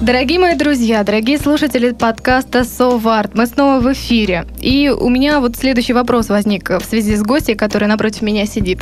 Дорогие 0.00 0.38
мои 0.38 0.54
друзья, 0.54 1.02
дорогие 1.04 1.38
слушатели 1.38 1.90
подкаста 1.92 2.64
«Соварт», 2.64 3.34
мы 3.34 3.46
снова 3.46 3.80
в 3.80 3.90
эфире. 3.94 4.46
И 4.60 4.90
у 4.90 5.08
меня 5.08 5.40
вот 5.40 5.56
следующий 5.56 5.94
вопрос 5.94 6.28
возник 6.28 6.68
в 6.68 6.84
связи 6.84 7.16
с 7.16 7.22
гостьей, 7.22 7.56
которая 7.56 7.88
напротив 7.88 8.20
меня 8.20 8.44
сидит. 8.44 8.80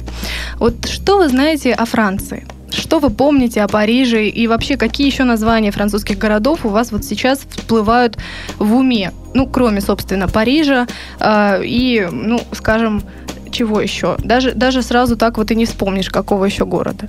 Вот 0.57 0.89
что 0.89 1.19
вы 1.19 1.29
знаете 1.29 1.73
о 1.73 1.85
Франции? 1.85 2.45
Что 2.69 2.99
вы 2.99 3.11
помните 3.11 3.63
о 3.63 3.69
Париже 3.69 4.27
и 4.27 4.49
вообще 4.49 4.77
какие 4.77 5.07
еще 5.07 5.23
названия 5.23 5.71
французских 5.71 6.19
городов 6.19 6.67
у 6.67 6.71
вас 6.71 6.91
вот 6.91 7.05
сейчас 7.05 7.47
всплывают 7.49 8.19
в 8.59 8.75
уме? 8.75 9.13
Ну, 9.35 9.47
кроме, 9.47 9.81
собственно, 9.81 10.27
Парижа 10.27 10.89
э, 11.21 11.63
и, 11.65 12.09
ну, 12.11 12.41
скажем, 12.51 13.05
чего 13.55 13.81
еще? 13.81 14.17
Даже, 14.19 14.53
даже 14.53 14.83
сразу 14.83 15.17
так 15.17 15.39
вот 15.39 15.51
и 15.51 15.55
не 15.55 15.65
вспомнишь, 15.65 16.11
какого 16.11 16.45
еще 16.45 16.67
города. 16.67 17.09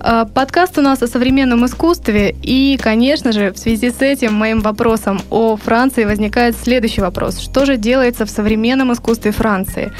А, 0.00 0.24
подкаст 0.24 0.78
у 0.78 0.82
нас 0.82 1.02
о 1.02 1.06
современном 1.06 1.64
искусстве, 1.64 2.34
и, 2.42 2.78
конечно 2.82 3.32
же, 3.32 3.52
в 3.52 3.58
связи 3.58 3.90
с 3.90 4.02
этим 4.02 4.34
моим 4.34 4.60
вопросом 4.60 5.20
о 5.30 5.56
Франции 5.56 6.04
возникает 6.04 6.56
следующий 6.56 7.00
вопрос. 7.00 7.38
Что 7.38 7.64
же 7.64 7.76
делается 7.76 8.26
в 8.26 8.30
современном 8.30 8.92
искусстве 8.92 9.30
Франции? 9.30 9.92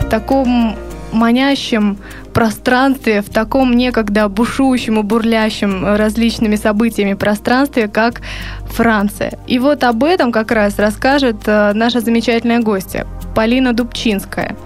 В 0.00 0.08
таком 0.08 0.76
манящем 1.16 1.98
пространстве, 2.32 3.22
в 3.22 3.30
таком 3.30 3.72
некогда 3.72 4.28
бушующем 4.28 5.00
и 5.00 5.02
бурлящем 5.02 5.96
различными 5.96 6.56
событиями 6.56 7.14
пространстве, 7.14 7.88
как 7.88 8.20
Франция. 8.66 9.38
И 9.46 9.58
вот 9.58 9.82
об 9.84 10.04
этом 10.04 10.30
как 10.30 10.52
раз 10.52 10.78
расскажет 10.78 11.36
э, 11.46 11.72
наша 11.74 12.00
замечательная 12.00 12.60
гостья 12.60 13.06
Полина 13.34 13.72
Дубчинская 13.72 14.56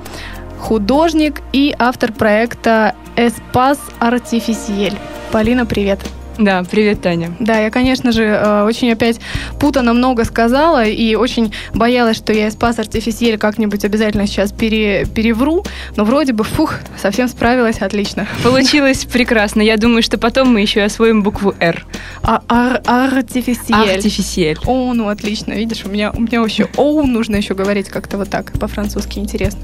художник 0.61 1.41
и 1.53 1.75
автор 1.79 2.12
проекта 2.12 2.95
«Эспас 3.17 3.79
Артифисиель». 3.98 4.95
Полина, 5.33 5.67
привет. 5.67 6.01
Да, 6.41 6.64
привет, 6.64 7.02
Таня. 7.02 7.34
Да, 7.38 7.58
я, 7.58 7.70
конечно 7.70 8.12
же, 8.12 8.24
э, 8.24 8.62
очень 8.64 8.91
опять 8.91 9.20
путано 9.58 9.92
много 9.92 10.24
сказала 10.24 10.86
и 10.86 11.14
очень 11.14 11.52
боялась, 11.74 12.16
что 12.16 12.33
я 12.33 12.50
спас 12.50 12.78
артифисиель 12.78 13.36
как-нибудь 13.36 13.84
обязательно 13.84 14.27
сейчас 14.27 14.50
пере, 14.50 15.05
перевру, 15.05 15.62
но 15.96 16.05
вроде 16.05 16.33
бы, 16.33 16.44
фух, 16.44 16.77
совсем 16.96 17.28
справилась 17.28 17.83
отлично. 17.83 18.27
Получилось 18.42 19.05
прекрасно. 19.05 19.61
Я 19.61 19.77
думаю, 19.77 20.02
что 20.02 20.16
потом 20.16 20.50
мы 20.50 20.62
еще 20.62 20.83
освоим 20.83 21.22
букву 21.22 21.55
«Р». 21.61 21.84
А, 22.22 22.42
ар, 22.48 22.80
артифисиель. 22.86 23.96
Артифисиель. 23.96 24.58
О, 24.64 24.94
ну 24.94 25.08
отлично, 25.08 25.52
видишь, 25.52 25.84
у 25.84 25.91
меня, 25.91 26.11
у 26.11 26.22
меня 26.22 26.41
вообще 26.41 26.68
«оу» 26.78 27.05
нужно 27.05 27.36
еще 27.36 27.52
говорить 27.52 27.91
как-то 27.91 28.16
вот 28.16 28.30
так, 28.30 28.58
по-французски 28.58 29.18
интересно. 29.18 29.61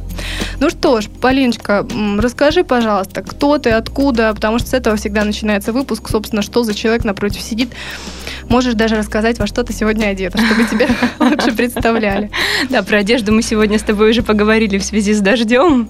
Ну 0.60 0.68
что 0.68 1.00
ж, 1.00 1.06
Полиночка, 1.22 1.86
расскажи, 2.18 2.64
пожалуйста, 2.64 3.22
кто 3.22 3.56
ты, 3.56 3.70
откуда, 3.70 4.34
потому 4.34 4.58
что 4.58 4.68
с 4.68 4.74
этого 4.74 4.96
всегда 4.96 5.24
начинается 5.24 5.72
выпуск, 5.72 6.10
собственно, 6.10 6.42
что 6.42 6.65
за 6.66 6.74
человек 6.74 7.04
напротив 7.04 7.40
сидит. 7.40 7.70
Можешь 8.48 8.74
даже 8.74 8.96
рассказать, 8.96 9.38
во 9.38 9.46
что 9.46 9.64
ты 9.64 9.72
сегодня 9.72 10.06
одета, 10.06 10.38
чтобы 10.38 10.64
тебя 10.64 10.88
лучше 11.18 11.52
представляли. 11.56 12.30
Да, 12.70 12.82
про 12.82 12.98
одежду 12.98 13.32
мы 13.32 13.42
сегодня 13.42 13.78
с 13.78 13.82
тобой 13.82 14.10
уже 14.10 14.22
поговорили 14.22 14.78
в 14.78 14.84
связи 14.84 15.14
с 15.14 15.20
дождем. 15.20 15.88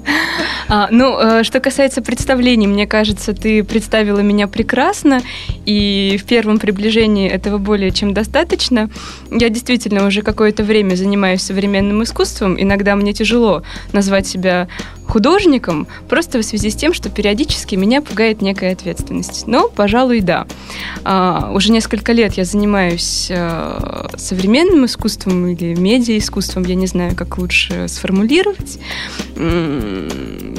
А, 0.68 0.88
ну, 0.90 1.18
э, 1.18 1.44
что 1.44 1.60
касается 1.60 2.02
представлений, 2.02 2.66
мне 2.66 2.86
кажется, 2.86 3.32
ты 3.32 3.62
представила 3.62 4.20
меня 4.20 4.48
прекрасно, 4.48 5.20
и 5.64 6.18
в 6.20 6.24
первом 6.24 6.58
приближении 6.58 7.28
этого 7.28 7.58
более 7.58 7.90
чем 7.90 8.14
достаточно. 8.14 8.90
Я 9.30 9.48
действительно 9.48 10.06
уже 10.06 10.22
какое-то 10.22 10.64
время 10.64 10.94
занимаюсь 10.94 11.42
современным 11.42 12.02
искусством. 12.02 12.60
Иногда 12.60 12.96
мне 12.96 13.12
тяжело 13.12 13.62
назвать 13.92 14.26
себя 14.26 14.68
художником, 15.06 15.86
просто 16.08 16.38
в 16.38 16.42
связи 16.42 16.70
с 16.70 16.74
тем, 16.74 16.92
что 16.92 17.10
периодически 17.10 17.76
меня 17.76 18.02
пугает 18.02 18.42
некая 18.42 18.72
ответственность. 18.72 19.46
Но, 19.46 19.68
пожалуй, 19.68 20.20
да. 20.20 20.46
А, 21.04 21.52
уже 21.54 21.70
несколько 21.70 22.12
лет 22.12 22.34
я 22.34 22.44
занимаюсь 22.44 23.28
а, 23.30 24.08
современным 24.16 24.84
искусством 24.84 25.46
или 25.46 25.74
медиа-искусством, 25.74 26.64
я 26.64 26.74
не 26.74 26.86
знаю, 26.86 27.14
как 27.14 27.38
лучше 27.38 27.86
сформулировать. 27.88 28.78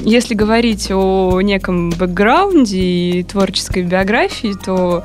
Если 0.01 0.35
говорить 0.35 0.91
о 0.91 1.41
неком 1.41 1.89
бэкграунде 1.89 2.79
и 2.79 3.23
творческой 3.23 3.83
биографии, 3.83 4.53
то 4.53 5.03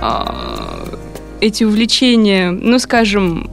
а, 0.00 0.34
эти 1.40 1.64
увлечения, 1.64 2.50
ну, 2.50 2.78
скажем, 2.78 3.50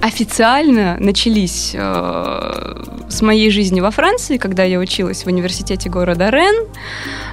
официально 0.00 0.96
начались 0.98 1.72
э, 1.74 2.84
с 3.08 3.20
моей 3.20 3.50
жизни 3.50 3.80
во 3.80 3.90
Франции, 3.90 4.38
когда 4.38 4.64
я 4.64 4.78
училась 4.78 5.24
в 5.24 5.26
университете 5.26 5.90
города 5.90 6.30
Рен. 6.30 6.66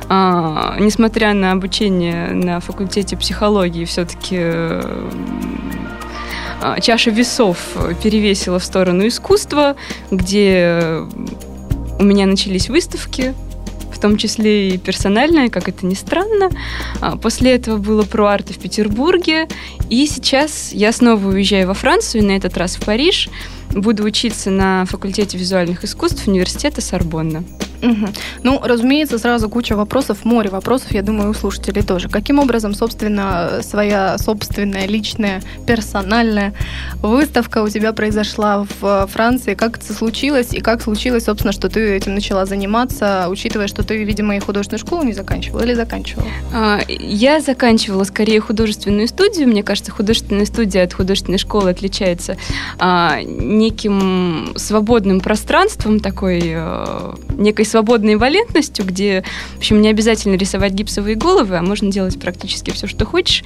Э, 0.10 0.76
несмотря 0.80 1.34
на 1.34 1.54
обучение 1.54 2.32
на 2.32 2.60
факультете 2.60 3.16
психологии, 3.16 3.86
все-таки 3.86 4.38
э, 4.40 5.10
чаша 6.82 7.10
весов 7.12 7.58
перевесила 8.04 8.60
в 8.60 8.66
сторону 8.66 9.08
искусства, 9.08 9.76
где 10.12 11.06
у 12.00 12.04
меня 12.04 12.26
начались 12.26 12.70
выставки, 12.70 13.34
в 13.92 14.00
том 14.00 14.18
числе 14.18 14.70
и 14.70 14.78
персональная, 14.78 15.50
как 15.50 15.68
это 15.70 15.86
ни 15.86 15.96
странно. 15.96 16.52
А, 17.02 17.18
после 17.18 17.54
этого 17.54 17.78
было 17.78 18.04
про 18.04 18.28
арты 18.28 18.54
в 18.54 18.60
Петербурге, 18.60 19.48
и 19.90 20.06
сейчас 20.06 20.72
я 20.72 20.92
снова 20.92 21.28
уезжаю 21.28 21.68
во 21.68 21.74
Францию, 21.74 22.24
на 22.24 22.32
этот 22.32 22.58
раз 22.58 22.76
в 22.76 22.86
Париж. 22.86 23.30
Буду 23.72 24.04
учиться 24.04 24.50
на 24.50 24.86
факультете 24.86 25.38
визуальных 25.38 25.84
искусств 25.84 26.28
университета 26.28 26.82
Сорбонна. 26.82 27.44
Угу. 27.82 28.08
Ну, 28.44 28.60
разумеется, 28.64 29.20
сразу 29.20 29.50
куча 29.50 29.76
вопросов, 29.76 30.26
море 30.26 30.50
вопросов, 30.50 30.92
я 30.92 31.02
думаю, 31.02 31.32
у 31.32 31.34
слушателей 31.34 31.84
тоже. 31.84 32.10
Каким 32.10 32.40
образом, 32.40 32.74
собственно, 32.74 33.60
своя 33.62 34.18
собственная, 34.18 34.88
личная, 34.88 35.42
персональная 35.66 36.54
выставка 37.02 37.62
у 37.62 37.70
тебя 37.70 37.94
произошла 37.94 38.66
в 38.80 39.08
Франции? 39.08 39.54
Как 39.54 39.78
это 39.78 39.94
случилось? 39.94 40.54
И 40.54 40.60
как 40.60 40.82
случилось, 40.82 41.26
собственно, 41.26 41.52
что 41.52 41.70
ты 41.70 41.96
этим 41.96 42.16
начала 42.16 42.46
заниматься, 42.46 43.28
учитывая, 43.30 43.68
что 43.68 43.84
ты, 43.84 44.04
видимо, 44.04 44.36
и 44.36 44.40
художественную 44.40 44.80
школу 44.80 45.04
не 45.04 45.14
заканчивала 45.14 45.62
или 45.64 45.74
заканчивала? 45.74 46.28
А, 46.54 46.80
я 46.88 47.42
заканчивала 47.42 48.04
скорее 48.04 48.40
художественную 48.40 49.08
студию. 49.08 49.48
Мне 49.48 49.64
кажется, 49.64 49.92
художественная 49.92 50.46
студия 50.46 50.84
от 50.84 50.94
художественной 50.94 51.38
школы 51.38 51.70
отличается 51.70 52.38
а, 52.80 53.20
неким 53.58 54.54
свободным 54.56 55.20
пространством, 55.20 56.00
такой 56.00 56.42
а, 56.56 57.16
некой 57.38 57.66
свободной 57.66 58.16
валентностью, 58.16 58.86
где, 58.86 59.24
в 59.56 59.58
общем, 59.58 59.82
не 59.82 59.90
обязательно 59.90 60.36
рисовать 60.36 60.74
гипсовые 60.74 61.16
головы, 61.16 61.58
а 61.58 61.62
можно 61.62 61.92
делать 61.92 62.20
практически 62.20 62.72
все, 62.72 62.88
что 62.88 63.06
хочешь. 63.06 63.44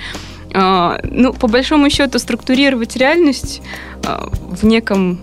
А, 0.54 1.00
ну, 1.04 1.34
по 1.34 1.48
большому 1.48 1.90
счету, 1.90 2.20
структурировать 2.20 2.96
реальность 2.96 3.62
а, 4.04 4.30
в 4.32 4.66
неком 4.66 5.20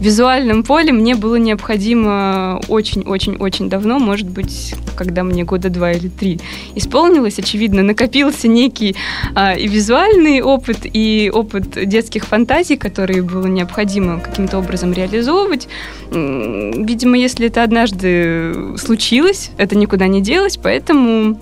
визуальном 0.00 0.62
поле 0.62 0.92
мне 0.92 1.14
было 1.14 1.36
необходимо 1.36 2.60
очень-очень-очень 2.68 3.68
давно, 3.68 3.98
может 3.98 4.28
быть, 4.28 4.74
когда 4.96 5.22
мне 5.22 5.44
года 5.44 5.68
два 5.68 5.92
или 5.92 6.08
три 6.08 6.40
исполнилось. 6.74 7.38
Очевидно, 7.38 7.82
накопился 7.82 8.48
некий 8.48 8.96
а, 9.34 9.54
и 9.54 9.68
визуальный 9.68 10.40
опыт, 10.42 10.78
и 10.84 11.30
опыт 11.32 11.86
детских 11.88 12.24
фантазий, 12.24 12.76
которые 12.76 13.22
было 13.22 13.46
необходимо 13.46 14.20
каким-то 14.20 14.58
образом 14.58 14.92
реализовывать. 14.92 15.68
Видимо, 16.10 17.16
если 17.16 17.46
это 17.46 17.62
однажды 17.62 18.76
случилось, 18.78 19.50
это 19.58 19.76
никуда 19.76 20.06
не 20.06 20.20
делось, 20.20 20.56
поэтому 20.56 21.38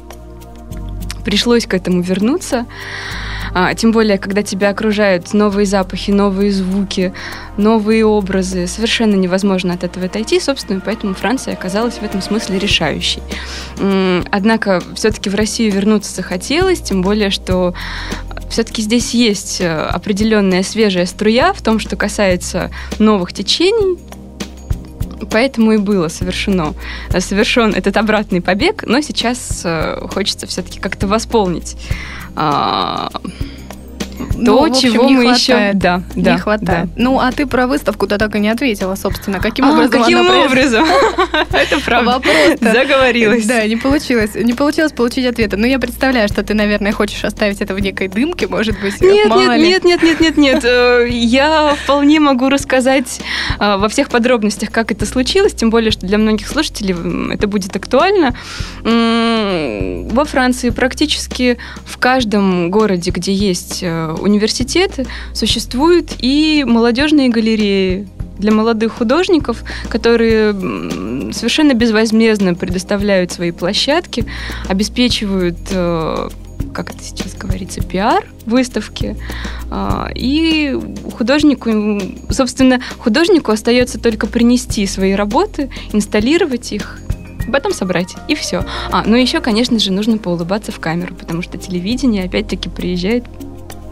пришлось 1.24 1.66
к 1.66 1.74
этому 1.74 2.02
вернуться. 2.02 2.66
А, 3.54 3.74
тем 3.74 3.92
более, 3.92 4.18
когда 4.18 4.42
тебя 4.42 4.70
окружают 4.70 5.32
новые 5.34 5.66
запахи, 5.66 6.10
новые 6.10 6.52
звуки, 6.52 7.12
новые 7.56 8.04
образы, 8.04 8.66
совершенно 8.66 9.14
невозможно 9.14 9.74
от 9.74 9.84
этого 9.84 10.06
отойти, 10.06 10.40
собственно, 10.40 10.80
поэтому 10.80 11.14
Франция 11.14 11.54
оказалась 11.54 11.94
в 11.94 12.02
этом 12.02 12.22
смысле 12.22 12.58
решающей. 12.58 13.22
Однако 14.30 14.82
все-таки 14.94 15.30
в 15.30 15.34
Россию 15.34 15.72
вернуться 15.72 16.14
захотелось, 16.14 16.80
тем 16.80 17.02
более, 17.02 17.30
что 17.30 17.74
все-таки 18.50 18.82
здесь 18.82 19.12
есть 19.12 19.60
э, 19.60 19.68
определенная 19.68 20.62
свежая 20.62 21.04
струя 21.04 21.52
в 21.52 21.60
том, 21.60 21.78
что 21.78 21.96
касается 21.96 22.70
новых 22.98 23.32
течений, 23.32 23.98
Поэтому 25.30 25.72
и 25.72 25.76
было 25.78 26.08
совершено, 26.08 26.74
совершен 27.18 27.74
этот 27.74 27.96
обратный 27.96 28.40
побег, 28.40 28.84
но 28.86 29.00
сейчас 29.00 29.62
э, 29.64 30.06
хочется 30.08 30.46
все-таки 30.46 30.80
как-то 30.80 31.06
восполнить 31.06 31.76
а, 32.36 33.08
то, 34.18 34.26
ну, 34.36 34.64
общем, 34.66 34.92
чего 34.92 35.08
мы 35.08 35.22
хватает. 35.22 35.38
еще... 35.38 35.70
Да, 35.74 36.02
да. 36.14 36.32
Не 36.32 36.38
хватает. 36.38 36.86
Да. 36.86 36.88
Ну, 36.96 37.20
а 37.20 37.30
ты 37.32 37.46
про 37.46 37.66
выставку-то 37.66 38.18
так 38.18 38.34
и 38.34 38.40
не 38.40 38.48
ответила, 38.48 38.94
собственно. 38.94 39.38
Каким 39.40 39.64
а, 39.66 39.72
образом 39.72 40.02
каким 40.02 40.18
образом? 40.20 40.84
Это 41.52 41.80
правда. 41.84 42.12
Вопрос 42.12 42.34
Заговорилась. 42.60 43.46
Да, 43.46 43.66
не 43.66 43.76
получилось. 43.76 44.34
Не 44.34 44.54
получилось 44.54 44.92
получить 44.92 45.26
ответа. 45.26 45.56
Но 45.56 45.66
я 45.66 45.78
представляю, 45.78 46.28
что 46.28 46.42
ты, 46.42 46.54
наверное, 46.54 46.92
хочешь 46.92 47.24
оставить 47.24 47.60
это 47.60 47.74
в 47.74 47.80
некой 47.80 48.08
дымке, 48.08 48.46
может 48.46 48.80
быть, 48.80 49.00
Нет, 49.00 49.28
нет, 49.28 49.84
нет, 49.84 49.84
нет, 49.84 50.02
нет, 50.02 50.20
нет, 50.20 50.36
нет. 50.36 50.64
Я 51.08 51.76
вполне 51.84 52.20
могу 52.20 52.48
рассказать 52.48 53.20
э, 53.58 53.76
во 53.76 53.88
всех 53.88 54.08
подробностях, 54.08 54.70
как 54.70 54.92
это 54.92 55.06
случилось, 55.06 55.54
тем 55.54 55.70
более, 55.70 55.90
что 55.90 56.06
для 56.06 56.18
многих 56.18 56.48
слушателей 56.48 56.94
это 57.32 57.46
будет 57.46 57.74
актуально. 57.76 58.34
Во 58.82 60.24
Франции 60.24 60.70
практически 60.70 61.58
в 61.84 61.98
каждом 61.98 62.70
городе, 62.70 63.10
где 63.10 63.32
есть 63.32 63.82
э, 64.08 64.12
университеты, 64.20 65.06
существуют 65.34 66.12
и 66.18 66.64
молодежные 66.66 67.28
галереи, 67.28 68.08
для 68.38 68.52
молодых 68.52 68.92
художников, 68.92 69.64
которые 69.88 70.52
совершенно 71.32 71.74
безвозмездно 71.74 72.54
предоставляют 72.54 73.32
свои 73.32 73.50
площадки, 73.50 74.26
обеспечивают 74.68 75.58
э, 75.72 76.28
как 76.72 76.90
это 76.90 77.02
сейчас 77.02 77.34
говорится, 77.34 77.80
пиар 77.80 78.24
выставки. 78.46 79.16
А, 79.70 80.10
и 80.14 80.78
художнику, 81.16 81.70
собственно, 82.30 82.80
художнику 82.98 83.52
остается 83.52 83.98
только 83.98 84.26
принести 84.26 84.86
свои 84.86 85.12
работы, 85.12 85.70
инсталлировать 85.92 86.72
их, 86.72 87.00
потом 87.52 87.72
собрать, 87.72 88.14
и 88.28 88.34
все. 88.34 88.64
А, 88.90 89.02
ну 89.04 89.16
еще, 89.16 89.40
конечно 89.40 89.78
же, 89.78 89.92
нужно 89.92 90.18
поулыбаться 90.18 90.72
в 90.72 90.80
камеру, 90.80 91.14
потому 91.14 91.42
что 91.42 91.58
телевидение 91.58 92.24
опять-таки 92.24 92.68
приезжает 92.68 93.24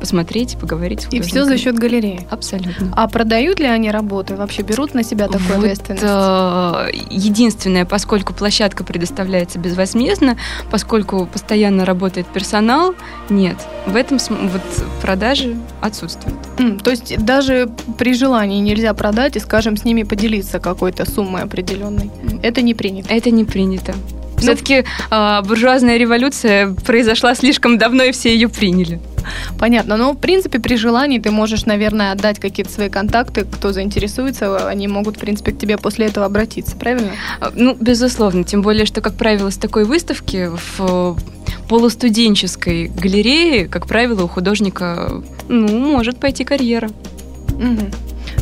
посмотреть, 0.06 0.56
поговорить 0.56 1.08
И 1.10 1.20
все 1.20 1.44
за 1.44 1.58
счет 1.58 1.76
галереи. 1.76 2.20
Абсолютно. 2.30 2.92
А 2.94 3.08
продают 3.08 3.58
ли 3.58 3.66
они 3.66 3.90
работы? 3.90 4.36
Вообще 4.36 4.62
берут 4.62 4.94
на 4.94 5.02
себя 5.02 5.26
такую 5.26 5.56
вот, 5.56 5.56
ответственность? 5.56 6.04
Э, 6.06 6.90
единственное, 7.10 7.84
поскольку 7.84 8.32
площадка 8.32 8.84
предоставляется 8.84 9.58
безвозмездно, 9.58 10.36
поскольку 10.70 11.26
постоянно 11.26 11.84
работает 11.84 12.28
персонал, 12.28 12.94
нет. 13.28 13.56
В 13.86 13.96
этом 13.96 14.18
вот 14.28 14.62
продажи 15.02 15.56
отсутствуют. 15.80 16.38
Mm, 16.58 16.80
то 16.80 16.90
есть 16.90 17.18
даже 17.24 17.68
при 17.98 18.14
желании 18.14 18.60
нельзя 18.60 18.94
продать 18.94 19.34
и, 19.34 19.40
скажем, 19.40 19.76
с 19.76 19.84
ними 19.84 20.04
поделиться 20.04 20.60
какой-то 20.60 21.10
суммой 21.10 21.42
определенной. 21.42 22.12
Это 22.42 22.62
не 22.62 22.74
принято. 22.74 23.12
Это 23.12 23.32
не 23.32 23.44
принято. 23.44 23.92
Все-таки 24.38 24.84
э, 25.10 25.42
буржуазная 25.42 25.96
революция 25.96 26.74
произошла 26.86 27.34
слишком 27.34 27.78
давно, 27.78 28.04
и 28.04 28.12
все 28.12 28.32
ее 28.32 28.48
приняли. 28.48 29.00
Понятно. 29.58 29.96
Но, 29.96 30.12
в 30.12 30.18
принципе, 30.18 30.58
при 30.58 30.76
желании 30.76 31.18
ты 31.18 31.30
можешь, 31.30 31.66
наверное, 31.66 32.12
отдать 32.12 32.38
какие-то 32.38 32.72
свои 32.72 32.88
контакты, 32.88 33.44
кто 33.44 33.72
заинтересуется, 33.72 34.68
они 34.68 34.88
могут, 34.88 35.16
в 35.16 35.20
принципе, 35.20 35.52
к 35.52 35.58
тебе 35.58 35.78
после 35.78 36.06
этого 36.06 36.26
обратиться, 36.26 36.76
правильно? 36.76 37.10
А, 37.40 37.50
ну, 37.54 37.76
безусловно. 37.78 38.44
Тем 38.44 38.62
более, 38.62 38.86
что, 38.86 39.00
как 39.00 39.14
правило, 39.14 39.50
с 39.50 39.56
такой 39.56 39.84
выставки 39.84 40.50
в 40.78 41.16
полустуденческой 41.68 42.88
галерее, 42.88 43.66
как 43.66 43.86
правило, 43.86 44.24
у 44.24 44.28
художника, 44.28 45.22
ну, 45.48 45.78
может 45.78 46.18
пойти 46.18 46.44
карьера. 46.44 46.88
Угу. 47.48 47.90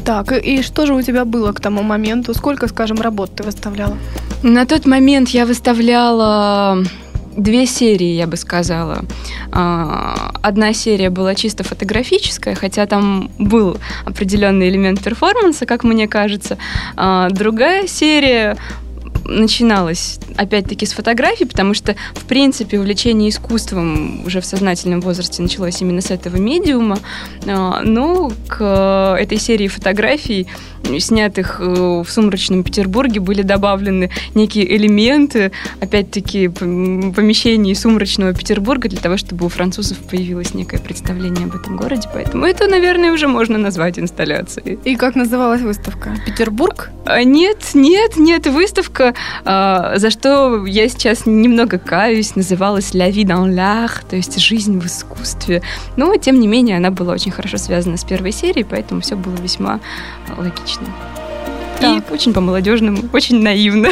Так, 0.05 0.33
и 0.33 0.63
что 0.63 0.87
же 0.87 0.95
у 0.95 1.03
тебя 1.03 1.25
было 1.25 1.53
к 1.53 1.61
тому 1.61 1.83
моменту? 1.83 2.35
Сколько, 2.35 2.69
скажем, 2.69 3.01
работ 3.01 3.31
ты 3.37 3.43
выставляла? 3.43 3.97
На 4.43 4.67
тот 4.67 4.87
момент 4.87 5.31
я 5.31 5.47
выставляла 5.47 6.85
две 7.37 7.67
серии, 7.67 8.15
я 8.15 8.27
бы 8.27 8.37
сказала. 8.37 9.05
А, 9.51 10.31
одна 10.43 10.73
серия 10.75 11.11
была 11.11 11.35
чисто 11.35 11.65
фотографическая, 11.65 12.55
хотя 12.55 12.87
там 12.87 13.31
был 13.39 13.79
определенный 14.05 14.69
элемент 14.69 15.03
перформанса, 15.03 15.67
как 15.67 15.85
мне 15.85 16.07
кажется. 16.07 16.59
А, 16.97 17.31
другая 17.31 17.87
серия 17.87 18.57
начиналось 19.25 20.19
опять-таки 20.37 20.87
с 20.87 20.93
фотографий, 20.93 21.45
потому 21.45 21.75
что, 21.75 21.97
в 22.15 22.25
принципе, 22.25 22.79
увлечение 22.79 23.31
искусством 23.31 24.25
уже 24.27 24.41
в 24.41 24.45
сознательном 24.45 25.01
возрасте 25.01 25.43
началось 25.43 25.81
именно 25.81 26.01
с 26.01 26.11
этого 26.11 26.37
медиума. 26.37 26.99
А, 27.47 27.81
но 27.83 28.33
к 28.49 29.17
этой 29.19 29.39
серии 29.39 29.69
фотографий 29.69 30.49
снятых 30.99 31.61
э, 31.61 31.65
в 31.65 32.07
сумрачном 32.09 32.63
Петербурге, 32.63 33.21
были 33.21 33.43
добавлены 33.43 34.11
некие 34.35 34.77
элементы, 34.77 35.53
опять-таки, 35.81 36.49
помещений 36.49 37.75
сумрачного 37.75 38.33
Петербурга 38.35 38.89
для 38.89 38.99
того, 38.99 39.17
чтобы 39.17 39.47
у 39.47 39.49
французов 39.49 39.99
появилось 39.99 40.55
некое 40.55 40.79
представление 40.79 41.47
об 41.47 41.55
этом 41.55 41.77
городе. 41.77 42.09
Поэтому 42.13 42.47
это, 42.47 42.67
наверное, 42.67 43.13
уже 43.13 43.29
можно 43.29 43.59
назвать 43.59 43.99
инсталляцией. 43.99 44.79
И 44.85 44.97
как 44.97 45.15
называлась 45.15 45.63
выставка? 45.63 46.17
Петербург? 46.27 46.91
А, 47.07 47.23
нет, 47.23 47.59
нет, 47.75 48.17
нет, 48.17 48.47
выставка, 48.47 49.15
а, 49.45 49.97
за 49.97 50.11
что 50.11 50.65
я 50.67 50.89
сейчас 50.89 51.27
немного 51.27 51.79
каюсь, 51.79 52.37
называлась 52.37 52.95
«La 52.95 53.11
vie 53.11 53.25
dans 53.25 53.49
l'art», 53.49 54.05
то 54.09 54.17
есть 54.17 54.39
«Жизнь 54.39 54.79
в 54.79 54.87
искусстве». 54.87 55.63
Но, 55.97 56.17
тем 56.17 56.41
не 56.41 56.47
менее, 56.47 56.77
она 56.77 56.91
была 56.91 57.15
очень 57.15 57.31
хорошо 57.31 57.59
связана 57.59 57.97
с 57.97 58.05
первой 58.05 58.33
серией, 58.33 58.67
поэтому 58.69 59.01
все 59.01 59.17
было 59.17 59.35
весьма 59.37 59.81
логично 60.37 60.74
отлично. 60.77 61.24
И 61.85 62.03
очень 62.13 62.33
по-молодежному, 62.33 62.99
очень 63.13 63.41
наивно. 63.41 63.89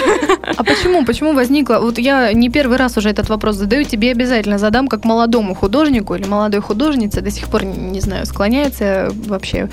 А 0.56 0.65
почему? 0.65 1.05
Почему 1.05 1.33
возникла? 1.33 1.79
Вот 1.81 1.99
я 1.99 2.33
не 2.33 2.49
первый 2.49 2.77
раз 2.77 2.97
уже 2.97 3.11
этот 3.11 3.29
вопрос 3.29 3.56
задаю, 3.56 3.85
тебе 3.85 4.11
обязательно 4.11 4.59
задам, 4.59 4.89
как 4.89 5.05
молодому 5.05 5.55
художнику 5.55 6.15
или 6.15 6.25
молодой 6.25 6.61
художнице, 6.61 7.21
до 7.21 7.31
сих 7.31 7.49
пор, 7.49 7.65
не 7.65 8.00
знаю, 8.00 8.27
склоняется 8.27 9.12
вообще 9.27 9.69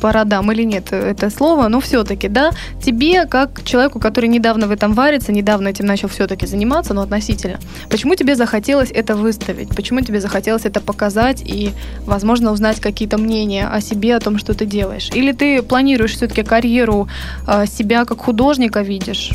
по 0.00 0.12
родам 0.12 0.50
или 0.52 0.62
нет 0.62 0.92
это 0.92 1.30
слово, 1.30 1.68
но 1.68 1.80
все-таки, 1.80 2.28
да, 2.28 2.50
тебе, 2.82 3.26
как 3.26 3.62
человеку, 3.64 4.00
который 4.00 4.28
недавно 4.28 4.66
в 4.66 4.70
этом 4.70 4.94
варится, 4.94 5.32
недавно 5.32 5.68
этим 5.68 5.86
начал 5.86 6.08
все-таки 6.08 6.46
заниматься, 6.46 6.94
но 6.94 7.02
относительно, 7.02 7.58
почему 7.88 8.14
тебе 8.14 8.34
захотелось 8.34 8.90
это 8.90 9.16
выставить? 9.16 9.68
Почему 9.74 10.00
тебе 10.00 10.20
захотелось 10.20 10.64
это 10.64 10.80
показать 10.80 11.42
и, 11.44 11.72
возможно, 12.06 12.52
узнать 12.52 12.80
какие-то 12.80 13.18
мнения 13.18 13.66
о 13.66 13.80
себе, 13.80 14.16
о 14.16 14.20
том, 14.20 14.38
что 14.38 14.54
ты 14.54 14.66
делаешь? 14.66 15.10
Или 15.14 15.32
ты 15.32 15.62
планируешь 15.62 16.12
все-таки 16.12 16.42
карьеру 16.42 17.08
а, 17.46 17.49
себя 17.66 18.04
как 18.04 18.20
художника 18.20 18.82
видишь? 18.82 19.30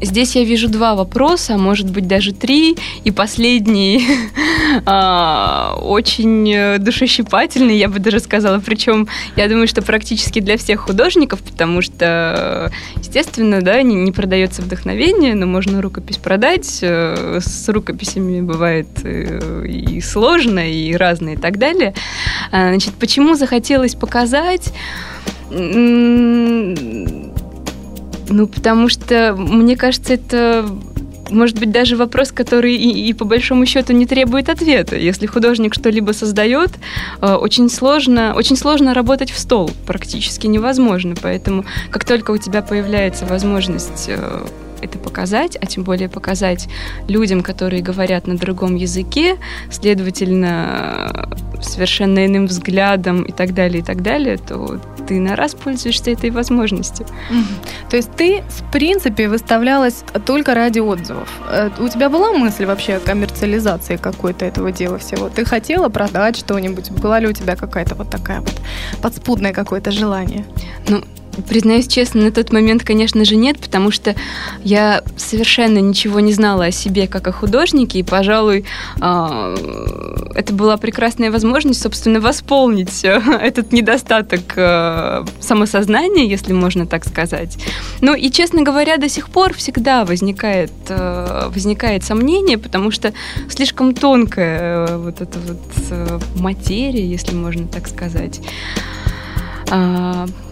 Здесь 0.00 0.34
я 0.34 0.44
вижу 0.44 0.68
два 0.68 0.94
вопроса, 0.94 1.54
а 1.54 1.58
может 1.58 1.90
быть 1.90 2.06
даже 2.08 2.32
три, 2.32 2.76
и 3.04 3.10
последний 3.10 4.06
а, 4.86 5.78
очень 5.82 6.50
э, 6.50 6.78
душещипательный, 6.78 7.76
я 7.76 7.88
бы 7.88 7.98
даже 7.98 8.20
сказала. 8.20 8.60
Причем 8.64 9.08
я 9.36 9.48
думаю, 9.48 9.68
что 9.68 9.82
практически 9.82 10.40
для 10.40 10.56
всех 10.56 10.80
художников, 10.80 11.40
потому 11.40 11.82
что, 11.82 12.72
естественно, 12.96 13.60
да, 13.60 13.82
не, 13.82 13.94
не 13.94 14.12
продается 14.12 14.62
вдохновение, 14.62 15.34
но 15.34 15.46
можно 15.46 15.82
рукопись 15.82 16.16
продать. 16.16 16.78
Э, 16.80 17.38
с 17.42 17.68
рукописями 17.68 18.40
бывает 18.40 18.88
э, 19.02 19.66
и 19.66 20.00
сложно, 20.00 20.70
и 20.70 20.94
разное, 20.94 21.34
и 21.34 21.36
так 21.36 21.58
далее. 21.58 21.92
А, 22.52 22.70
значит, 22.70 22.94
почему 22.94 23.34
захотелось 23.34 23.96
показать? 23.96 24.72
Ну, 28.28 28.48
потому 28.48 28.88
что, 28.88 29.34
мне 29.36 29.76
кажется, 29.76 30.14
это 30.14 30.68
может 31.30 31.58
быть, 31.58 31.70
даже 31.70 31.96
вопрос, 31.96 32.32
который 32.32 32.76
и, 32.76 33.08
и 33.08 33.12
по 33.12 33.24
большому 33.24 33.66
счету 33.66 33.92
не 33.92 34.06
требует 34.06 34.48
ответа. 34.48 34.96
Если 34.96 35.26
художник 35.26 35.74
что-либо 35.74 36.12
создает, 36.12 36.70
э, 37.20 37.34
очень 37.34 37.68
сложно, 37.68 38.34
очень 38.36 38.56
сложно 38.56 38.94
работать 38.94 39.30
в 39.30 39.38
стол, 39.38 39.70
практически 39.86 40.46
невозможно. 40.46 41.14
Поэтому, 41.20 41.64
как 41.90 42.04
только 42.04 42.30
у 42.30 42.38
тебя 42.38 42.62
появляется 42.62 43.26
возможность 43.26 44.06
э, 44.08 44.46
это 44.82 44.98
показать, 44.98 45.56
а 45.60 45.66
тем 45.66 45.82
более 45.82 46.08
показать 46.08 46.68
людям, 47.08 47.42
которые 47.42 47.82
говорят 47.82 48.26
на 48.26 48.36
другом 48.36 48.74
языке, 48.74 49.36
следовательно, 49.70 51.28
совершенно 51.60 52.26
иным 52.26 52.46
взглядом 52.46 53.22
и 53.22 53.32
так 53.32 53.54
далее, 53.54 53.80
и 53.80 53.82
так 53.82 54.02
далее, 54.02 54.36
то 54.38 54.80
ты 55.06 55.20
на 55.20 55.36
раз 55.36 55.54
пользуешься 55.54 56.10
этой 56.10 56.30
возможностью. 56.30 57.06
Mm-hmm. 57.06 57.90
То 57.90 57.96
есть 57.96 58.10
ты, 58.16 58.42
в 58.48 58.72
принципе, 58.72 59.28
выставлялась 59.28 60.04
только 60.24 60.54
ради 60.54 60.80
отзывов. 60.80 61.28
Э, 61.48 61.70
у 61.78 61.88
тебя 61.88 62.08
была 62.08 62.32
мысль 62.32 62.66
вообще 62.66 62.94
о 62.94 63.00
коммерциализации 63.00 63.96
какой-то 63.96 64.44
этого 64.44 64.72
дела 64.72 64.98
всего? 64.98 65.28
Ты 65.28 65.44
хотела 65.44 65.88
продать 65.88 66.36
что-нибудь? 66.36 66.90
Была 66.90 67.20
ли 67.20 67.28
у 67.28 67.32
тебя 67.32 67.56
какая-то 67.56 67.94
вот 67.94 68.10
такая 68.10 68.40
вот 68.40 68.54
подспудное 69.00 69.52
какое-то 69.52 69.90
желание? 69.90 70.44
Ну, 70.88 71.02
Признаюсь 71.48 71.86
честно, 71.86 72.22
на 72.22 72.32
тот 72.32 72.52
момент, 72.52 72.82
конечно 72.82 73.24
же, 73.24 73.36
нет, 73.36 73.58
потому 73.58 73.90
что 73.90 74.14
я 74.64 75.02
совершенно 75.16 75.78
ничего 75.78 76.20
не 76.20 76.32
знала 76.32 76.66
о 76.66 76.70
себе 76.70 77.06
как 77.06 77.26
о 77.28 77.32
художнике, 77.32 77.98
и, 77.98 78.02
пожалуй, 78.02 78.64
а, 79.00 79.54
это 80.34 80.52
была 80.52 80.76
прекрасная 80.76 81.30
возможность, 81.30 81.82
собственно, 81.82 82.20
восполнить 82.20 83.04
э, 83.04 83.20
этот 83.42 83.72
недостаток 83.72 84.40
э, 84.56 85.24
самосознания, 85.40 86.26
если 86.26 86.52
можно 86.52 86.86
так 86.86 87.04
сказать. 87.04 87.58
Ну 88.00 88.14
и, 88.14 88.30
честно 88.30 88.62
говоря, 88.62 88.96
до 88.96 89.08
сих 89.08 89.28
пор 89.28 89.54
всегда 89.54 90.04
возникает, 90.04 90.72
э, 90.88 91.48
возникает 91.48 92.04
сомнение, 92.04 92.58
потому 92.58 92.90
что 92.90 93.12
слишком 93.48 93.94
тонкая 93.94 94.98
вот 94.98 95.20
эта 95.20 95.38
вот 95.38 96.40
материя, 96.40 97.06
если 97.06 97.34
можно 97.34 97.66
так 97.66 97.88
сказать. 97.88 98.40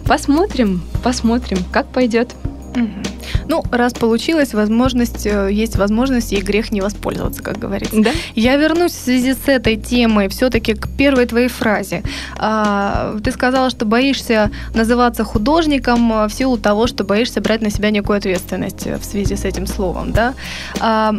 Посмотрим, 0.05 0.81
посмотрим, 1.03 1.57
как 1.71 1.87
пойдет. 1.87 2.35
Ну, 3.47 3.63
раз 3.71 3.93
получилось, 3.93 4.53
возможность, 4.53 5.25
э, 5.25 5.49
есть 5.51 5.77
возможность, 5.77 6.33
и 6.33 6.41
грех 6.41 6.71
не 6.71 6.81
воспользоваться, 6.81 7.41
как 7.41 7.57
говорится. 7.57 8.01
Да? 8.01 8.11
Я 8.35 8.55
вернусь 8.57 8.91
в 8.91 8.99
связи 8.99 9.33
с 9.33 9.47
этой 9.47 9.77
темой 9.77 10.27
все-таки 10.29 10.73
к 10.73 10.87
первой 10.97 11.25
твоей 11.25 11.47
фразе. 11.47 12.03
А, 12.37 13.17
ты 13.23 13.31
сказала, 13.31 13.69
что 13.69 13.85
боишься 13.85 14.51
называться 14.73 15.23
художником 15.23 16.27
в 16.27 16.29
силу 16.31 16.57
того, 16.57 16.87
что 16.87 17.03
боишься 17.03 17.39
брать 17.41 17.61
на 17.61 17.69
себя 17.69 17.91
некую 17.91 18.17
ответственность 18.17 18.85
в 18.85 19.03
связи 19.03 19.35
с 19.35 19.45
этим 19.45 19.67
словом, 19.67 20.11
да? 20.11 20.33
А, 20.79 21.15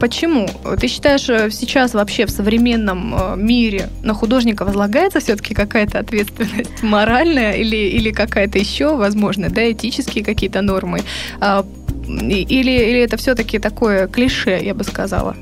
Почему? 0.00 0.48
Ты 0.80 0.86
считаешь, 0.86 1.28
э, 1.28 1.50
сейчас 1.50 1.94
вообще 1.94 2.26
в 2.26 2.30
современном 2.30 3.14
э, 3.14 3.36
мире 3.36 3.88
на 4.02 4.14
художника 4.14 4.64
возлагается 4.64 5.18
все-таки 5.20 5.54
какая-то 5.54 5.98
ответственность 5.98 6.70
моральная 6.82 7.54
или, 7.54 7.76
или 7.76 8.12
какая-то 8.12 8.58
еще, 8.58 8.96
возможно, 8.96 9.48
да, 9.50 9.70
этические 9.70 10.24
какие-то 10.24 10.62
нормы? 10.62 11.00
А, 11.40 11.66
или, 12.06 12.70
или 12.70 13.00
это 13.00 13.16
все-таки 13.16 13.58
такое 13.58 14.06
клише, 14.06 14.58
я 14.62 14.74
бы 14.74 14.84
сказала? 14.84 15.36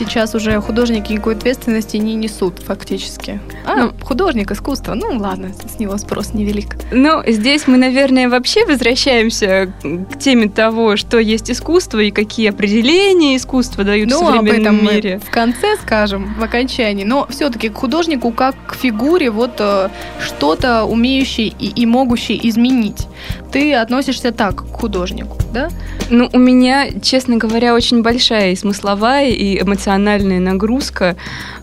Сейчас 0.00 0.34
уже 0.34 0.60
художники 0.60 1.12
никакой 1.12 1.34
ответственности 1.34 1.98
не 1.98 2.14
несут 2.14 2.58
фактически. 2.58 3.40
А, 3.66 3.76
ну, 3.76 3.92
художник 4.02 4.50
искусства, 4.50 4.94
ну 4.94 5.18
ладно, 5.18 5.50
с 5.68 5.78
него 5.78 5.98
спрос 5.98 6.32
невелик. 6.32 6.76
Ну, 6.90 7.22
здесь 7.26 7.66
мы, 7.66 7.76
наверное, 7.76 8.28
вообще 8.28 8.64
возвращаемся 8.64 9.72
к 9.82 10.18
теме 10.18 10.48
того, 10.48 10.96
что 10.96 11.18
есть 11.18 11.50
искусство 11.50 11.98
и 11.98 12.10
какие 12.10 12.48
определения 12.48 13.36
искусства 13.36 13.84
дают 13.84 14.10
ну, 14.10 14.16
в 14.16 14.26
современном 14.26 14.76
об 14.78 14.84
этом 14.84 14.94
мире. 14.94 15.20
В 15.24 15.30
конце 15.30 15.76
скажем, 15.82 16.34
в 16.38 16.42
окончании. 16.42 17.04
Но 17.04 17.26
все-таки 17.28 17.68
к 17.68 17.74
художнику 17.74 18.32
как 18.32 18.54
к 18.66 18.74
фигуре 18.74 19.30
вот 19.30 19.56
э, 19.58 19.88
что-то 20.24 20.84
умеющий 20.84 21.54
и, 21.58 21.66
и 21.68 21.86
могущий 21.86 22.38
изменить. 22.48 23.06
Ты 23.52 23.74
относишься 23.74 24.32
так 24.32 24.64
к 24.64 24.80
художнику, 24.80 25.36
да? 25.52 25.70
Ну, 26.08 26.28
у 26.32 26.38
меня, 26.38 26.90
честно 27.00 27.36
говоря, 27.36 27.74
очень 27.74 28.02
большая 28.02 28.52
и 28.52 28.56
смысловая, 28.56 29.30
и 29.30 29.60
эмоциональная 29.60 30.38
нагрузка, 30.38 31.16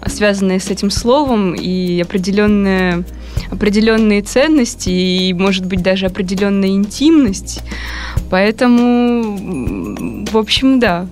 связанная 0.05 0.59
с 0.59 0.69
этим 0.69 0.89
словом, 0.89 1.53
и 1.53 2.01
определенная 2.01 3.03
определенные 3.51 4.21
ценности 4.21 4.89
и, 4.89 5.33
может 5.33 5.65
быть, 5.65 5.81
даже 5.81 6.07
определенная 6.07 6.69
интимность. 6.69 7.61
Поэтому, 8.29 10.25
в 10.29 10.37
общем, 10.37 10.79
да. 10.79 11.07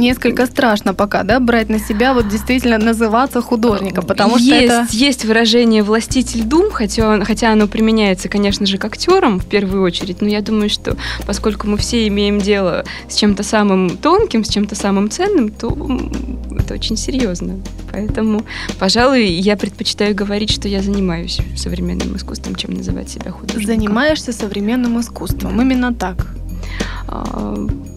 Несколько 0.00 0.46
страшно 0.46 0.94
пока, 0.94 1.22
да, 1.24 1.38
брать 1.40 1.68
на 1.68 1.78
себя 1.78 2.14
вот 2.14 2.26
действительно 2.28 2.78
называться 2.78 3.42
художником, 3.42 4.04
потому 4.04 4.38
есть, 4.38 4.46
что 4.46 4.56
это... 4.56 4.86
Есть 4.90 5.24
выражение 5.26 5.82
«властитель 5.82 6.42
дум», 6.42 6.70
хотя, 6.72 7.22
хотя 7.24 7.52
оно 7.52 7.66
применяется, 7.66 8.28
конечно 8.28 8.64
же, 8.64 8.78
к 8.78 8.84
актерам 8.86 9.38
в 9.38 9.46
первую 9.46 9.82
очередь, 9.82 10.22
но 10.22 10.28
я 10.28 10.40
думаю, 10.40 10.70
что 10.70 10.96
поскольку 11.26 11.68
мы 11.68 11.76
все 11.76 12.08
имеем 12.08 12.38
дело 12.38 12.84
с 13.08 13.16
чем-то 13.16 13.42
самым 13.42 13.98
тонким, 13.98 14.42
с 14.42 14.48
чем-то 14.48 14.74
самым 14.74 15.10
ценным, 15.10 15.50
то 15.50 15.76
это 16.58 16.74
очень 16.74 16.96
серьезно. 16.96 17.60
Поэтому, 17.92 18.44
пожалуй, 18.78 19.26
я 19.26 19.56
предпочитаю 19.56 20.14
говорить, 20.14 20.50
что 20.50 20.66
я 20.66 20.80
занимаюсь 20.80 21.38
современным 21.56 22.16
искусством, 22.16 22.54
чем 22.54 22.72
называть 22.72 23.10
себя 23.10 23.32
художником. 23.32 23.66
Занимаешься 23.66 24.32
современным 24.32 24.98
искусством, 24.98 25.60
именно 25.60 25.92
так. 25.92 26.26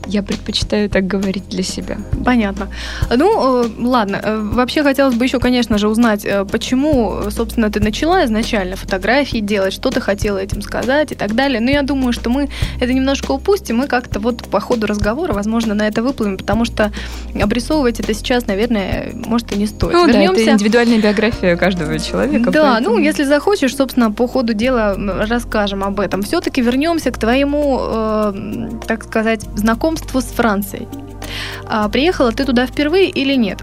Я 0.08 0.22
предпочитаю 0.22 0.90
так 0.90 1.08
говорить 1.08 1.48
для 1.50 1.64
себя. 1.64 1.98
Понятно. 2.26 2.68
Ну, 3.16 3.64
э, 3.64 3.70
ладно. 3.80 4.20
Э, 4.22 4.38
вообще 4.38 4.84
хотелось 4.84 5.16
бы 5.16 5.24
еще, 5.24 5.40
конечно 5.40 5.78
же, 5.78 5.88
узнать, 5.88 6.26
э, 6.26 6.46
почему, 6.46 7.30
собственно, 7.30 7.72
ты 7.72 7.80
начала 7.80 8.26
изначально 8.26 8.76
фотографии 8.76 9.38
делать, 9.38 9.74
что 9.74 9.92
ты 9.92 10.02
хотела 10.02 10.40
этим 10.40 10.62
сказать 10.62 11.14
и 11.14 11.16
так 11.16 11.36
далее. 11.36 11.62
Но 11.62 11.72
я 11.72 11.84
думаю, 11.84 12.12
что 12.12 12.30
мы 12.30 12.50
это 12.82 12.94
немножко 12.94 13.32
упустим, 13.32 13.78
мы 13.78 13.88
как-то 13.88 14.20
вот 14.20 14.44
по 14.50 14.60
ходу 14.60 14.88
разговора, 14.88 15.32
возможно, 15.34 15.74
на 15.74 15.88
это 15.88 16.04
выплывем, 16.04 16.38
потому 16.38 16.66
что 16.66 16.92
обрисовывать 17.42 18.00
это 18.00 18.14
сейчас, 18.14 18.48
наверное, 18.48 19.12
может 19.14 19.52
и 19.54 19.56
не 19.56 19.68
стоит. 19.68 19.94
Ну 19.94 20.06
Вернемся... 20.06 20.36
да, 20.36 20.42
это 20.42 20.52
индивидуальная 20.52 21.00
биография 21.00 21.56
каждого 21.56 21.98
человека. 21.98 22.52
Да, 22.52 22.74
поэтому... 22.74 22.98
ну, 22.98 23.02
если 23.02 23.24
захочешь, 23.24 23.76
собственно, 23.76 24.12
по 24.12 24.28
ходу 24.28 24.54
дела 24.54 24.98
расскажем 25.28 25.84
об 25.84 26.00
этом. 26.00 26.24
Все-таки 26.24 26.62
вернемся 26.62 27.12
к 27.12 27.18
твоему, 27.18 27.80
э, 27.82 28.70
так 28.88 29.03
сказать, 29.04 29.42
знакомству 29.56 29.84
знакомству 29.84 30.22
с 30.22 30.26
Францией. 30.26 30.88
А, 31.66 31.90
приехала 31.90 32.32
ты 32.32 32.46
туда 32.46 32.66
впервые 32.66 33.10
или 33.10 33.36
нет? 33.36 33.60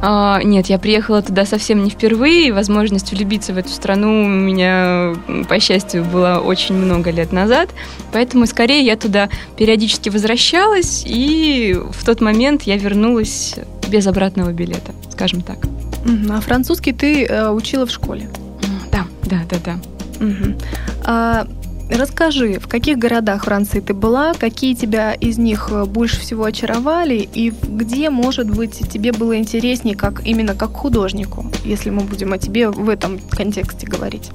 А, 0.00 0.40
нет, 0.42 0.66
я 0.66 0.78
приехала 0.78 1.22
туда 1.22 1.46
совсем 1.46 1.82
не 1.82 1.90
впервые. 1.90 2.52
Возможность 2.52 3.12
влюбиться 3.12 3.52
в 3.52 3.58
эту 3.58 3.70
страну 3.70 4.24
у 4.24 4.28
меня, 4.28 5.14
по 5.48 5.58
счастью, 5.60 6.04
была 6.04 6.40
очень 6.40 6.74
много 6.74 7.10
лет 7.10 7.32
назад. 7.32 7.70
Поэтому 8.12 8.46
скорее 8.46 8.82
я 8.84 8.96
туда 8.96 9.28
периодически 9.56 10.10
возвращалась, 10.10 11.04
и 11.06 11.76
в 11.90 12.04
тот 12.04 12.20
момент 12.20 12.62
я 12.62 12.76
вернулась 12.76 13.56
без 13.88 14.06
обратного 14.06 14.52
билета, 14.52 14.92
скажем 15.10 15.40
так. 15.40 15.58
А 16.30 16.40
французский 16.40 16.92
ты 16.92 17.24
э, 17.24 17.50
учила 17.50 17.86
в 17.86 17.90
школе? 17.90 18.28
Да, 18.92 19.06
да, 19.24 19.40
да, 19.48 19.56
да. 19.64 20.24
Угу. 20.24 20.54
А 21.04 21.46
Расскажи, 21.90 22.58
в 22.58 22.66
каких 22.66 22.98
городах 22.98 23.44
Франции 23.44 23.80
ты 23.80 23.92
была, 23.92 24.32
какие 24.34 24.74
тебя 24.74 25.12
из 25.12 25.36
них 25.36 25.68
э, 25.70 25.84
больше 25.84 26.18
всего 26.18 26.44
очаровали, 26.44 27.28
и 27.32 27.50
где, 27.50 28.08
может 28.08 28.48
быть, 28.48 28.88
тебе 28.90 29.12
было 29.12 29.36
интереснее 29.36 29.94
как 29.94 30.26
именно 30.26 30.54
как 30.54 30.72
художнику, 30.72 31.44
если 31.64 31.90
мы 31.90 32.02
будем 32.02 32.32
о 32.32 32.38
тебе 32.38 32.70
в 32.70 32.88
этом 32.88 33.20
контексте 33.30 33.86
говорить? 33.86 34.30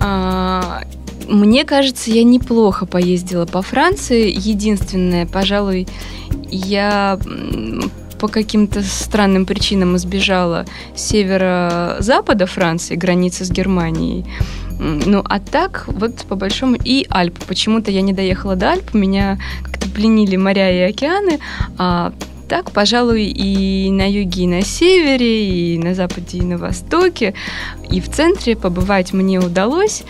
А, 0.00 0.82
мне 1.28 1.64
кажется, 1.64 2.10
я 2.10 2.24
неплохо 2.24 2.84
поездила 2.84 3.46
по 3.46 3.62
Франции. 3.62 4.30
Единственное, 4.34 5.26
пожалуй, 5.26 5.88
я 6.50 7.18
по 8.18 8.28
каким-то 8.28 8.82
странным 8.82 9.46
причинам 9.46 9.96
избежала 9.96 10.64
северо-запада 10.94 12.46
Франции, 12.46 12.96
границы 12.96 13.44
с 13.44 13.50
Германией. 13.50 14.24
Ну, 14.82 15.22
а 15.24 15.38
так, 15.38 15.84
вот 15.86 16.24
по 16.28 16.34
большому... 16.34 16.76
И 16.84 17.06
Альп. 17.08 17.38
Почему-то 17.46 17.90
я 17.90 18.02
не 18.02 18.12
доехала 18.12 18.56
до 18.56 18.72
Альп, 18.72 18.94
меня 18.94 19.38
как-то 19.62 19.88
пленили 19.88 20.36
моря 20.36 20.70
и 20.70 20.90
океаны, 20.90 21.38
а 21.78 22.12
так, 22.48 22.72
пожалуй, 22.72 23.24
и 23.24 23.90
на 23.90 24.10
юге, 24.10 24.42
и 24.42 24.46
на 24.46 24.62
севере, 24.62 25.74
и 25.74 25.78
на 25.78 25.94
западе, 25.94 26.38
и 26.38 26.42
на 26.42 26.58
востоке, 26.58 27.34
и 27.90 28.00
в 28.00 28.10
центре 28.10 28.56
побывать 28.56 29.12
мне 29.12 29.38
удалось. 29.38 30.02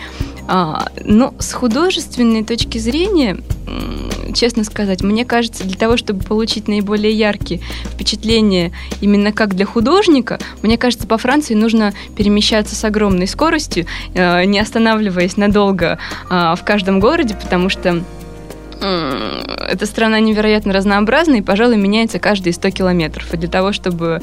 А, 0.49 0.88
но 1.04 1.34
с 1.38 1.52
художественной 1.52 2.44
точки 2.44 2.78
зрения, 2.78 3.38
честно 4.34 4.64
сказать, 4.64 5.02
мне 5.02 5.25
кажется, 5.25 5.64
для 5.64 5.76
того, 5.76 5.96
чтобы 5.96 6.25
получить 6.25 6.68
наиболее 6.68 7.12
яркие 7.12 7.61
впечатления 7.84 8.72
именно 9.00 9.32
как 9.32 9.54
для 9.54 9.66
художника, 9.66 10.38
мне 10.62 10.78
кажется, 10.78 11.06
по 11.06 11.18
Франции 11.18 11.54
нужно 11.54 11.94
перемещаться 12.16 12.75
с 12.75 12.84
огромной 12.84 13.26
скоростью, 13.26 13.87
а, 14.14 14.44
не 14.44 14.58
останавливаясь 14.58 15.37
надолго 15.37 15.99
а, 16.28 16.54
в 16.56 16.64
каждом 16.64 17.00
городе, 17.00 17.37
потому 17.40 17.68
что 17.68 18.02
эта 18.82 19.86
страна 19.86 20.20
невероятно 20.20 20.72
разнообразна 20.72 21.36
и, 21.36 21.40
пожалуй, 21.42 21.76
меняется 21.76 22.18
каждые 22.18 22.52
100 22.52 22.70
километров. 22.70 23.32
И 23.32 23.36
для 23.36 23.48
того, 23.48 23.72
чтобы 23.72 24.20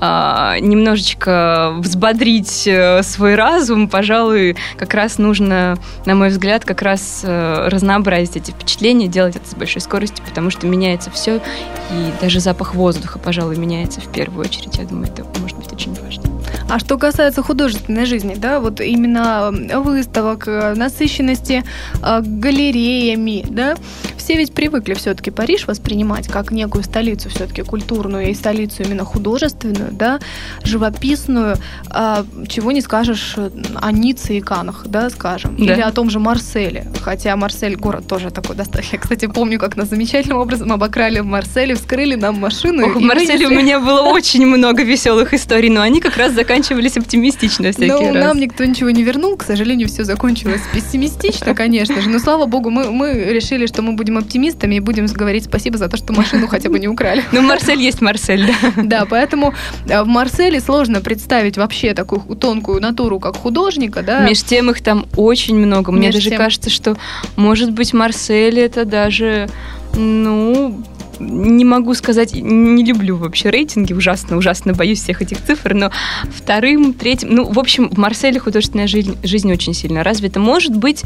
э, 0.00 0.56
немножечко 0.60 1.74
взбодрить 1.78 2.66
э, 2.66 3.02
свой 3.02 3.34
разум, 3.34 3.88
пожалуй, 3.88 4.56
как 4.76 4.94
раз 4.94 5.18
нужно, 5.18 5.76
на 6.04 6.14
мой 6.14 6.28
взгляд, 6.28 6.64
как 6.64 6.82
раз 6.82 7.22
э, 7.24 7.68
разнообразить 7.68 8.36
эти 8.36 8.50
впечатления, 8.50 9.08
делать 9.08 9.36
это 9.36 9.48
с 9.48 9.54
большой 9.54 9.82
скоростью, 9.82 10.24
потому 10.24 10.50
что 10.50 10.66
меняется 10.66 11.10
все, 11.10 11.36
и 11.36 12.12
даже 12.20 12.40
запах 12.40 12.74
воздуха, 12.74 13.18
пожалуй, 13.18 13.56
меняется 13.56 14.00
в 14.00 14.10
первую 14.12 14.46
очередь. 14.46 14.76
Я 14.78 14.84
думаю, 14.84 15.08
это 15.08 15.24
может 15.40 15.56
быть 15.56 15.72
очень 15.72 15.94
важно. 15.94 16.35
А 16.68 16.78
что 16.78 16.98
касается 16.98 17.42
художественной 17.42 18.06
жизни, 18.06 18.34
да, 18.36 18.58
вот 18.60 18.80
именно 18.80 19.52
выставок, 19.52 20.46
насыщенности 20.46 21.64
галереями, 22.02 23.44
да, 23.48 23.76
все 24.16 24.34
ведь 24.36 24.52
привыкли 24.52 24.94
все-таки 24.94 25.30
Париж 25.30 25.68
воспринимать 25.68 26.26
как 26.26 26.50
некую 26.50 26.82
столицу 26.82 27.28
все-таки 27.28 27.62
культурную 27.62 28.30
и 28.30 28.34
столицу 28.34 28.82
именно 28.82 29.04
художественную, 29.04 29.92
да, 29.92 30.18
живописную, 30.64 31.56
а, 31.90 32.24
чего 32.48 32.72
не 32.72 32.80
скажешь 32.80 33.36
о 33.36 33.92
Ницце 33.92 34.38
и 34.38 34.40
Канах, 34.40 34.86
да, 34.88 35.08
скажем, 35.10 35.54
да. 35.56 35.74
или 35.74 35.80
о 35.80 35.92
том 35.92 36.10
же 36.10 36.18
Марселе, 36.18 36.88
хотя 37.00 37.36
Марсель 37.36 37.76
город 37.76 38.08
тоже 38.08 38.30
такой 38.32 38.56
достаточно. 38.56 38.96
Я, 38.96 38.98
кстати, 39.00 39.26
помню, 39.26 39.60
как 39.60 39.76
нас 39.76 39.90
замечательным 39.90 40.38
образом 40.38 40.72
обокрали 40.72 41.20
в 41.20 41.26
Марселе, 41.26 41.76
вскрыли 41.76 42.16
нам 42.16 42.40
машину. 42.40 42.86
Ох, 42.86 42.96
в 42.96 43.00
Марселе 43.00 43.46
вынесли... 43.46 43.54
у 43.54 43.58
меня 43.62 43.78
было 43.78 44.00
очень 44.00 44.44
много 44.44 44.82
веселых 44.82 45.34
историй, 45.34 45.70
но 45.70 45.82
они 45.82 46.00
как 46.00 46.16
раз 46.16 46.32
заканчивались 46.32 46.55
оптимистично 46.96 47.72
всякий 47.72 47.88
но 47.88 48.12
раз. 48.12 48.24
нам 48.24 48.38
никто 48.38 48.64
ничего 48.64 48.90
не 48.90 49.02
вернул, 49.02 49.36
к 49.36 49.42
сожалению, 49.42 49.88
все 49.88 50.04
закончилось 50.04 50.60
пессимистично, 50.72 51.54
конечно 51.54 52.00
же, 52.00 52.08
но 52.08 52.18
слава 52.18 52.46
богу, 52.46 52.70
мы, 52.70 52.90
мы 52.90 53.12
решили, 53.12 53.66
что 53.66 53.82
мы 53.82 53.92
будем 53.92 54.18
оптимистами 54.18 54.76
и 54.76 54.80
будем 54.80 55.06
говорить 55.06 55.44
спасибо 55.44 55.78
за 55.78 55.88
то, 55.88 55.96
что 55.96 56.12
машину 56.12 56.46
хотя 56.48 56.68
бы 56.68 56.78
не 56.78 56.88
украли. 56.88 57.22
Ну, 57.32 57.42
Марсель 57.42 57.80
есть 57.80 58.00
Марсель, 58.00 58.46
да. 58.46 58.96
Да, 58.96 59.04
поэтому 59.04 59.54
э, 59.88 60.02
в 60.02 60.06
Марселе 60.06 60.60
сложно 60.60 61.00
представить 61.00 61.56
вообще 61.56 61.94
такую 61.94 62.20
тонкую 62.36 62.80
натуру, 62.80 63.20
как 63.20 63.36
художника, 63.36 64.02
да. 64.02 64.20
Меж 64.20 64.42
тем 64.42 64.70
их 64.70 64.82
там 64.82 65.06
очень 65.16 65.56
много. 65.56 65.92
Мне 65.92 66.10
даже 66.10 66.30
кажется, 66.30 66.70
что, 66.70 66.96
может 67.36 67.72
быть, 67.72 67.92
Марсель 67.92 68.58
это 68.58 68.84
даже, 68.84 69.48
ну, 69.94 70.82
не 71.20 71.64
могу 71.64 71.94
сказать, 71.94 72.34
не 72.34 72.84
люблю 72.84 73.16
вообще 73.16 73.50
рейтинги, 73.50 73.92
ужасно, 73.92 74.36
ужасно 74.36 74.72
боюсь 74.72 75.02
всех 75.02 75.22
этих 75.22 75.44
цифр, 75.44 75.74
но 75.74 75.90
вторым, 76.34 76.92
третьим, 76.92 77.34
ну, 77.34 77.44
в 77.44 77.58
общем, 77.58 77.88
в 77.88 77.98
Марселе 77.98 78.38
художественная 78.38 78.86
жизнь, 78.86 79.16
жизнь 79.22 79.52
очень 79.52 79.74
сильно 79.74 80.02
развита. 80.02 80.40
Может 80.40 80.76
быть, 80.76 81.04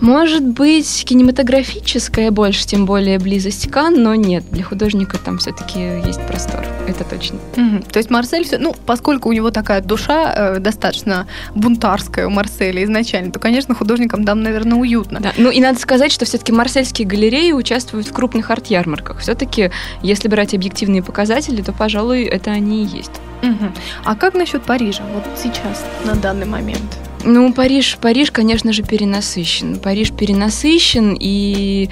может 0.00 0.46
быть, 0.46 1.04
кинематографическая 1.04 2.30
больше, 2.30 2.66
тем 2.66 2.86
более 2.86 3.18
близость 3.18 3.70
Кан, 3.70 4.02
но 4.02 4.14
нет, 4.14 4.44
для 4.50 4.62
художника 4.62 5.18
там 5.18 5.38
все-таки 5.38 5.80
есть 6.06 6.24
простор, 6.26 6.64
это 6.86 7.04
точно. 7.04 7.38
Угу. 7.56 7.84
То 7.90 7.98
есть 7.98 8.10
Марсель, 8.10 8.46
ну, 8.58 8.74
поскольку 8.86 9.28
у 9.28 9.32
него 9.32 9.50
такая 9.50 9.80
душа 9.80 10.32
э, 10.34 10.58
достаточно 10.58 11.26
бунтарская 11.54 12.26
у 12.26 12.30
Марселя 12.30 12.84
изначально, 12.84 13.32
то, 13.32 13.38
конечно, 13.38 13.74
художникам 13.74 14.24
там, 14.24 14.42
наверное, 14.42 14.78
уютно. 14.78 15.20
Да. 15.20 15.32
Ну 15.36 15.50
и 15.50 15.60
надо 15.60 15.78
сказать, 15.78 16.12
что 16.12 16.24
все-таки 16.24 16.52
марсельские 16.52 17.06
галереи 17.06 17.52
участвуют 17.52 18.06
в 18.06 18.12
крупных 18.12 18.50
арт-ярмарках. 18.50 19.20
Все-таки, 19.20 19.70
если 20.02 20.28
брать 20.28 20.54
объективные 20.54 21.02
показатели, 21.02 21.62
то, 21.62 21.72
пожалуй, 21.72 22.24
это 22.24 22.50
они 22.50 22.84
и 22.84 22.86
есть. 22.86 23.12
Угу. 23.42 23.72
А 24.04 24.14
как 24.14 24.34
насчет 24.34 24.62
Парижа 24.62 25.02
вот 25.14 25.24
сейчас, 25.36 25.84
на 26.04 26.14
данный 26.14 26.46
момент? 26.46 26.98
Ну, 27.28 27.52
Париж, 27.52 27.98
Париж, 28.00 28.30
конечно 28.30 28.72
же, 28.72 28.84
перенасыщен. 28.84 29.80
Париж 29.80 30.12
перенасыщен, 30.12 31.16
и 31.18 31.90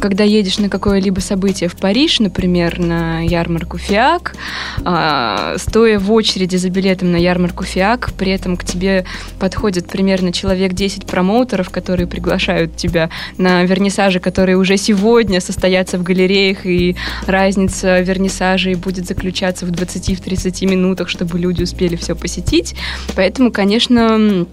когда 0.00 0.24
едешь 0.24 0.58
на 0.58 0.70
какое-либо 0.70 1.20
событие 1.20 1.68
в 1.68 1.76
Париж, 1.76 2.18
например, 2.18 2.78
на 2.78 3.20
ярмарку 3.20 3.76
ФИАК, 3.76 4.34
а, 4.82 5.56
стоя 5.58 5.98
в 5.98 6.10
очереди 6.10 6.56
за 6.56 6.70
билетом 6.70 7.12
на 7.12 7.16
ярмарку 7.16 7.62
ФИАК, 7.62 8.14
при 8.16 8.32
этом 8.32 8.56
к 8.56 8.64
тебе 8.64 9.04
подходит 9.38 9.86
примерно 9.86 10.32
человек 10.32 10.72
10 10.72 11.04
промоутеров, 11.04 11.68
которые 11.68 12.06
приглашают 12.06 12.74
тебя 12.76 13.10
на 13.36 13.64
вернисажи, 13.64 14.18
которые 14.18 14.56
уже 14.56 14.78
сегодня 14.78 15.42
состоятся 15.42 15.98
в 15.98 16.02
галереях, 16.02 16.64
и 16.64 16.96
разница 17.26 18.00
вернисажей 18.00 18.76
будет 18.76 19.06
заключаться 19.06 19.66
в 19.66 19.72
20-30 19.72 20.64
минутах, 20.64 21.10
чтобы 21.10 21.38
люди 21.38 21.64
успели 21.64 21.96
все 21.96 22.16
посетить. 22.16 22.74
Поэтому, 23.14 23.52
конечно, 23.52 24.46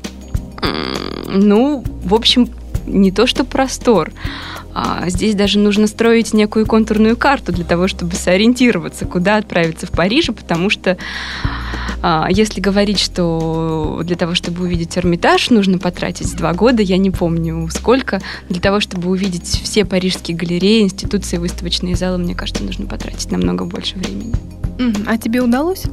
ну, 1.28 1.84
в 2.04 2.14
общем, 2.14 2.50
не 2.86 3.12
то 3.12 3.28
что 3.28 3.44
простор. 3.44 4.12
А 4.80 5.10
здесь 5.10 5.34
даже 5.34 5.58
нужно 5.58 5.88
строить 5.88 6.36
некую 6.36 6.68
контурную 6.68 7.18
карту 7.18 7.52
для 7.52 7.66
того, 7.66 7.88
чтобы 7.88 8.14
сориентироваться, 8.14 9.06
куда 9.06 9.38
отправиться 9.38 9.88
в 9.88 9.90
Париже, 9.90 10.34
потому 10.34 10.70
что 10.70 11.00
а, 12.04 12.28
если 12.30 12.62
говорить, 12.62 13.00
что 13.00 14.02
для 14.04 14.16
того, 14.16 14.36
чтобы 14.36 14.66
увидеть 14.66 14.96
Эрмитаж, 14.96 15.50
нужно 15.50 15.80
потратить 15.80 16.36
два 16.36 16.54
года, 16.54 16.84
я 16.84 16.98
не 16.98 17.10
помню 17.10 17.68
сколько, 17.72 18.22
для 18.50 18.62
того, 18.62 18.80
чтобы 18.80 19.10
увидеть 19.10 19.48
все 19.48 19.84
парижские 19.84 20.38
галереи, 20.38 20.84
институции, 20.84 21.38
выставочные 21.38 21.96
залы, 21.96 22.20
мне 22.20 22.36
кажется, 22.36 22.64
нужно 22.64 22.86
потратить 22.86 23.32
намного 23.32 23.66
больше 23.66 23.96
времени. 23.98 24.36
А 25.08 25.18
тебе 25.18 25.42
удалось? 25.42 25.86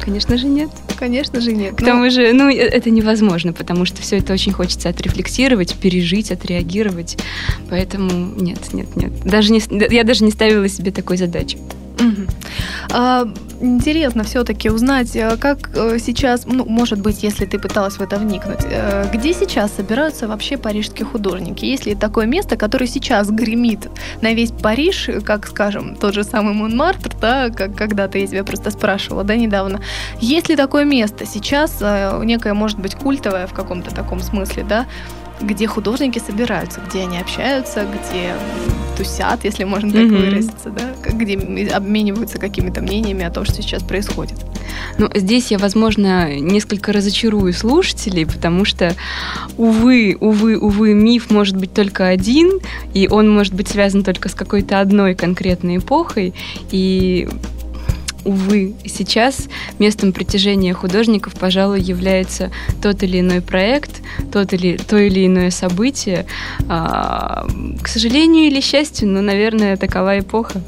Конечно 0.00 0.36
же 0.36 0.46
нет. 0.46 0.70
Конечно 0.98 1.40
же 1.40 1.52
нет. 1.52 1.76
К 1.76 1.80
но... 1.80 1.86
тому 1.86 2.10
же, 2.10 2.32
ну, 2.32 2.48
э, 2.48 2.54
это 2.54 2.90
невозможно, 2.90 3.52
потому 3.52 3.84
что 3.84 4.02
все 4.02 4.18
это 4.18 4.32
очень 4.32 4.52
хочется 4.52 4.88
отрефлексировать, 4.88 5.74
пережить, 5.74 6.32
отреагировать. 6.32 7.18
Поэтому 7.70 8.21
нет, 8.22 8.72
нет, 8.72 8.96
нет. 8.96 9.12
Даже 9.24 9.52
не, 9.52 9.60
я 9.90 10.04
даже 10.04 10.24
не 10.24 10.30
ставила 10.30 10.68
себе 10.68 10.90
такой 10.90 11.16
задачи. 11.16 11.58
А, 12.90 13.26
интересно 13.60 14.24
все-таки 14.24 14.70
узнать, 14.70 15.14
э, 15.14 15.36
как 15.36 15.70
э, 15.74 15.98
сейчас, 15.98 16.46
ну, 16.46 16.64
может 16.64 17.00
быть, 17.00 17.22
если 17.22 17.46
ты 17.46 17.58
пыталась 17.58 17.94
в 17.94 18.02
это 18.02 18.18
вникнуть, 18.18 18.60
э, 18.64 19.08
где 19.12 19.32
сейчас 19.32 19.72
собираются 19.72 20.28
вообще 20.28 20.56
парижские 20.56 21.06
художники? 21.06 21.64
Есть 21.64 21.86
ли 21.86 21.94
такое 21.94 22.26
место, 22.26 22.56
которое 22.56 22.86
сейчас 22.86 23.30
гремит 23.30 23.88
на 24.20 24.34
весь 24.34 24.50
Париж, 24.50 25.08
как, 25.24 25.46
скажем, 25.46 25.96
тот 25.96 26.14
же 26.14 26.24
самый 26.24 26.54
Монмартр, 26.54 27.12
да, 27.20 27.50
как 27.50 27.74
когда-то 27.76 28.18
я 28.18 28.26
тебя 28.26 28.44
просто 28.44 28.70
спрашивала, 28.70 29.24
да, 29.24 29.36
недавно. 29.36 29.80
Есть 30.20 30.48
ли 30.48 30.56
такое 30.56 30.84
место 30.84 31.24
сейчас, 31.26 31.80
некое, 32.22 32.54
может 32.54 32.78
быть, 32.78 32.94
культовое 32.94 33.46
в 33.46 33.52
каком-то 33.52 33.94
таком 33.94 34.20
смысле, 34.20 34.64
да, 34.68 34.86
где 35.42 35.66
художники 35.66 36.18
собираются, 36.18 36.80
где 36.88 37.00
они 37.00 37.18
общаются, 37.18 37.84
где 37.86 38.34
тусят, 38.96 39.44
если 39.44 39.64
можно 39.64 39.90
так 39.90 40.02
mm-hmm. 40.02 40.18
выразиться, 40.18 40.70
да, 40.70 40.94
где 41.10 41.34
обмениваются 41.74 42.38
какими-то 42.38 42.82
мнениями 42.82 43.24
о 43.24 43.30
том, 43.30 43.44
что 43.44 43.62
сейчас 43.62 43.82
происходит. 43.82 44.38
Ну, 44.98 45.08
здесь 45.14 45.50
я, 45.50 45.58
возможно, 45.58 46.38
несколько 46.38 46.92
разочарую 46.92 47.52
слушателей, 47.52 48.26
потому 48.26 48.64
что, 48.64 48.94
увы, 49.56 50.16
увы, 50.20 50.58
увы, 50.58 50.94
миф 50.94 51.30
может 51.30 51.56
быть 51.56 51.72
только 51.72 52.08
один, 52.08 52.60
и 52.94 53.08
он 53.08 53.30
может 53.30 53.54
быть 53.54 53.68
связан 53.68 54.04
только 54.04 54.28
с 54.28 54.34
какой-то 54.34 54.80
одной 54.80 55.14
конкретной 55.14 55.78
эпохой, 55.78 56.34
и 56.70 57.28
увы, 58.24 58.74
сейчас 58.84 59.48
местом 59.78 60.12
притяжения 60.12 60.74
художников, 60.74 61.34
пожалуй, 61.34 61.80
является 61.80 62.50
тот 62.82 63.02
или 63.02 63.20
иной 63.20 63.40
проект, 63.40 64.02
тот 64.32 64.52
или, 64.52 64.76
то 64.76 64.96
или 64.98 65.26
иное 65.26 65.50
событие. 65.50 66.26
А, 66.68 67.46
к 67.82 67.88
сожалению 67.88 68.46
или 68.46 68.60
счастью, 68.60 69.08
но, 69.08 69.20
наверное, 69.20 69.76
такова 69.76 70.18
эпоха. 70.18 70.62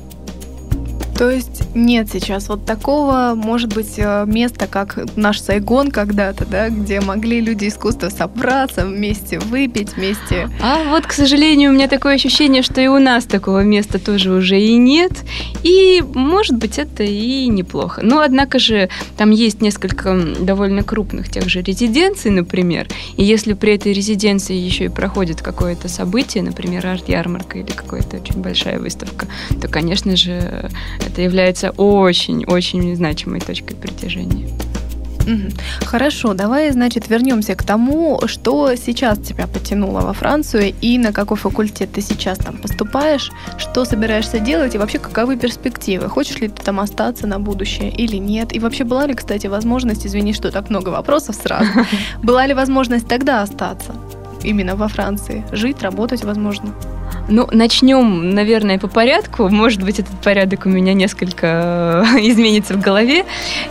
То 1.16 1.31
есть 1.31 1.62
нет 1.74 2.09
сейчас 2.12 2.48
вот 2.48 2.64
такого, 2.64 3.35
может 3.37 3.72
быть, 3.72 3.94
э, 3.98 4.24
места, 4.27 4.66
как 4.66 4.98
наш 5.16 5.40
Сайгон 5.40 5.90
когда-то, 5.90 6.44
да, 6.44 6.68
где 6.68 7.00
могли 7.00 7.40
люди 7.40 7.68
искусства 7.68 8.09
собраться 8.09 8.85
вместе, 8.85 9.38
выпить 9.38 9.94
вместе. 9.96 10.48
А 10.61 10.83
вот, 10.90 11.07
к 11.07 11.12
сожалению, 11.12 11.70
у 11.70 11.74
меня 11.74 11.87
такое 11.88 12.14
ощущение, 12.14 12.62
что 12.62 12.81
и 12.81 12.88
у 12.88 12.98
нас 12.98 13.24
такого 13.24 13.61
места 13.61 13.98
тоже 13.98 14.33
уже 14.33 14.61
и 14.61 14.77
нет. 14.77 15.12
И, 15.62 16.03
может 16.14 16.57
быть, 16.57 16.79
это 16.79 17.05
и 17.05 17.46
неплохо. 17.46 18.00
Но, 18.03 18.20
однако 18.20 18.59
же, 18.59 18.88
там 19.16 19.31
есть 19.31 19.61
несколько 19.61 20.18
довольно 20.40 20.83
крупных 20.83 21.31
тех 21.31 21.48
же 21.48 21.62
резиденций, 21.62 22.31
например. 22.31 22.88
И 23.16 23.24
если 23.24 23.53
при 23.55 23.74
этой 23.74 23.92
резиденции 23.92 24.57
еще 24.57 24.87
и 24.87 24.88
проходит 24.88 25.42
какое-то 25.42 25.88
событие, 25.88 26.42
например, 26.42 26.87
арт-ярмарка 26.87 27.59
или 27.59 27.70
какая-то 27.70 28.16
очень 28.16 28.40
большая 28.40 28.81
выставка, 28.81 29.27
то, 29.61 29.68
конечно 29.68 30.16
же, 30.16 30.70
это 31.06 31.22
является 31.22 31.70
очень-очень 31.70 32.94
значимой 32.96 33.40
точкой 33.40 33.74
притяжения. 33.74 34.48
Хорошо, 35.86 36.34
давай, 36.34 36.70
значит, 36.70 37.08
вернемся 37.08 37.54
к 37.54 37.62
тому, 37.62 38.20
что 38.26 38.74
сейчас 38.76 39.18
тебя 39.18 39.46
потянуло 39.46 40.00
во 40.00 40.12
Францию 40.12 40.74
и 40.80 40.98
на 40.98 41.12
какой 41.12 41.36
факультет 41.36 41.92
ты 41.92 42.02
сейчас 42.02 42.38
там 42.38 42.56
поступаешь, 42.56 43.30
что 43.56 43.84
собираешься 43.84 44.38
делать 44.38 44.74
и 44.74 44.78
вообще 44.78 44.98
каковы 44.98 45.36
перспективы? 45.36 46.08
Хочешь 46.08 46.40
ли 46.40 46.48
ты 46.48 46.62
там 46.62 46.80
остаться 46.80 47.26
на 47.26 47.38
будущее 47.38 47.90
или 47.90 48.16
нет? 48.16 48.54
И 48.54 48.58
вообще 48.58 48.84
была 48.84 49.06
ли, 49.06 49.14
кстати, 49.14 49.46
возможность, 49.46 50.06
извини, 50.06 50.34
что 50.34 50.50
так 50.50 50.70
много 50.70 50.90
вопросов 50.90 51.36
сразу, 51.36 51.70
была 52.22 52.46
ли 52.46 52.54
возможность 52.54 53.08
тогда 53.08 53.42
остаться 53.42 53.94
именно 54.42 54.76
во 54.76 54.88
Франции, 54.88 55.44
жить, 55.52 55.82
работать, 55.82 56.22
возможно? 56.24 56.74
Ну, 57.29 57.48
начнем, 57.50 58.35
наверное, 58.35 58.79
по 58.79 58.88
порядку. 58.88 59.48
Может 59.48 59.83
быть, 59.83 59.98
этот 59.98 60.20
порядок 60.20 60.66
у 60.66 60.68
меня 60.68 60.92
несколько 60.92 62.05
э, 62.14 62.18
изменится 62.20 62.74
в 62.74 62.81
голове. 62.81 63.24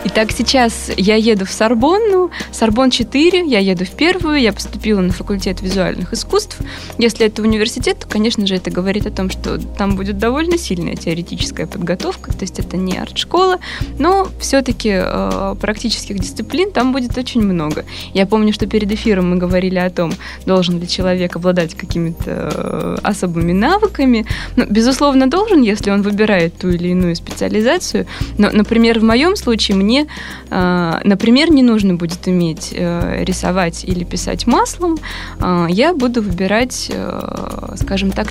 Итак, 0.04 0.32
сейчас 0.32 0.90
я 0.96 1.14
еду 1.14 1.44
в 1.44 1.50
Сорбонну. 1.50 2.30
Сорбон 2.50 2.90
4, 2.90 3.46
я 3.46 3.60
еду 3.60 3.84
в 3.84 3.90
первую. 3.90 4.40
Я 4.40 4.52
поступила 4.52 5.00
на 5.00 5.12
факультет 5.12 5.62
визуальных 5.62 6.12
искусств. 6.12 6.58
Если 6.98 7.26
это 7.26 7.42
университет, 7.42 8.00
то, 8.00 8.08
конечно 8.08 8.44
же, 8.46 8.56
это 8.56 8.70
говорит 8.70 9.06
о 9.06 9.10
том, 9.10 9.30
что 9.30 9.58
там 9.58 9.94
будет 9.94 10.18
довольно 10.18 10.58
сильная 10.58 10.96
теоретическая 10.96 11.66
подготовка. 11.66 12.32
То 12.32 12.42
есть 12.42 12.58
это 12.58 12.76
не 12.76 12.96
арт-школа, 12.96 13.58
но 13.98 14.26
все-таки 14.40 14.90
э, 14.92 15.54
практических 15.60 16.18
дисциплин 16.18 16.72
там 16.72 16.92
будет 16.92 17.16
очень 17.16 17.42
много. 17.42 17.84
Я 18.14 18.26
помню, 18.26 18.52
что 18.52 18.66
перед 18.66 18.90
эфиром 18.90 19.30
мы 19.30 19.36
говорили 19.36 19.78
о 19.78 19.90
том, 19.90 20.12
должен 20.44 20.80
ли 20.80 20.88
человек 20.88 21.36
обладать 21.36 21.74
какими-то 21.74 22.24
э, 22.26 22.96
особыми 23.04 23.33
необходимыми 23.34 23.52
навыками. 23.52 24.26
Ну, 24.56 24.66
безусловно, 24.68 25.28
должен, 25.28 25.62
если 25.62 25.90
он 25.90 26.02
выбирает 26.02 26.54
ту 26.58 26.68
или 26.68 26.88
иную 26.88 27.16
специализацию. 27.16 28.06
Но, 28.38 28.50
например, 28.52 29.00
в 29.00 29.02
моем 29.02 29.36
случае 29.36 29.76
мне, 29.76 30.06
э, 30.50 31.00
например, 31.04 31.50
не 31.50 31.62
нужно 31.62 31.94
будет 31.94 32.26
уметь 32.26 32.72
э, 32.72 33.24
рисовать 33.24 33.84
или 33.84 34.04
писать 34.04 34.46
маслом. 34.46 34.98
Э, 35.40 35.66
я 35.68 35.92
буду 35.94 36.22
выбирать, 36.22 36.90
э, 36.92 37.76
скажем 37.76 38.10
так, 38.10 38.28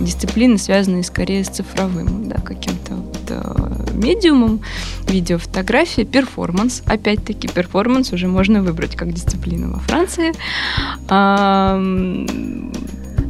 дисциплины, 0.00 0.58
связанные 0.58 1.02
скорее 1.02 1.44
с 1.44 1.48
цифровым, 1.48 2.28
да, 2.28 2.36
каким-то 2.36 2.94
вот, 2.94 3.20
э, 3.28 3.94
медиумом, 3.94 4.60
видеофотография, 5.08 6.04
перформанс. 6.04 6.82
Опять-таки, 6.86 7.48
перформанс 7.48 8.12
уже 8.12 8.26
можно 8.26 8.62
выбрать 8.62 8.96
как 8.96 9.12
дисциплину 9.12 9.72
во 9.72 9.78
Франции. 9.78 10.32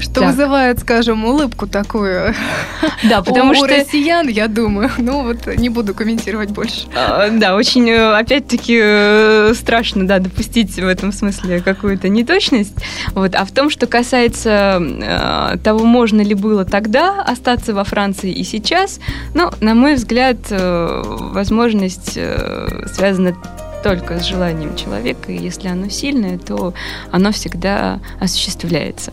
Что 0.02 0.14
так. 0.14 0.30
вызывает, 0.30 0.80
скажем, 0.80 1.24
улыбку 1.24 1.66
такую. 1.66 2.34
Да, 3.08 3.22
потому 3.22 3.52
у, 3.52 3.54
что... 3.54 3.64
У 3.64 3.66
россиян, 3.66 4.28
я 4.28 4.48
думаю. 4.48 4.90
Ну 4.98 5.22
вот 5.22 5.46
не 5.56 5.68
буду 5.68 5.94
комментировать 5.94 6.50
больше. 6.50 6.86
А, 6.94 7.28
да, 7.30 7.54
очень, 7.54 7.88
э, 7.88 8.16
опять-таки, 8.16 8.80
э, 8.82 9.54
страшно, 9.54 10.06
да, 10.06 10.18
допустить 10.18 10.74
в 10.74 10.86
этом 10.86 11.12
смысле 11.12 11.60
какую-то 11.60 12.08
неточность. 12.08 12.74
Вот. 13.14 13.34
А 13.34 13.44
в 13.44 13.52
том, 13.52 13.70
что 13.70 13.86
касается 13.86 14.80
э, 14.80 15.58
того, 15.58 15.84
можно 15.84 16.20
ли 16.20 16.34
было 16.34 16.64
тогда 16.64 17.22
остаться 17.22 17.74
во 17.74 17.84
Франции 17.84 18.32
и 18.32 18.42
сейчас, 18.44 18.98
ну, 19.34 19.50
на 19.60 19.74
мой 19.74 19.94
взгляд, 19.94 20.38
э, 20.50 21.02
возможность 21.06 22.14
э, 22.16 22.86
связана 22.92 23.36
только 23.82 24.20
с 24.20 24.24
желанием 24.24 24.76
человека, 24.76 25.32
и 25.32 25.36
если 25.36 25.68
оно 25.68 25.88
сильное, 25.88 26.38
то 26.38 26.74
оно 27.10 27.32
всегда 27.32 28.00
осуществляется. 28.20 29.12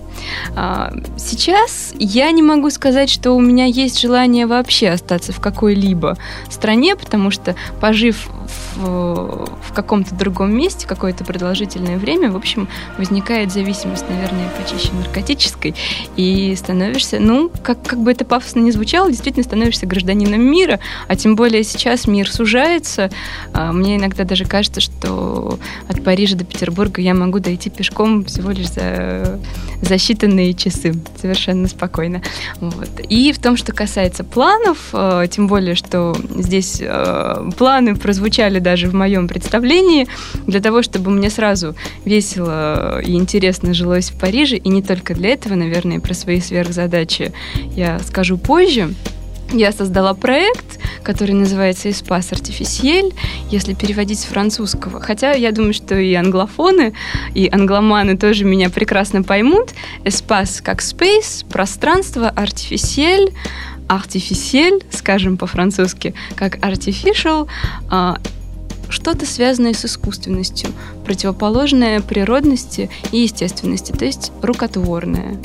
А, 0.56 0.94
сейчас 1.18 1.94
я 1.98 2.32
не 2.32 2.44
могу 2.44 2.70
сказать, 2.70 3.10
что 3.10 3.32
у 3.32 3.42
меня 3.42 3.66
есть 3.66 4.00
желание 4.00 4.46
вообще 4.46 4.90
остаться 4.90 5.34
в 5.34 5.40
какой-либо 5.40 6.18
стране, 6.50 6.96
потому 6.96 7.32
что, 7.32 7.56
пожив 7.80 8.30
в, 8.76 9.50
в 9.62 9.74
каком-то 9.74 10.16
другом 10.16 10.56
месте 10.56 10.88
какое-то 10.88 11.24
продолжительное 11.24 11.98
время, 11.98 12.32
в 12.32 12.36
общем, 12.36 12.68
возникает 12.98 13.52
зависимость, 13.52 14.06
наверное, 14.10 14.50
почище 14.50 14.92
наркотической, 14.94 15.76
и 16.16 16.56
становишься, 16.56 17.20
ну, 17.20 17.52
как, 17.64 17.82
как 17.84 18.00
бы 18.00 18.12
это 18.12 18.26
пафосно 18.26 18.60
не 18.60 18.72
звучало, 18.72 19.10
действительно 19.10 19.44
становишься 19.44 19.86
гражданином 19.86 20.42
мира, 20.42 20.80
а 21.08 21.16
тем 21.16 21.36
более 21.36 21.64
сейчас 21.64 22.08
мир 22.08 22.32
сужается. 22.32 23.10
А, 23.54 23.72
мне 23.72 23.98
иногда 23.98 24.24
даже 24.24 24.46
кажется, 24.46 24.59
что 24.64 25.60
от 25.88 26.04
Парижа 26.04 26.36
до 26.36 26.44
Петербурга 26.44 27.02
я 27.02 27.14
могу 27.14 27.40
дойти 27.40 27.70
пешком 27.70 28.26
всего 28.26 28.52
лишь 28.52 28.70
за, 28.70 29.40
за 29.82 29.96
считанные 29.96 30.54
часы, 30.54 30.94
совершенно 31.20 31.68
спокойно. 31.68 32.22
Вот. 32.60 32.90
И 33.10 33.32
в 33.32 33.40
том, 33.40 33.58
что 33.58 33.74
касается 33.74 34.24
планов, 34.24 34.90
а, 34.94 35.28
тем 35.28 35.48
более, 35.48 35.76
что 35.76 36.16
здесь 36.36 36.82
а, 36.82 37.50
планы 37.58 37.96
прозвучали 37.96 38.60
даже 38.60 38.90
в 38.90 38.94
моем 38.94 39.28
представлении, 39.28 40.08
для 40.48 40.60
того, 40.60 40.82
чтобы 40.82 41.12
мне 41.12 41.30
сразу 41.30 41.76
весело 42.06 43.02
и 43.02 43.14
интересно 43.14 43.74
жилось 43.74 44.12
в 44.12 44.20
Париже, 44.20 44.58
и 44.58 44.70
не 44.70 44.82
только 44.82 45.14
для 45.14 45.30
этого, 45.30 45.56
наверное, 45.56 46.00
про 46.00 46.14
свои 46.14 46.42
сверхзадачи 46.42 47.32
я 47.76 48.00
скажу 48.00 48.38
позже. 48.38 48.94
Я 49.52 49.72
создала 49.72 50.14
проект, 50.14 50.80
который 51.04 51.34
называется 51.34 51.90
«Espace 51.90 52.34
Artificiel», 52.34 53.14
если 53.50 53.74
переводить 53.74 54.20
с 54.20 54.26
французского. 54.26 55.00
Хотя 55.00 55.32
я 55.32 55.52
думаю, 55.52 55.74
что 55.74 55.98
и 55.98 56.14
англофоны, 56.14 56.94
и 57.34 57.50
англоманы 57.52 58.16
тоже 58.16 58.46
меня 58.46 58.70
прекрасно 58.70 59.24
поймут. 59.24 59.70
«Espace» 60.04 60.62
как 60.62 60.82
«space», 60.82 61.48
«пространство», 61.50 62.32
«artificiel», 62.36 63.34
artificiel, 63.88 64.84
скажем 64.92 65.36
по-французски, 65.38 66.14
как 66.36 66.58
artificial, 66.58 67.48
а, 67.90 68.20
что-то 68.88 69.26
связанное 69.26 69.74
с 69.74 69.84
искусственностью, 69.84 70.70
противоположное 71.06 72.02
природности 72.02 72.92
и 73.12 73.22
естественности, 73.22 73.92
то 73.92 74.06
есть 74.06 74.32
рукотворное. 74.44 75.38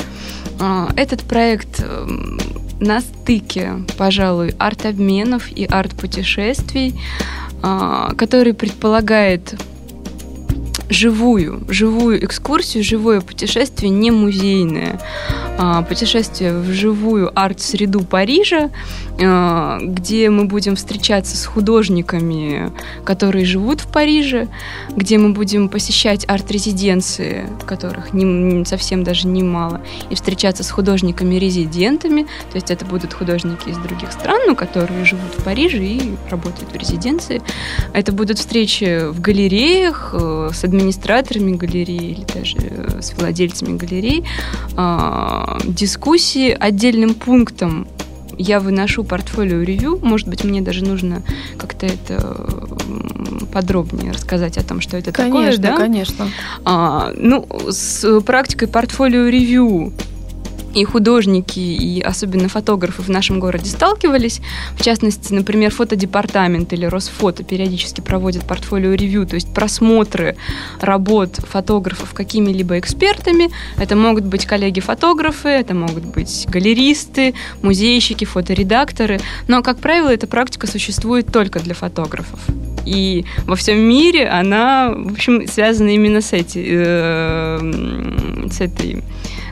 А, 0.61 0.91
этот 0.95 1.23
проект 1.23 1.81
эм, 1.81 2.39
на 2.81 3.01
стыке, 3.01 3.85
пожалуй, 3.97 4.55
арт-обменов 4.59 5.51
и 5.51 5.65
арт-путешествий, 5.65 6.95
а, 7.63 8.15
который 8.15 8.55
предполагает 8.55 9.55
живую, 10.91 11.63
живую 11.69 12.25
экскурсию, 12.25 12.85
живое 12.85 13.21
путешествие, 13.21 13.91
не 13.91 14.11
музейное. 14.11 15.01
А, 15.57 15.83
путешествие 15.83 16.53
в 16.53 16.73
живую 16.73 17.31
арт-среду 17.33 18.01
Парижа, 18.01 18.71
а, 19.21 19.79
где 19.81 20.29
мы 20.29 20.47
будем 20.47 20.75
встречаться 20.75 21.37
с 21.37 21.47
художниками, 21.47 22.73
которые 23.05 23.45
живут 23.45 23.81
в 23.81 23.87
Париже, 23.87 24.49
где 24.97 25.17
мы 25.17 25.33
будем 25.33 25.69
посещать 25.69 26.25
арт-резиденции, 26.27 27.49
которых 27.67 28.13
не, 28.13 28.65
совсем 28.65 29.05
даже 29.05 29.29
немало, 29.29 29.81
и 30.11 30.17
встречаться 30.17 30.65
с 30.65 30.71
художниками-резидентами, 30.71 32.23
то 32.51 32.57
есть 32.57 32.73
это 32.73 32.85
будут 32.85 33.15
художники 33.15 33.69
из 33.69 33.77
других 33.77 34.11
стран, 34.11 34.41
но 34.49 34.57
которые 34.57 35.05
живут 35.05 35.35
в 35.39 35.45
Париже 35.45 35.85
и 35.85 36.15
работают 36.31 36.73
в 36.73 36.77
резиденции. 36.77 37.43
Это 37.93 38.11
будут 38.11 38.39
встречи 38.39 39.09
в 39.09 39.21
галереях 39.21 40.11
э, 40.15 40.51
с 40.53 40.65
администраторами 40.65 41.53
галереи 41.57 42.11
или 42.11 42.25
даже 42.35 42.57
э, 42.59 43.01
с 43.01 43.15
владельцами 43.15 43.77
галерей, 43.77 44.25
а, 44.77 45.44
дискуссии 45.65 46.57
отдельным 46.59 47.15
пунктом 47.15 47.87
я 48.39 48.61
выношу 48.61 49.05
портфолио 49.05 49.63
ревью. 49.63 49.99
Может 50.03 50.29
быть, 50.29 50.45
мне 50.45 50.61
даже 50.61 50.85
нужно 50.85 51.23
как-то 51.57 51.87
это 51.87 52.37
подробнее 53.53 54.13
рассказать 54.13 54.59
о 54.59 54.65
том, 54.65 54.81
что 54.81 54.97
это 54.97 55.13
конечно, 55.13 55.63
такое. 55.63 55.71
Да, 55.71 55.77
конечно. 55.77 56.29
А, 56.65 57.13
ну, 57.17 57.47
с 57.69 58.21
практикой 58.23 58.69
портфолио 58.69 59.29
ревью 59.29 59.93
и 60.75 60.85
художники, 60.85 61.61
и 61.61 62.01
особенно 62.01 62.49
фотографы 62.49 63.03
в 63.03 63.09
нашем 63.09 63.41
городе 63.41 63.71
сталкивались. 63.71 64.41
В 64.77 64.83
частности, 64.83 65.33
например, 65.33 65.71
фотодепартамент 65.71 66.73
или 66.73 66.85
Росфото 66.87 67.45
периодически 67.45 68.01
проводят 68.01 68.45
портфолио-ревью, 68.45 69.27
то 69.27 69.35
есть 69.35 69.53
просмотры 69.53 70.37
работ 70.81 71.37
фотографов 71.37 72.13
какими-либо 72.13 72.79
экспертами. 72.79 73.51
Это 73.79 73.97
могут 73.97 74.25
быть 74.25 74.47
коллеги-фотографы, 74.47 75.49
это 75.49 75.75
могут 75.75 76.05
быть 76.05 76.47
галеристы, 76.49 77.35
музейщики, 77.63 78.25
фоторедакторы. 78.25 79.21
Но, 79.49 79.63
как 79.63 79.79
правило, 79.79 80.13
эта 80.13 80.27
практика 80.27 80.67
существует 80.67 81.31
только 81.33 81.61
для 81.61 81.75
фотографов. 81.75 82.41
И 82.85 83.25
во 83.47 83.57
всем 83.57 83.79
мире 83.79 84.29
она, 84.29 84.93
в 84.95 85.13
общем, 85.13 85.47
связана 85.49 85.89
именно 85.89 86.21
с, 86.21 86.33
эти, 86.33 86.63
э, 86.67 88.49
с 88.51 88.61
этой 88.61 89.03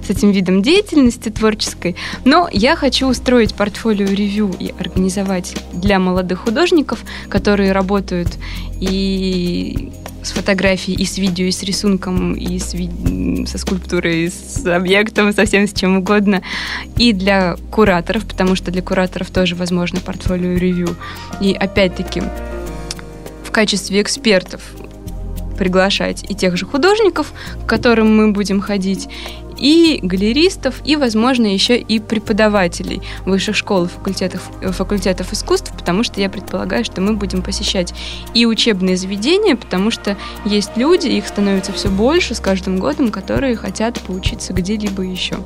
с 0.04 0.10
этим 0.10 0.32
видом 0.32 0.62
деятельности 0.62 1.28
творческой. 1.28 1.96
Но 2.24 2.48
я 2.52 2.76
хочу 2.76 3.08
устроить 3.08 3.54
портфолио-ревью 3.54 4.54
и 4.58 4.74
организовать 4.78 5.56
для 5.72 5.98
молодых 5.98 6.40
художников, 6.40 7.00
которые 7.28 7.72
работают 7.72 8.28
и 8.80 9.90
с 10.22 10.30
фотографией, 10.30 10.96
и 10.96 11.04
с 11.04 11.18
видео, 11.18 11.46
и 11.46 11.50
с 11.50 11.62
рисунком, 11.62 12.34
и 12.34 12.58
с 12.58 12.74
ви... 12.74 13.46
со 13.46 13.58
скульптурой, 13.58 14.26
и 14.26 14.30
с 14.30 14.64
объектом, 14.66 15.32
совсем 15.32 15.66
с 15.66 15.72
чем 15.72 15.98
угодно. 15.98 16.42
И 16.96 17.12
для 17.12 17.56
кураторов, 17.70 18.24
потому 18.26 18.54
что 18.54 18.70
для 18.70 18.82
кураторов 18.82 19.30
тоже 19.30 19.56
возможно 19.56 20.00
портфолио-ревью. 20.00 20.96
И 21.40 21.52
опять-таки 21.52 22.22
в 23.44 23.50
качестве 23.50 24.00
экспертов 24.00 24.62
приглашать 25.58 26.24
и 26.28 26.34
тех 26.34 26.56
же 26.56 26.66
художников, 26.66 27.32
к 27.64 27.68
которым 27.68 28.16
мы 28.16 28.32
будем 28.32 28.60
ходить, 28.60 29.08
и 29.56 30.00
галеристов, 30.02 30.80
и, 30.84 30.96
возможно, 30.96 31.46
еще 31.46 31.78
и 31.78 31.98
преподавателей 31.98 33.02
высших 33.24 33.56
школ 33.56 33.84
и 33.84 33.88
факультетов, 33.88 34.42
факультетов 34.70 35.32
искусств, 35.32 35.72
потому 35.76 36.02
что 36.02 36.20
я 36.20 36.28
предполагаю, 36.28 36.84
что 36.84 37.00
мы 37.00 37.14
будем 37.14 37.42
посещать 37.42 37.94
и 38.34 38.46
учебные 38.46 38.96
заведения, 38.96 39.56
потому 39.56 39.90
что 39.90 40.16
есть 40.44 40.76
люди, 40.76 41.08
их 41.08 41.26
становится 41.26 41.72
все 41.72 41.88
больше 41.88 42.34
с 42.34 42.40
каждым 42.40 42.78
годом, 42.78 43.10
которые 43.10 43.56
хотят 43.56 44.00
поучиться 44.00 44.52
где-либо 44.52 45.02
еще. 45.02 45.36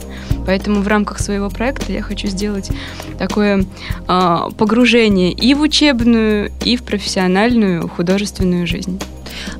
Поэтому 0.46 0.80
в 0.80 0.88
рамках 0.88 1.18
своего 1.18 1.50
проекта 1.50 1.92
я 1.92 2.02
хочу 2.02 2.28
сделать 2.28 2.70
такое 3.18 3.64
э, 4.08 4.38
погружение 4.56 5.32
и 5.32 5.54
в 5.54 5.60
учебную, 5.60 6.52
и 6.64 6.76
в 6.76 6.82
профессиональную 6.82 7.88
художественную 7.88 8.66
жизнь. 8.66 9.00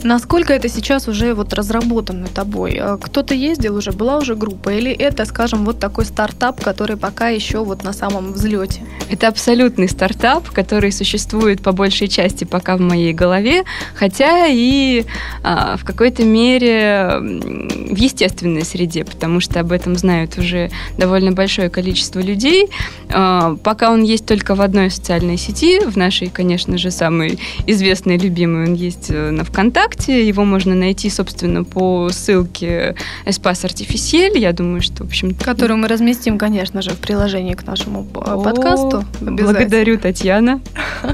Насколько 0.03 0.53
это 0.53 0.69
сейчас 0.69 1.09
уже 1.09 1.35
вот 1.35 1.53
разработано 1.53 2.27
тобой? 2.27 2.79
Э, 2.81 2.99
кто-то 3.01 3.35
ездил 3.35 3.77
уже, 3.77 3.93
была 3.93 4.19
уже 4.19 4.35
группа? 4.35 4.71
Или 4.71 4.93
это, 4.93 5.25
скажем, 5.25 5.65
вот 5.65 5.79
такой 5.79 6.05
стартап, 6.05 6.63
который 6.63 6.97
пока 6.97 7.29
еще 7.29 7.65
вот 7.65 7.85
на 7.85 7.93
самом 7.93 8.33
взлете? 8.33 8.83
Это 9.11 9.29
абсолютный 9.29 9.89
стартап, 9.89 10.51
который 10.51 10.93
существует 10.93 11.63
по 11.63 11.73
большей 11.73 12.09
части 12.09 12.45
пока 12.45 12.77
в 12.77 12.81
моей 12.81 13.13
голове, 13.13 13.65
хотя 13.95 14.47
и 14.49 15.05
а, 15.43 15.77
в 15.77 15.85
какой-то 15.85 16.25
мере 16.25 17.19
в 17.21 17.97
естественной 17.97 18.65
среде, 18.65 19.05
потому 19.05 19.41
что 19.41 19.61
об 19.61 19.73
этом 19.73 19.97
знают 19.97 20.39
уже 20.39 20.71
довольно 20.99 21.33
большое 21.33 21.71
количество 21.71 22.21
людей. 22.21 22.69
А, 23.11 23.57
пока 23.63 23.93
он 23.93 24.03
есть 24.03 24.27
только 24.27 24.55
в 24.55 24.61
одной 24.61 24.91
социальной 24.91 25.37
сети, 25.37 25.81
в 25.81 25.97
нашей, 25.97 26.29
конечно 26.29 26.79
же, 26.79 26.91
самой 26.91 27.39
известной, 27.67 28.19
любимой, 28.19 28.69
он 28.69 28.75
есть 28.75 29.07
э, 29.11 29.31
на 29.31 29.45
ВКонтакте, 29.57 30.29
его 30.29 30.45
можно 30.45 30.75
найти, 30.75 31.09
собственно, 31.09 31.65
по 31.65 32.11
ссылке 32.11 32.95
Espace 33.25 33.65
Artificiel, 33.65 34.37
я 34.37 34.53
думаю, 34.53 34.83
что, 34.83 35.05
в 35.05 35.07
общем... 35.07 35.35
Которую 35.35 35.79
мы 35.79 35.89
разместим, 35.89 36.37
конечно 36.37 36.83
же, 36.83 36.91
в 36.91 36.99
приложении 36.99 37.55
к 37.55 37.67
нашему 37.67 38.05
подкасту. 38.05 39.07
Благодарю, 39.19 39.99
Татьяна. 39.99 40.61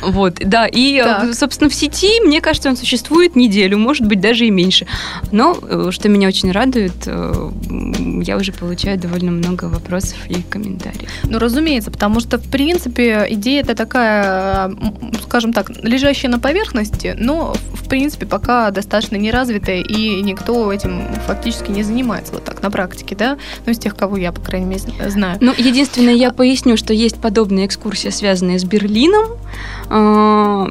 Вот, 0.00 0.36
да, 0.44 0.66
и, 0.66 0.96
э, 0.96 1.04
так. 1.04 1.34
собственно, 1.34 1.70
в 1.70 1.74
сети, 1.74 2.20
мне 2.24 2.40
кажется, 2.40 2.68
он 2.68 2.76
существует 2.76 3.36
неделю, 3.36 3.78
может 3.78 4.06
быть, 4.06 4.20
даже 4.20 4.46
и 4.46 4.50
меньше. 4.50 4.86
Но, 5.30 5.56
э, 5.62 5.88
что 5.90 6.08
меня 6.08 6.28
очень 6.28 6.52
радует, 6.52 6.92
э, 7.06 7.50
я 8.22 8.36
уже 8.36 8.52
получаю 8.52 8.98
довольно 8.98 9.30
много 9.30 9.66
вопросов 9.66 10.18
и 10.28 10.42
комментариев. 10.42 11.10
Ну, 11.24 11.38
разумеется, 11.38 11.90
потому 11.90 12.20
что, 12.20 12.38
в 12.38 12.48
принципе, 12.50 13.26
идея 13.30 13.60
это 13.60 13.74
такая, 13.74 14.72
скажем 15.22 15.52
так, 15.52 15.70
лежащая 15.82 16.30
на 16.30 16.38
поверхности, 16.38 17.14
но, 17.18 17.54
в 17.74 17.88
принципе, 17.88 18.26
пока 18.26 18.70
достаточно 18.70 19.16
неразвитая, 19.16 19.80
и 19.80 20.22
никто 20.22 20.72
этим 20.72 21.02
фактически 21.26 21.70
не 21.70 21.82
занимается 21.82 22.32
вот 22.32 22.44
так 22.44 22.62
на 22.62 22.70
практике, 22.70 23.14
да, 23.16 23.38
ну, 23.66 23.72
из 23.72 23.78
тех, 23.78 23.96
кого 23.96 24.16
я, 24.16 24.32
по 24.32 24.40
крайней 24.40 24.66
мере, 24.66 24.82
знаю. 25.10 25.38
Ну, 25.40 25.52
единственное, 25.56 26.14
я 26.14 26.30
поясню, 26.30 26.76
что 26.76 26.92
есть 26.92 27.20
подобные 27.20 27.66
экскурсии, 27.66 28.08
связанные 28.08 28.58
с 28.58 28.64
Берлином, 28.64 29.36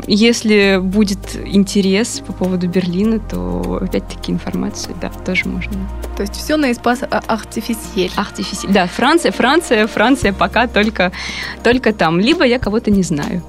если 0.07 0.79
будет 0.81 1.35
интерес 1.45 2.21
по 2.25 2.31
поводу 2.31 2.69
Берлина, 2.69 3.19
то 3.19 3.79
опять-таки 3.81 4.31
информацию, 4.31 4.95
да, 5.01 5.09
тоже 5.25 5.47
можно. 5.49 5.73
То 6.15 6.23
есть 6.23 6.35
все 6.35 6.55
на 6.55 6.71
эспас 6.71 6.99
артифициель. 7.27 8.11
Артифициель. 8.15 8.73
Да, 8.73 8.87
Франция, 8.87 9.31
Франция, 9.33 9.87
Франция 9.87 10.31
пока 10.31 10.67
только, 10.67 11.11
только 11.63 11.91
там. 11.91 12.19
Либо 12.19 12.45
я 12.45 12.59
кого-то 12.59 12.91
не 12.91 13.03
знаю. 13.03 13.43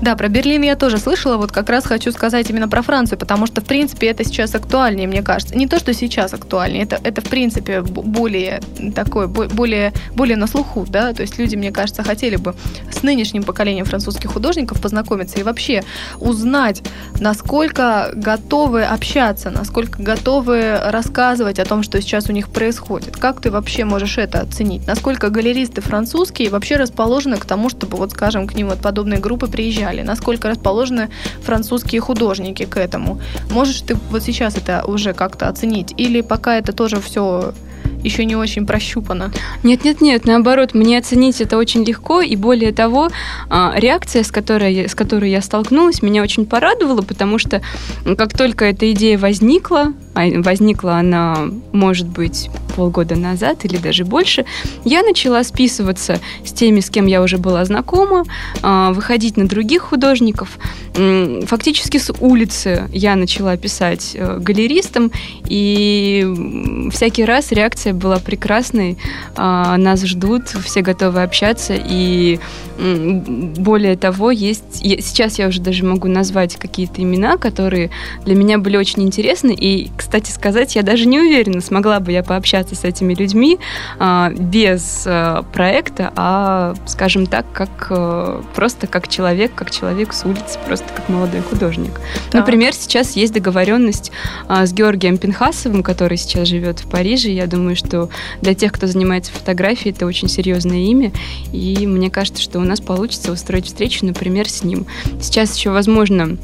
Да, 0.00 0.16
про 0.16 0.28
Берлин 0.28 0.62
я 0.62 0.76
тоже 0.76 0.98
слышала. 0.98 1.36
Вот 1.36 1.52
как 1.52 1.68
раз 1.70 1.84
хочу 1.84 2.12
сказать 2.12 2.50
именно 2.50 2.68
про 2.68 2.82
Францию, 2.82 3.18
потому 3.18 3.46
что, 3.46 3.60
в 3.60 3.64
принципе, 3.64 4.08
это 4.08 4.24
сейчас 4.24 4.54
актуальнее, 4.54 5.06
мне 5.06 5.22
кажется. 5.22 5.56
Не 5.56 5.66
то, 5.66 5.78
что 5.78 5.94
сейчас 5.94 6.34
актуальнее, 6.34 6.84
это, 6.84 6.98
это 7.02 7.20
в 7.20 7.28
принципе, 7.28 7.82
более 7.82 8.60
такое, 8.94 9.26
более, 9.26 9.92
более 10.14 10.36
на 10.36 10.46
слуху, 10.46 10.86
да. 10.88 11.12
То 11.12 11.22
есть 11.22 11.38
люди, 11.38 11.56
мне 11.56 11.70
кажется, 11.70 12.02
хотели 12.02 12.36
бы 12.36 12.54
с 12.90 13.02
нынешним 13.02 13.42
поколением 13.42 13.84
французских 13.84 14.32
художников 14.32 14.80
познакомиться 14.80 15.38
и 15.38 15.42
вообще 15.42 15.84
узнать, 16.18 16.82
насколько 17.20 18.10
готовы 18.14 18.84
общаться, 18.84 19.50
насколько 19.50 20.02
готовы 20.02 20.78
рассказывать 20.84 21.58
о 21.58 21.64
том, 21.64 21.82
что 21.82 22.00
сейчас 22.00 22.28
у 22.28 22.32
них 22.32 22.48
происходит. 22.48 23.16
Как 23.16 23.40
ты 23.40 23.50
вообще 23.50 23.84
можешь 23.84 24.18
это 24.18 24.40
оценить? 24.40 24.86
Насколько 24.86 25.30
галеристы 25.30 25.80
французские 25.80 26.50
вообще 26.50 26.76
расположены 26.76 27.36
к 27.36 27.44
тому, 27.44 27.68
чтобы, 27.68 27.96
вот 27.96 28.12
скажем, 28.12 28.46
к 28.46 28.54
ним 28.54 28.68
вот 28.68 28.80
подобные 28.92 29.20
группы 29.20 29.46
приезжали? 29.46 30.02
Насколько 30.02 30.50
расположены 30.50 31.08
французские 31.40 32.02
художники 32.02 32.66
к 32.66 32.76
этому? 32.76 33.20
Можешь 33.50 33.80
ты 33.80 33.94
вот 34.10 34.22
сейчас 34.22 34.58
это 34.58 34.84
уже 34.86 35.14
как-то 35.14 35.48
оценить? 35.48 35.94
Или 35.96 36.20
пока 36.20 36.58
это 36.58 36.72
тоже 36.74 37.00
все 37.00 37.54
еще 38.04 38.24
не 38.24 38.36
очень 38.36 38.66
прощупано. 38.66 39.30
Нет, 39.62 39.84
нет, 39.84 40.00
нет, 40.00 40.26
наоборот, 40.26 40.74
мне 40.74 40.98
оценить 40.98 41.40
это 41.40 41.56
очень 41.56 41.84
легко, 41.84 42.20
и 42.20 42.36
более 42.36 42.72
того, 42.72 43.08
а, 43.48 43.74
реакция, 43.76 44.24
с 44.24 44.30
которой, 44.30 44.88
с 44.88 44.94
которой 44.94 45.30
я 45.30 45.40
столкнулась, 45.40 46.02
меня 46.02 46.22
очень 46.22 46.44
порадовала, 46.44 47.02
потому 47.02 47.38
что 47.38 47.62
как 48.18 48.36
только 48.36 48.64
эта 48.64 48.90
идея 48.92 49.18
возникла, 49.18 49.92
возникла 50.14 50.96
она, 50.96 51.48
может 51.72 52.06
быть, 52.06 52.50
полгода 52.74 53.16
назад 53.16 53.64
или 53.64 53.76
даже 53.76 54.04
больше, 54.04 54.44
я 54.84 55.02
начала 55.02 55.44
списываться 55.44 56.20
с 56.44 56.52
теми, 56.52 56.80
с 56.80 56.90
кем 56.90 57.06
я 57.06 57.22
уже 57.22 57.38
была 57.38 57.64
знакома, 57.64 58.24
а, 58.62 58.92
выходить 58.92 59.36
на 59.36 59.46
других 59.46 59.82
художников. 59.82 60.58
Фактически 61.46 61.98
с 61.98 62.12
улицы 62.20 62.88
я 62.92 63.16
начала 63.16 63.56
писать 63.56 64.12
э, 64.14 64.38
галеристам, 64.38 65.10
и 65.46 66.90
всякий 66.92 67.24
раз 67.24 67.50
реакция 67.50 67.94
была 67.94 68.18
прекрасной. 68.18 68.98
А, 69.34 69.76
нас 69.78 70.04
ждут, 70.04 70.48
все 70.48 70.82
готовы 70.82 71.22
общаться, 71.22 71.74
и 71.74 72.40
более 72.82 73.96
того, 73.96 74.30
есть... 74.30 74.80
Сейчас 74.80 75.38
я 75.38 75.46
уже 75.46 75.60
даже 75.60 75.84
могу 75.84 76.08
назвать 76.08 76.56
какие-то 76.56 77.02
имена, 77.02 77.36
которые 77.36 77.90
для 78.24 78.34
меня 78.34 78.58
были 78.58 78.76
очень 78.76 79.02
интересны, 79.02 79.52
и, 79.52 79.90
кстати 79.96 80.30
сказать, 80.30 80.74
я 80.74 80.82
даже 80.82 81.06
не 81.06 81.20
уверена, 81.20 81.60
смогла 81.60 82.00
бы 82.00 82.12
я 82.12 82.22
пообщаться 82.22 82.74
с 82.74 82.84
этими 82.84 83.14
людьми 83.14 83.58
а, 83.98 84.30
без 84.30 85.04
а, 85.06 85.42
проекта, 85.52 86.12
а, 86.16 86.74
скажем 86.86 87.26
так, 87.26 87.46
как 87.52 87.86
а, 87.90 88.42
просто 88.54 88.86
как 88.86 89.08
человек, 89.08 89.54
как 89.54 89.70
человек 89.70 90.12
с 90.12 90.24
улицы, 90.24 90.58
просто 90.66 90.86
как 90.94 91.08
молодой 91.08 91.42
художник. 91.42 91.92
Так. 92.30 92.40
Например, 92.40 92.74
сейчас 92.74 93.12
есть 93.12 93.32
договоренность 93.32 94.10
а, 94.48 94.66
с 94.66 94.72
Георгием 94.72 95.18
Пинхасовым, 95.18 95.82
который 95.82 96.16
сейчас 96.16 96.48
живет 96.48 96.80
в 96.80 96.88
Париже. 96.88 97.28
Я 97.30 97.46
думаю, 97.46 97.76
что 97.76 98.08
для 98.40 98.54
тех, 98.54 98.72
кто 98.72 98.86
занимается 98.86 99.32
фотографией, 99.32 99.94
это 99.94 100.06
очень 100.06 100.28
серьезное 100.28 100.78
имя, 100.78 101.12
и 101.52 101.86
мне 101.86 102.10
кажется, 102.10 102.42
что 102.42 102.58
у 102.58 102.62
нас 102.62 102.71
получится 102.80 103.32
устроить 103.32 103.66
встречу, 103.66 104.04
например, 104.06 104.48
с 104.48 104.64
ним. 104.64 104.86
Сейчас 105.20 105.56
еще, 105.56 105.70
возможно, 105.70 106.38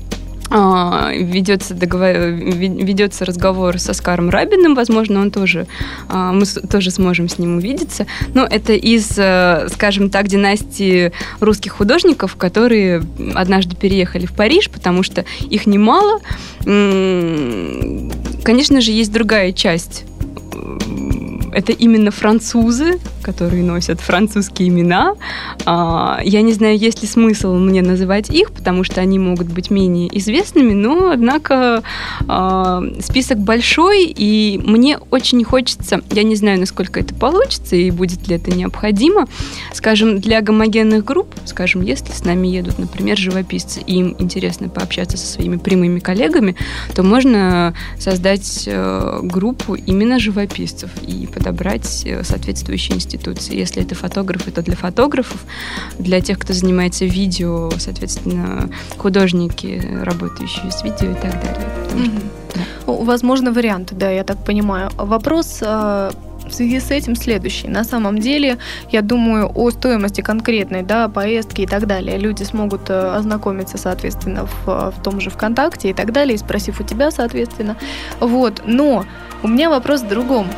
а, 0.51 1.12
ведется, 1.12 1.75
договор... 1.75 2.17
ведется 2.17 3.25
разговор 3.25 3.79
с 3.79 3.88
Оскаром 3.88 4.31
Рабиным, 4.31 4.75
возможно, 4.75 5.21
он 5.21 5.31
тоже, 5.31 5.67
а, 6.09 6.33
мы 6.33 6.47
тоже 6.47 6.91
сможем 6.91 7.29
с 7.29 7.38
ним 7.38 7.59
увидеться. 7.59 8.07
Но 8.33 8.45
это 8.45 8.73
из, 8.73 9.12
э, 9.19 9.69
скажем 9.73 10.09
так, 10.09 10.29
династии 10.29 11.12
русских 11.41 11.73
художников, 11.73 12.37
которые 12.37 13.03
однажды 13.35 13.77
переехали 13.77 14.25
в 14.27 14.33
Париж, 14.33 14.71
потому 14.71 15.03
что 15.03 15.25
их 15.51 15.67
немало. 15.67 16.21
Конечно 18.43 18.81
же, 18.81 18.93
есть 18.93 19.12
другая 19.12 19.53
часть 19.53 20.05
это 21.53 21.73
именно 21.73 22.11
французы, 22.11 22.99
которые 23.23 23.63
носят 23.63 24.01
французские 24.01 24.69
имена. 24.69 25.15
А, 25.65 26.21
я 26.25 26.43
не 26.43 26.53
знаю, 26.53 26.79
есть 26.79 27.03
ли 27.03 27.09
смысл 27.09 27.55
мне 27.55 27.83
называть 27.83 28.31
их, 28.31 28.53
потому 28.53 28.85
что 28.85 29.01
они 29.01 29.19
могут 29.19 29.49
быть 29.49 29.71
менее 29.71 30.09
известными, 30.19 30.73
но, 30.73 31.11
однако, 31.11 31.83
а, 32.27 32.83
список 33.01 33.39
большой, 33.39 34.05
и 34.07 34.61
мне 34.65 34.99
очень 35.11 35.43
хочется, 35.45 36.01
я 36.11 36.23
не 36.23 36.37
знаю, 36.37 36.61
насколько 36.61 37.01
это 37.01 37.15
получится 37.15 37.77
и 37.77 37.91
будет 37.91 38.29
ли 38.29 38.37
это 38.37 38.51
необходимо, 38.51 39.27
скажем, 39.73 40.21
для 40.21 40.41
гомогенных 40.41 41.05
групп, 41.05 41.35
скажем, 41.45 41.83
если 41.83 42.13
с 42.13 42.25
нами 42.25 42.49
едут, 42.49 42.79
например, 42.79 43.17
живописцы, 43.17 43.81
и 43.81 43.99
им 43.99 44.17
интересно 44.19 44.69
пообщаться 44.69 45.17
со 45.17 45.27
своими 45.27 45.57
прямыми 45.57 45.99
коллегами, 45.99 46.57
то 46.95 47.03
можно 47.03 47.75
создать 47.99 48.65
э, 48.67 49.21
группу 49.23 49.75
именно 49.75 50.19
живописцев 50.19 50.91
и 51.07 51.27
подобрать 51.38 52.03
э, 52.05 52.24
соответствующие 52.24 52.96
институции. 52.96 53.57
Если 53.57 53.83
это 53.83 53.94
фотографы, 53.94 54.51
то 54.51 54.62
для 54.62 54.77
фотографов, 54.77 55.40
для 55.98 56.20
тех, 56.20 56.38
кто 56.38 56.53
занимается 56.53 57.05
видео, 57.05 57.70
соответственно, 57.79 58.68
художники, 58.96 59.81
работающие 60.03 60.70
с 60.70 60.83
видео 60.83 61.12
и 61.12 61.14
так 61.14 61.33
далее. 61.33 61.68
Mm-hmm. 61.92 62.22
да. 62.55 62.92
Возможно, 62.92 63.53
варианты, 63.53 63.94
да, 63.94 64.11
я 64.11 64.24
так 64.24 64.44
понимаю. 64.44 64.90
Вопрос 64.96 65.59
э, 65.61 66.11
в 66.49 66.55
связи 66.55 66.81
с 66.81 66.91
этим 66.91 67.15
следующий. 67.15 67.69
На 67.69 67.85
самом 67.85 68.19
деле, 68.19 68.59
я 68.91 69.03
думаю, 69.03 69.51
о 69.55 69.71
стоимости 69.71 70.21
конкретной, 70.21 70.83
да, 70.83 71.09
поездки 71.09 71.63
и 71.63 71.67
так 71.67 71.87
далее. 71.87 72.19
Люди 72.19 72.43
смогут 72.43 72.91
э, 72.91 73.17
ознакомиться, 73.17 73.79
соответственно, 73.79 74.47
в, 74.47 74.67
в 74.67 75.03
том 75.03 75.21
же 75.21 75.31
ВКонтакте 75.31 75.91
и 75.91 75.95
так 75.95 76.13
далее, 76.13 76.35
и 76.35 76.39
спросив 76.39 76.81
у 76.81 76.85
тебя, 76.85 77.11
соответственно. 77.11 77.77
Вот. 78.21 78.63
Но 78.65 79.05
у 79.43 79.49
меня 79.49 79.71
вопрос 79.71 80.03
в 80.03 80.09
другом. 80.09 80.49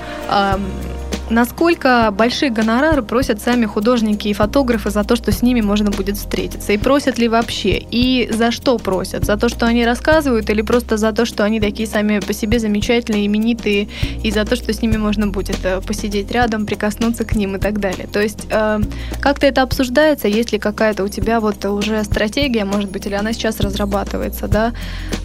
Насколько 1.30 2.12
большие 2.12 2.50
гонорары 2.50 3.02
просят 3.02 3.40
сами 3.40 3.64
художники 3.66 4.28
и 4.28 4.32
фотографы 4.32 4.90
за 4.90 5.04
то, 5.04 5.16
что 5.16 5.32
с 5.32 5.42
ними 5.42 5.60
можно 5.60 5.90
будет 5.90 6.16
встретиться? 6.16 6.72
И 6.72 6.78
просят 6.78 7.18
ли 7.18 7.28
вообще? 7.28 7.78
И 7.90 8.28
за 8.32 8.50
что 8.50 8.78
просят? 8.78 9.24
За 9.24 9.36
то, 9.36 9.48
что 9.48 9.66
они 9.66 9.84
рассказывают, 9.84 10.50
или 10.50 10.62
просто 10.62 10.96
за 10.96 11.12
то, 11.12 11.24
что 11.24 11.44
они 11.44 11.60
такие 11.60 11.88
сами 11.88 12.18
по 12.18 12.32
себе 12.32 12.58
замечательные, 12.58 13.26
именитые, 13.26 13.88
и 14.22 14.30
за 14.30 14.44
то, 14.44 14.56
что 14.56 14.72
с 14.72 14.82
ними 14.82 14.96
можно 14.96 15.28
будет 15.28 15.64
э, 15.64 15.80
посидеть 15.80 16.30
рядом, 16.30 16.66
прикоснуться 16.66 17.24
к 17.24 17.34
ним 17.34 17.56
и 17.56 17.58
так 17.58 17.78
далее? 17.78 18.06
То 18.12 18.20
есть 18.20 18.46
э, 18.50 18.80
как-то 19.20 19.46
это 19.46 19.62
обсуждается? 19.62 20.28
Есть 20.28 20.52
ли 20.52 20.58
какая-то 20.58 21.04
у 21.04 21.08
тебя 21.08 21.40
вот 21.40 21.64
уже 21.64 22.02
стратегия, 22.04 22.64
может 22.64 22.90
быть, 22.90 23.06
или 23.06 23.14
она 23.14 23.32
сейчас 23.32 23.60
разрабатывается, 23.60 24.48
да? 24.48 24.72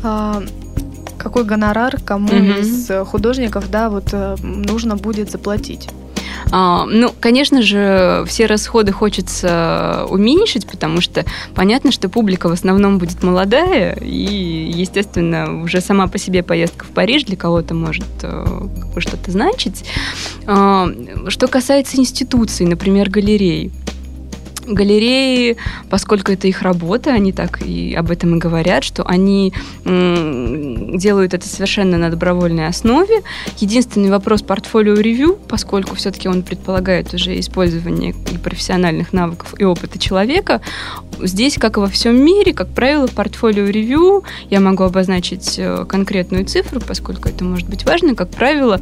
Э, 0.03 0.41
какой 1.17 1.43
гонорар 1.43 1.99
кому 2.03 2.29
mm-hmm. 2.29 2.59
из 2.59 3.07
художников, 3.07 3.69
да, 3.69 3.89
вот 3.89 4.09
э, 4.11 4.35
нужно 4.41 4.95
будет 4.95 5.31
заплатить? 5.31 5.89
А, 6.51 6.85
ну, 6.85 7.13
конечно 7.19 7.61
же, 7.61 8.23
все 8.27 8.45
расходы 8.45 8.91
хочется 8.91 10.05
уменьшить, 10.09 10.67
потому 10.67 11.01
что 11.01 11.25
понятно, 11.53 11.91
что 11.91 12.09
публика 12.09 12.49
в 12.49 12.51
основном 12.51 12.97
будет 12.97 13.23
молодая, 13.23 13.95
и, 13.95 14.71
естественно, 14.73 15.63
уже 15.63 15.81
сама 15.81 16.07
по 16.07 16.17
себе 16.17 16.43
поездка 16.43 16.85
в 16.85 16.89
Париж 16.89 17.23
для 17.23 17.37
кого-то 17.37 17.73
может 17.73 18.05
э, 18.21 18.45
что-то 18.97 19.31
значить. 19.31 19.85
А, 20.45 20.87
что 21.27 21.47
касается 21.47 21.97
институций, 21.97 22.65
например, 22.65 23.09
галерей, 23.09 23.71
галереи, 24.65 25.57
поскольку 25.89 26.31
это 26.31 26.47
их 26.47 26.61
работа, 26.61 27.11
они 27.11 27.31
так 27.31 27.61
и 27.61 27.93
об 27.93 28.11
этом 28.11 28.35
и 28.35 28.39
говорят, 28.39 28.83
что 28.83 29.03
они 29.03 29.53
делают 29.83 31.33
это 31.33 31.47
совершенно 31.47 31.97
на 31.97 32.09
добровольной 32.09 32.67
основе. 32.67 33.23
Единственный 33.57 34.09
вопрос 34.09 34.41
портфолио-ревью, 34.41 35.37
поскольку 35.47 35.95
все-таки 35.95 36.27
он 36.27 36.43
предполагает 36.43 37.13
уже 37.13 37.39
использование 37.39 38.13
и 38.31 38.37
профессиональных 38.37 39.13
навыков 39.13 39.53
и 39.57 39.63
опыта 39.63 39.99
человека, 39.99 40.61
здесь, 41.19 41.57
как 41.57 41.77
и 41.77 41.79
во 41.79 41.87
всем 41.87 42.15
мире, 42.23 42.53
как 42.53 42.69
правило, 42.69 43.07
портфолио-ревью, 43.07 44.23
я 44.49 44.59
могу 44.59 44.83
обозначить 44.83 45.55
э, 45.57 45.85
конкретную 45.87 46.45
цифру, 46.45 46.81
поскольку 46.81 47.29
это 47.29 47.43
может 47.43 47.67
быть 47.67 47.85
важно, 47.85 48.15
как 48.15 48.29
правило, 48.29 48.81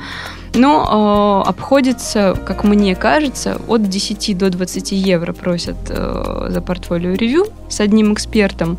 но 0.56 1.44
э, 1.46 1.50
обходится, 1.50 2.38
как 2.46 2.64
мне 2.64 2.96
кажется, 2.96 3.60
от 3.68 3.90
10 3.90 4.38
до 4.38 4.50
20 4.50 4.92
евро 4.92 5.34
просят 5.34 5.76
э, 5.90 6.48
за 6.50 6.62
портфолио 6.62 7.14
ревью 7.14 7.48
с 7.70 7.80
одним 7.80 8.14
экспертом. 8.14 8.78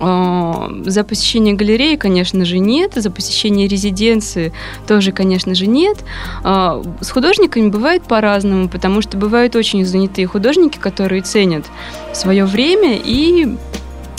Э, 0.00 0.68
за 0.84 1.04
посещение 1.04 1.54
галереи, 1.54 1.96
конечно 1.96 2.44
же, 2.44 2.58
нет. 2.58 2.94
За 2.96 3.10
посещение 3.10 3.68
резиденции 3.68 4.52
тоже, 4.86 5.12
конечно 5.12 5.54
же, 5.54 5.66
нет. 5.66 5.98
Э, 6.44 6.82
с 7.00 7.10
художниками 7.10 7.68
бывает 7.68 8.02
по-разному, 8.02 8.68
потому 8.68 9.00
что 9.00 9.16
бывают 9.16 9.54
очень 9.54 9.84
занятые 9.84 10.26
художники, 10.26 10.78
которые 10.78 11.22
ценят 11.22 11.64
свое 12.12 12.44
время 12.44 12.98
и 13.02 13.56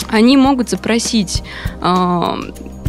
они 0.08 0.36
могут 0.36 0.70
запросить 0.70 1.42
э, 1.80 2.34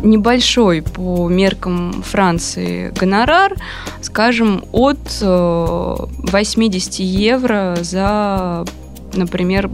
небольшой 0.04 0.82
по 0.82 1.28
меркам 1.30 2.04
Франции 2.04 2.92
гонорар, 2.96 3.56
скажем, 4.02 4.64
от 4.72 5.00
80 5.22 7.00
э, 7.00 7.04
евро 7.04 7.78
за 7.82 8.66
например, 9.16 9.70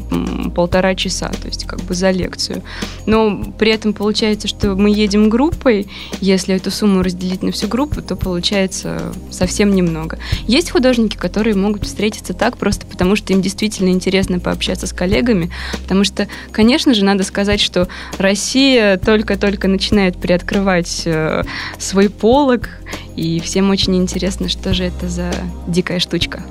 полтора 0.56 0.96
часа, 0.96 1.30
то 1.30 1.48
есть 1.48 1.66
как 1.66 1.82
бы 1.82 1.94
за 1.94 2.12
лекцию. 2.12 2.62
Но 3.06 3.44
при 3.58 3.72
этом 3.72 3.94
получается, 3.94 4.48
что 4.48 4.76
мы 4.76 4.90
едем 4.90 5.30
группой, 5.30 5.88
если 6.20 6.56
эту 6.56 6.72
сумму 6.72 7.04
разделить 7.04 7.44
на 7.44 7.52
всю 7.52 7.68
группу, 7.68 8.02
то 8.02 8.16
получается 8.16 9.14
совсем 9.30 9.74
немного. 9.74 10.20
Есть 10.48 10.72
художники, 10.72 11.16
которые 11.16 11.56
могут 11.56 11.86
встретиться 11.86 12.34
так 12.34 12.58
просто 12.58 12.86
потому, 12.86 13.16
что 13.16 13.34
им 13.34 13.42
действительно 13.42 13.90
интересно 13.90 14.40
пообщаться 14.40 14.88
с 14.88 14.94
коллегами, 14.94 15.52
потому 15.84 16.04
что, 16.04 16.28
конечно 16.52 16.94
же, 16.94 17.04
надо 17.04 17.24
сказать, 17.24 17.60
что 17.60 17.88
Россия 18.18 18.98
только-только 18.98 19.68
начинает 19.68 20.18
приоткрывать 20.18 21.04
э, 21.06 21.44
свой 21.78 22.10
полог, 22.10 22.70
и 23.16 23.40
всем 23.40 23.70
очень 23.70 23.96
интересно, 23.96 24.50
что 24.50 24.74
же 24.74 24.86
это 24.86 25.08
за 25.08 25.32
дикая 25.68 26.00
штучка. 26.00 26.44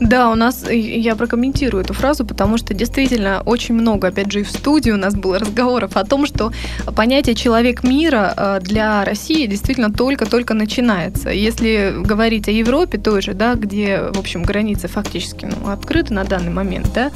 Да, 0.00 0.30
у 0.30 0.34
нас, 0.34 0.68
я 0.70 1.14
прокомментирую 1.14 1.84
эту 1.84 1.94
фразу, 1.94 2.24
потому 2.26 2.58
что 2.58 2.74
действительно 2.74 3.42
очень 3.46 3.74
много, 3.74 4.08
опять 4.08 4.30
же, 4.32 4.40
и 4.40 4.42
в 4.42 4.50
студии 4.50 4.90
у 4.90 4.96
нас 4.96 5.14
было 5.14 5.38
разговоров 5.38 5.96
о 5.96 6.04
том, 6.04 6.26
что 6.26 6.52
понятие 6.96 7.34
«человек 7.34 7.84
мира» 7.84 8.34
э, 8.36 8.58
для 8.60 9.04
России 9.04 9.46
действительно 9.46 9.92
только-только 9.92 10.54
начинается. 10.54 11.30
Если 11.30 11.94
говорить 11.96 12.48
о 12.48 12.50
Европе 12.50 12.98
той 12.98 13.22
же, 13.22 13.34
да, 13.34 13.54
где, 13.54 14.00
в 14.12 14.18
общем, 14.18 14.42
границы 14.42 14.88
фактически 14.88 15.46
ну, 15.46 15.70
открыты 15.70 16.12
на 16.12 16.24
данный 16.24 16.50
момент, 16.50 16.92
да, 16.92 17.12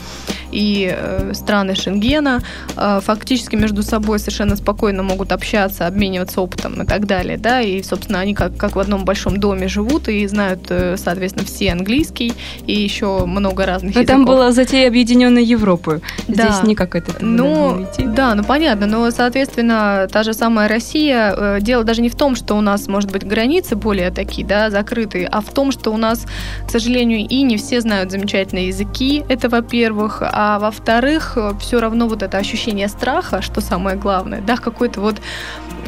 и 0.53 0.93
э, 0.95 1.33
страны 1.35 1.75
Шенгена 1.75 2.41
э, 2.77 3.01
фактически 3.03 3.57
между 3.57 3.83
собой 3.83 4.19
совершенно 4.19 4.57
спокойно 4.57 5.03
могут 5.03 5.33
общаться, 5.33 5.87
обмениваться 5.87 6.41
опытом 6.41 6.83
и 6.83 6.87
так 6.87 7.07
далее, 7.07 7.39
да, 7.39 7.61
и, 7.61 7.83
собственно, 7.83 8.21
они 8.21 8.35
как, 8.35 8.57
как 8.57 8.77
в 8.77 8.79
одном 8.79 9.05
большом 9.05 9.39
доме 9.39 9.69
живут 9.69 10.09
и 10.09 10.27
знают, 10.27 10.67
э, 10.71 10.97
соответственно, 10.97 11.45
все 11.47 11.73
английский 11.73 12.33
и 12.67 12.73
еще 12.73 13.25
много 13.27 13.67
разных 13.67 13.95
но 13.95 14.01
языков. 14.01 14.17
там 14.17 14.25
была 14.25 14.53
затея 14.53 14.89
объединенной 14.89 15.45
Европы. 15.45 16.01
Да. 16.27 16.49
Здесь 16.49 16.63
никак 16.63 16.95
это 16.95 17.13
ну, 17.21 17.87
Да, 17.99 18.35
ну 18.35 18.45
понятно, 18.45 18.87
но, 18.87 19.11
соответственно, 19.11 20.09
та 20.11 20.23
же 20.23 20.33
самая 20.33 20.69
Россия, 20.69 21.35
э, 21.37 21.59
дело 21.61 21.85
даже 21.85 22.03
не 22.03 22.09
в 22.09 22.15
том, 22.15 22.37
что 22.37 22.55
у 22.55 22.61
нас, 22.61 22.89
может 22.89 23.11
быть, 23.11 23.27
границы 23.27 23.77
более 23.77 24.11
такие, 24.11 24.47
да, 24.47 24.71
закрытые, 24.71 25.27
а 25.27 25.41
в 25.41 25.51
том, 25.53 25.73
что 25.73 25.91
у 25.91 25.97
нас, 25.97 26.27
к 26.67 26.71
сожалению, 26.71 27.27
и 27.27 27.43
не 27.43 27.57
все 27.57 27.81
знают 27.81 28.11
замечательные 28.11 28.69
языки, 28.69 29.25
это 29.29 29.49
во-первых, 29.49 30.23
а 30.41 30.61
во-вторых, 30.61 31.37
все 31.59 31.81
равно 31.81 32.07
вот 32.07 32.23
это 32.23 32.39
ощущение 32.39 32.87
страха, 32.87 33.43
что 33.43 33.61
самое 33.61 33.97
главное, 33.97 34.41
да, 34.41 34.57
какой-то 34.57 35.01
вот 35.01 35.17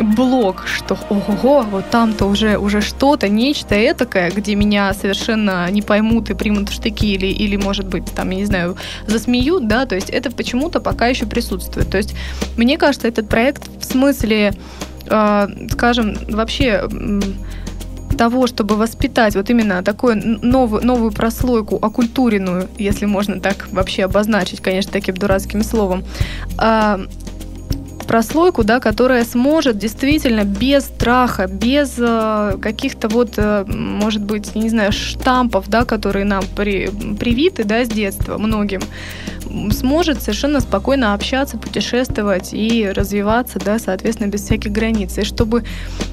блок, 0.00 0.64
что 0.66 0.98
ого, 1.08 1.62
вот 1.70 1.88
там-то 1.90 2.24
уже, 2.26 2.58
уже 2.58 2.80
что-то, 2.80 3.28
нечто 3.28 3.76
этакое, 3.76 4.32
где 4.32 4.56
меня 4.56 4.92
совершенно 4.92 5.70
не 5.70 5.82
поймут 5.82 6.30
и 6.30 6.34
примут 6.34 6.68
в 6.68 6.72
штыки 6.72 7.14
или, 7.14 7.26
или, 7.26 7.54
может 7.54 7.86
быть, 7.86 8.12
там, 8.12 8.30
я 8.30 8.38
не 8.38 8.44
знаю, 8.44 8.76
засмеют, 9.06 9.68
да, 9.68 9.86
то 9.86 9.94
есть 9.94 10.10
это 10.10 10.32
почему-то 10.32 10.80
пока 10.80 11.06
еще 11.06 11.26
присутствует. 11.26 11.88
То 11.88 11.98
есть 11.98 12.16
мне 12.56 12.76
кажется, 12.76 13.06
этот 13.06 13.28
проект 13.28 13.68
в 13.80 13.84
смысле, 13.84 14.52
э, 15.06 15.48
скажем, 15.70 16.16
вообще 16.28 16.88
того, 18.20 18.46
чтобы 18.46 18.76
воспитать 18.76 19.34
вот 19.34 19.48
именно 19.48 19.82
такую 19.82 20.16
новую, 20.42 20.84
новую 20.84 21.10
прослойку, 21.10 21.78
окультуренную, 21.80 22.68
если 22.76 23.06
можно 23.06 23.40
так 23.40 23.68
вообще 23.72 24.04
обозначить, 24.04 24.60
конечно, 24.60 24.92
таким 24.92 25.16
дурацким 25.16 25.64
словом, 25.64 26.04
а, 26.58 27.00
прослойку, 28.10 28.64
да, 28.64 28.80
которая 28.80 29.24
сможет 29.24 29.78
действительно 29.78 30.42
без 30.42 30.86
страха, 30.86 31.46
без 31.46 31.94
э, 31.96 32.58
каких-то 32.60 33.06
вот, 33.06 33.34
э, 33.36 33.64
может 33.68 34.22
быть, 34.22 34.56
не 34.56 34.68
знаю, 34.68 34.90
штампов, 34.90 35.68
да, 35.68 35.84
которые 35.84 36.24
нам 36.24 36.42
при, 36.56 36.90
привиты, 37.20 37.62
да, 37.62 37.84
с 37.84 37.88
детства 37.88 38.36
многим, 38.36 38.80
сможет 39.70 40.20
совершенно 40.22 40.60
спокойно 40.60 41.14
общаться, 41.14 41.56
путешествовать 41.56 42.50
и 42.52 42.90
развиваться, 42.92 43.60
да, 43.64 43.78
соответственно, 43.78 44.28
без 44.28 44.42
всяких 44.42 44.72
границ. 44.72 45.16
И 45.18 45.22
чтобы 45.22 45.62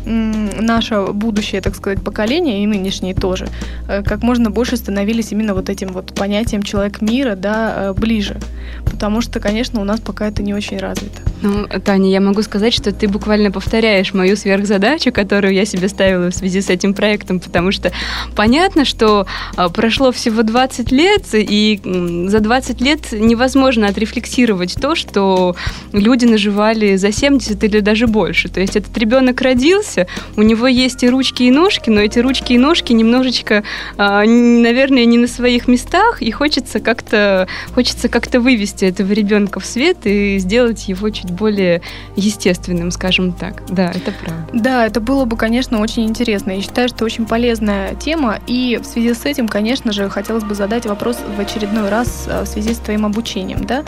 наше 0.05 1.01
будущее, 1.13 1.61
так 1.61 1.75
сказать, 1.75 2.01
поколение, 2.01 2.63
и 2.63 2.67
нынешние 2.67 3.15
тоже, 3.15 3.47
э, 3.87 4.03
как 4.03 4.21
можно 4.21 4.51
больше 4.51 4.77
становились 4.77 5.31
именно 5.31 5.53
вот 5.53 5.69
этим 5.69 5.87
вот 5.89 6.13
понятием 6.13 6.61
человек 6.61 7.01
мира, 7.01 7.35
да, 7.35 7.73
э, 7.75 7.93
ближе. 7.93 8.37
Потому 8.85 9.21
что, 9.21 9.39
конечно, 9.39 9.81
у 9.81 9.83
нас 9.83 9.99
пока 9.99 10.27
это 10.27 10.43
не 10.43 10.53
очень 10.53 10.77
развито. 10.77 11.21
Ну, 11.41 11.65
Таня, 11.87 12.09
я 12.09 12.19
могу 12.19 12.41
сказать, 12.41 12.73
что 12.73 12.91
ты 12.91 13.07
буквально 13.07 13.49
повторяешь 13.49 14.13
мою 14.13 14.35
сверхзадачу, 14.35 15.13
которую 15.13 15.53
я 15.53 15.63
себе 15.63 15.87
ставила 15.87 16.31
в 16.31 16.35
связи 16.35 16.59
с 16.59 16.69
этим 16.69 16.93
проектом, 16.93 17.39
потому 17.39 17.71
что 17.71 17.93
понятно, 18.35 18.83
что 18.83 19.25
а, 19.55 19.69
прошло 19.69 20.11
всего 20.11 20.43
20 20.43 20.91
лет, 20.91 21.23
и 21.33 21.79
за 22.27 22.41
20 22.41 22.81
лет 22.81 23.13
невозможно 23.13 23.87
отрефлексировать 23.87 24.75
то, 24.75 24.95
что 24.95 25.55
люди 25.93 26.25
наживали 26.25 26.97
за 26.97 27.13
70 27.13 27.63
или 27.63 27.79
даже 27.79 28.07
больше. 28.07 28.49
То 28.49 28.59
есть 28.59 28.75
этот 28.75 28.97
ребенок 28.97 29.39
родился, 29.39 30.07
у 30.35 30.41
него 30.41 30.67
есть 30.67 31.03
и 31.03 31.09
ручки, 31.09 31.43
и 31.43 31.51
ножки, 31.51 31.89
но 31.89 32.01
эти 32.01 32.19
ручки 32.19 32.51
и 32.51 32.57
ножки 32.57 32.91
немножечко, 32.91 33.63
а, 33.95 34.25
наверное, 34.25 35.05
не 35.05 35.17
на 35.17 35.27
своих 35.27 35.69
местах, 35.69 36.21
и 36.21 36.31
хочется 36.31 36.81
как-то 36.81 37.47
хочется 37.73 38.09
как-то 38.09 38.41
вывести 38.41 38.83
этого 38.83 39.13
ребенка 39.13 39.61
в 39.61 39.65
свет 39.65 39.99
и 40.03 40.37
сделать 40.39 40.89
его 40.89 41.09
чуть 41.11 41.27
чуть 41.27 41.76
более 41.77 41.81
естественным, 42.15 42.91
скажем 42.91 43.31
так. 43.31 43.63
Да, 43.69 43.91
это 43.91 44.11
правда. 44.11 44.47
Да, 44.53 44.85
это 44.85 44.99
было 44.99 45.25
бы, 45.25 45.37
конечно, 45.37 45.79
очень 45.79 46.05
интересно. 46.05 46.51
Я 46.51 46.61
считаю, 46.61 46.89
что 46.89 47.05
очень 47.05 47.25
полезная 47.25 47.95
тема. 47.95 48.39
И 48.47 48.79
в 48.81 48.85
связи 48.85 49.13
с 49.13 49.25
этим, 49.25 49.47
конечно 49.47 49.91
же, 49.91 50.09
хотелось 50.09 50.43
бы 50.43 50.55
задать 50.55 50.85
вопрос 50.85 51.17
в 51.37 51.39
очередной 51.39 51.89
раз 51.89 52.27
э, 52.27 52.43
в 52.43 52.47
связи 52.47 52.73
с 52.73 52.77
твоим 52.77 53.05
обучением. 53.05 53.65
Да? 53.65 53.83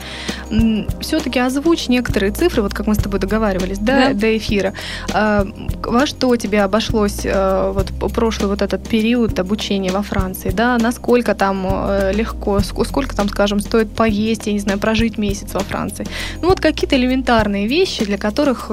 Все-таки 1.02 1.40
озвучь 1.40 1.88
некоторые 1.88 2.32
цифры, 2.32 2.62
вот 2.62 2.74
как 2.74 2.88
мы 2.88 2.96
с 2.96 2.98
тобой 2.98 3.20
договаривались, 3.20 3.80
да, 3.80 4.10
да. 4.10 4.14
до 4.14 4.38
эфира. 4.38 4.74
А, 5.14 5.48
во 5.84 6.06
что 6.06 6.36
тебе 6.36 6.62
обошлось 6.62 7.22
э, 7.24 7.72
вот 7.74 7.92
прошлый 8.14 8.50
вот 8.50 8.62
этот 8.62 8.88
период 8.88 9.40
обучения 9.40 9.92
во 9.92 10.02
Франции? 10.02 10.52
Да? 10.52 10.78
Насколько 10.78 11.36
там 11.36 11.66
э, 11.68 12.12
легко, 12.14 12.60
сколько 12.60 13.16
там, 13.16 13.30
скажем, 13.30 13.60
стоит 13.60 13.92
поесть, 13.92 14.48
я 14.48 14.54
не 14.54 14.60
знаю, 14.60 14.80
прожить 14.80 15.18
месяц 15.18 15.54
во 15.54 15.62
Франции? 15.62 16.06
Ну 16.42 16.50
вот 16.50 16.60
какие-то 16.60 16.96
элементарные 16.96 17.68
вещи, 17.70 18.04
для 18.04 18.18
которых 18.18 18.72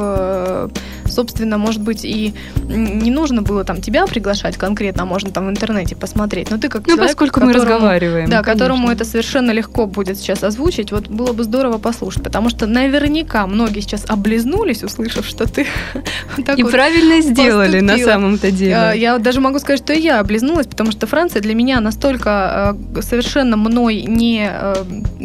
собственно, 1.17 1.57
может 1.59 1.81
быть, 1.81 2.05
и 2.05 2.35
не 2.69 3.11
нужно 3.11 3.43
было 3.43 3.65
там 3.65 3.81
тебя 3.81 4.07
приглашать 4.07 4.57
конкретно, 4.57 5.03
а 5.03 5.07
можно 5.07 5.31
там 5.31 5.47
в 5.47 5.51
интернете 5.51 5.97
посмотреть. 5.97 6.51
Но 6.51 6.59
ты 6.59 6.69
как 6.69 6.87
ну, 6.87 6.95
человек, 6.95 7.09
поскольку 7.09 7.41
которому, 7.41 7.53
мы 7.53 7.61
разговариваем. 7.61 8.29
Да, 8.29 8.43
конечно. 8.43 8.53
которому 8.53 8.91
это 8.91 9.05
совершенно 9.05 9.51
легко 9.51 9.87
будет 9.87 10.19
сейчас 10.19 10.45
озвучить, 10.45 10.93
вот 10.93 11.09
было 11.09 11.33
бы 11.33 11.45
здорово 11.45 11.79
послушать, 11.79 12.23
потому 12.23 12.51
что 12.51 12.67
наверняка 12.67 13.47
многие 13.47 13.81
сейчас 13.81 14.05
облизнулись, 14.09 14.85
услышав, 14.85 15.27
что 15.27 15.47
ты 15.47 15.67
так 16.45 16.59
И 16.59 16.63
вот 16.63 16.73
правильно 16.73 17.21
сделали 17.23 17.81
поступила. 17.81 17.99
на 17.99 18.13
самом-то 18.13 18.51
деле. 18.51 18.77
А, 18.77 18.93
я 18.93 19.19
даже 19.19 19.41
могу 19.41 19.59
сказать, 19.59 19.81
что 19.81 19.95
я 19.95 20.21
облизнулась, 20.21 20.67
потому 20.67 20.93
что 20.93 21.07
Франция 21.07 21.41
для 21.41 21.55
меня 21.55 21.81
настолько 21.81 22.77
э, 22.95 23.01
совершенно 23.01 23.57
мной 23.57 24.03
не, 24.03 24.49
э, 24.51 24.75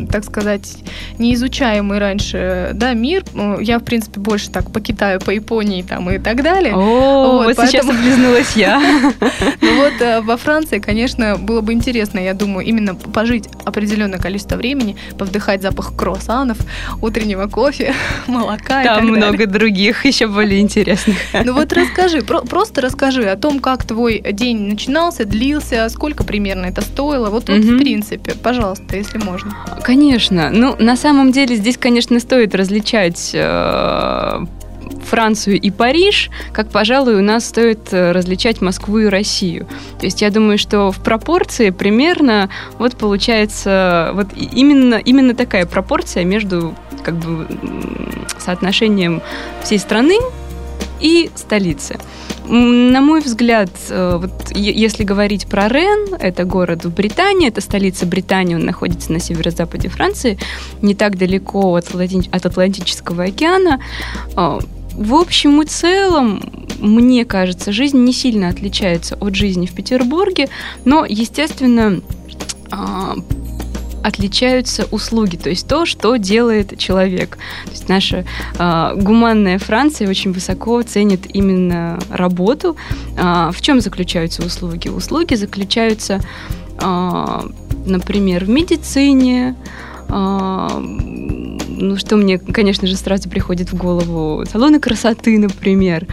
так 0.10 0.24
сказать, 0.24 0.78
не 1.18 1.34
изучаемый 1.34 2.00
раньше 2.00 2.72
да, 2.74 2.94
мир. 2.94 3.24
Я, 3.60 3.80
в 3.80 3.84
принципе, 3.84 4.22
больше 4.22 4.50
так 4.50 4.72
по 4.72 4.80
Китаю, 4.80 5.20
по 5.20 5.32
Японии 5.32 5.81
Германии 5.82 5.88
там 5.88 6.10
и 6.10 6.20
так 6.20 6.44
далее. 6.44 6.74
О, 6.74 6.78
вот, 6.78 7.46
вот 7.46 7.56
поэтому... 7.56 7.68
сейчас 7.68 7.90
облизнулась 7.90 8.56
я. 8.56 8.82
Ну 9.62 9.76
вот 9.78 10.02
э, 10.02 10.22
во 10.22 10.38
Франции, 10.38 10.80
конечно, 10.80 11.38
было 11.38 11.62
бы 11.62 11.74
интересно, 11.74 12.20
я 12.20 12.34
думаю, 12.34 12.66
именно 12.66 12.96
пожить 12.96 13.46
определенное 13.64 14.20
количество 14.20 14.56
времени, 14.56 14.96
повдыхать 15.18 15.62
запах 15.62 15.96
круассанов, 15.96 16.58
утреннего 17.02 17.48
кофе, 17.48 17.94
молока 18.28 18.84
Там 18.84 19.08
много 19.08 19.46
других 19.46 20.06
еще 20.06 20.28
более 20.28 20.60
интересных. 20.60 21.18
Ну 21.34 21.54
вот 21.54 21.74
расскажи, 21.74 22.22
просто 22.22 22.82
расскажи 22.82 23.24
о 23.24 23.36
том, 23.36 23.60
как 23.60 23.86
твой 23.86 24.22
день 24.32 24.70
начинался, 24.70 25.26
длился, 25.26 25.88
сколько 25.90 26.24
примерно 26.24 26.66
это 26.66 26.82
стоило. 26.82 27.30
Вот, 27.30 27.50
в 27.50 27.78
принципе, 27.78 28.34
пожалуйста, 28.42 28.98
если 28.98 29.18
можно. 29.18 29.56
Конечно. 29.84 30.50
Ну, 30.52 30.76
на 30.80 30.96
самом 30.96 31.32
деле 31.32 31.56
здесь, 31.56 31.78
конечно, 31.78 32.20
стоит 32.20 32.56
различать 32.56 33.32
э, 33.34 34.46
Францию 35.06 35.60
и 35.60 35.72
Париж, 35.72 36.30
как, 36.54 36.70
пожалуй, 36.70 37.16
у 37.16 37.22
нас 37.22 37.46
стоит 37.46 37.92
э, 37.92 38.12
различать 38.12 38.62
Москву 38.62 39.00
и 39.00 39.06
Россию. 39.06 39.68
То 40.00 40.06
есть 40.06 40.22
я 40.22 40.30
думаю, 40.30 40.58
что 40.58 40.92
в 40.92 41.02
пропорции 41.02 41.70
примерно 41.70 42.50
вот 42.78 42.96
получается 42.96 44.12
вот 44.14 44.28
именно, 44.36 44.96
именно 44.96 45.36
такая 45.36 45.66
пропорция 45.66 46.24
между 46.24 46.76
как 47.04 47.16
бы 47.16 47.48
соотношением 48.38 49.22
всей 49.64 49.80
страны 49.80 50.18
и 51.00 51.30
столицы. 51.36 51.98
На 52.48 53.02
мой 53.02 53.22
взгляд, 53.22 53.70
э, 53.90 54.18
вот 54.22 54.52
если 54.56 55.04
говорить 55.04 55.48
про 55.48 55.68
Рен, 55.68 56.16
это 56.20 56.44
город 56.44 56.86
в 56.86 56.94
Британии, 56.94 57.48
это 57.48 57.62
столица 57.62 58.06
Британии, 58.06 58.56
он 58.56 58.66
находится 58.66 59.12
на 59.12 59.20
северо-западе 59.20 59.90
Франции, 59.90 60.38
не 60.82 60.96
так 60.96 61.18
далеко 61.18 61.76
от, 61.76 61.90
Атлантического 62.32 63.24
океана. 63.24 63.80
Э, 64.92 65.04
в 65.04 65.14
общем 65.16 65.62
и 65.62 65.66
целом, 65.66 66.42
мне 66.80 67.26
кажется, 67.26 67.72
жизнь 67.72 67.98
не 67.98 68.14
сильно 68.14 68.50
отличается 68.50 69.16
от 69.16 69.36
жизни 69.36 69.66
в 69.66 69.74
Петербурге, 69.74 70.50
но, 70.86 71.06
естественно, 71.06 72.02
а, 72.72 73.16
отличаются 74.04 74.88
услуги, 74.92 75.36
то 75.36 75.50
есть 75.50 75.68
то, 75.68 75.86
что 75.86 76.16
делает 76.16 76.78
человек. 76.78 77.38
То 77.66 77.72
есть 77.72 77.90
наша 77.90 78.26
э, 78.58 78.94
гуманная 78.96 79.60
Франция 79.60 80.10
очень 80.10 80.32
высоко 80.32 80.82
ценит 80.82 81.22
именно 81.34 82.00
работу. 82.10 82.76
Э, 83.18 83.52
в 83.54 83.62
чем 83.62 83.80
заключаются 83.80 84.44
услуги? 84.44 84.88
Услуги 84.90 85.36
заключаются, 85.36 86.20
э, 86.80 87.40
например, 87.86 88.46
в 88.46 88.50
медицине, 88.50 89.56
ну, 90.12 91.98
что 91.98 92.18
мне, 92.18 92.38
конечно 92.38 92.88
же, 92.88 92.96
сразу 92.96 93.30
приходит 93.30 93.72
в 93.72 93.78
голову? 93.78 94.46
Салоны 94.46 94.80
красоты, 94.80 95.40
например. 95.40 96.06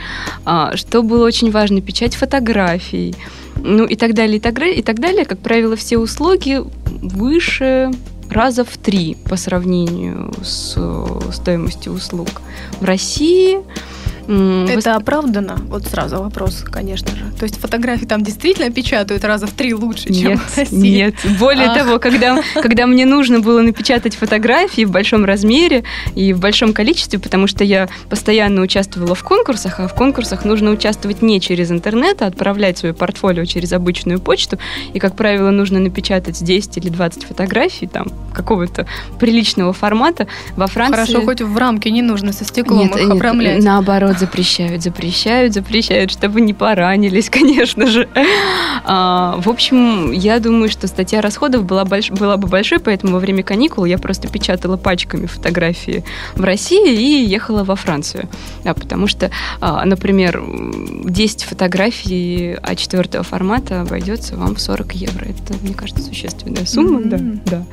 А, 0.44 0.76
что 0.76 1.02
было 1.02 1.26
очень 1.26 1.50
важно? 1.50 1.80
Печать 1.80 2.14
фотографий. 2.14 3.14
Ну, 3.56 3.84
и 3.84 3.96
так 3.96 4.14
далее, 4.14 4.36
и 4.36 4.40
так. 4.40 4.58
И 4.62 4.82
так 4.82 5.00
далее. 5.00 5.24
Как 5.24 5.40
правило, 5.40 5.74
все 5.74 5.98
услуги 5.98 6.60
выше 7.02 7.90
раза 8.30 8.64
в 8.64 8.76
три 8.76 9.16
по 9.28 9.36
сравнению 9.36 10.32
с 10.42 10.76
стоимостью 11.32 11.92
услуг. 11.92 12.28
В 12.80 12.84
России 12.84 13.58
это 14.28 14.96
оправдано? 14.96 15.56
Вот 15.68 15.86
сразу 15.86 16.18
вопрос, 16.18 16.64
конечно 16.70 17.10
же. 17.10 17.24
То 17.38 17.44
есть 17.44 17.58
фотографии 17.58 18.04
там 18.04 18.22
действительно 18.22 18.70
печатают 18.70 19.24
раза 19.24 19.46
в 19.46 19.52
три 19.52 19.72
лучше, 19.72 20.12
чем 20.12 20.32
нет, 20.32 20.38
в 20.38 20.58
России? 20.58 20.76
Нет, 20.76 21.14
более 21.38 21.68
Ах. 21.68 21.78
того, 21.78 21.98
когда, 21.98 22.42
когда 22.54 22.86
мне 22.86 23.06
нужно 23.06 23.40
было 23.40 23.62
напечатать 23.62 24.14
фотографии 24.14 24.84
в 24.84 24.90
большом 24.90 25.24
размере 25.24 25.84
и 26.14 26.32
в 26.32 26.40
большом 26.40 26.72
количестве, 26.72 27.18
потому 27.18 27.46
что 27.46 27.64
я 27.64 27.88
постоянно 28.10 28.60
участвовала 28.60 29.14
в 29.14 29.24
конкурсах, 29.24 29.80
а 29.80 29.88
в 29.88 29.94
конкурсах 29.94 30.44
нужно 30.44 30.70
участвовать 30.70 31.22
не 31.22 31.40
через 31.40 31.70
интернет, 31.70 32.20
а 32.20 32.26
отправлять 32.26 32.78
свое 32.78 32.94
портфолио 32.94 33.44
через 33.46 33.72
обычную 33.72 34.20
почту, 34.20 34.58
и, 34.92 34.98
как 34.98 35.16
правило, 35.16 35.50
нужно 35.50 35.78
напечатать 35.80 36.42
10 36.42 36.76
или 36.76 36.88
20 36.90 37.24
фотографий 37.24 37.86
там 37.86 38.08
какого-то 38.34 38.86
приличного 39.18 39.72
формата. 39.72 40.26
Во 40.56 40.66
Франции... 40.66 41.12
Хорошо, 41.12 41.24
хоть 41.24 41.40
в 41.40 41.56
рамке 41.56 41.90
не 41.90 42.02
нужно 42.02 42.32
со 42.32 42.44
стеклом 42.44 42.80
нет, 42.80 42.96
их 42.96 43.02
нет, 43.02 43.10
обрамлять. 43.12 43.64
Наоборот, 43.64 44.17
запрещают, 44.18 44.82
запрещают, 44.82 45.54
запрещают, 45.54 46.10
чтобы 46.10 46.40
не 46.40 46.54
поранились, 46.54 47.30
конечно 47.30 47.86
же. 47.86 48.08
А, 48.84 49.36
в 49.38 49.48
общем, 49.48 50.12
я 50.12 50.40
думаю, 50.40 50.68
что 50.68 50.86
статья 50.86 51.20
расходов 51.20 51.64
была, 51.64 51.84
больш... 51.84 52.10
была 52.10 52.36
бы 52.36 52.48
большой, 52.48 52.80
поэтому 52.80 53.14
во 53.14 53.18
время 53.18 53.42
каникул 53.42 53.84
я 53.84 53.98
просто 53.98 54.28
печатала 54.28 54.76
пачками 54.76 55.26
фотографии 55.26 56.04
в 56.34 56.42
России 56.42 56.94
и 56.94 57.24
ехала 57.24 57.64
во 57.64 57.76
Францию. 57.76 58.28
Да, 58.64 58.74
потому 58.74 59.06
что, 59.06 59.30
а, 59.60 59.84
например, 59.84 60.42
10 61.04 61.44
фотографий 61.44 62.54
А4 62.62 63.22
формата 63.22 63.82
обойдется 63.82 64.36
вам 64.36 64.54
в 64.54 64.60
40 64.60 64.94
евро. 64.94 65.24
Это, 65.24 65.54
мне 65.62 65.74
кажется, 65.74 66.02
существенная 66.02 66.66
сумма. 66.66 67.00
Mm-hmm. 67.00 67.40
Да, 67.44 67.50
да. 67.50 67.64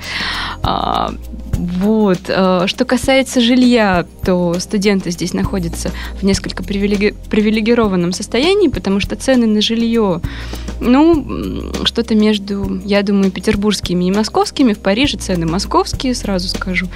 А, 0.64 1.14
вот. 1.56 2.20
А, 2.30 2.68
что 2.68 2.86
касается 2.86 3.42
жилья, 3.42 4.06
то 4.24 4.56
студенты 4.60 5.12
здесь 5.12 5.34
находятся 5.34 5.92
в 6.20 6.24
несколько 6.24 6.64
привилеги... 6.64 7.16
привилегированном 7.30 8.12
состоянии, 8.12 8.68
потому 8.68 9.00
что 9.00 9.16
цены 9.16 9.48
на 9.48 9.62
жилье, 9.62 10.22
ну, 10.80 11.74
что-то 11.86 12.16
между, 12.16 12.82
я 12.84 13.04
думаю, 13.04 13.32
петербургскими 13.32 14.06
и 14.06 14.12
московскими. 14.12 14.74
В 14.74 14.80
Париже 14.80 15.18
цены 15.18 15.46
московские, 15.46 16.16
сразу 16.16 16.48
скажу. 16.50 16.88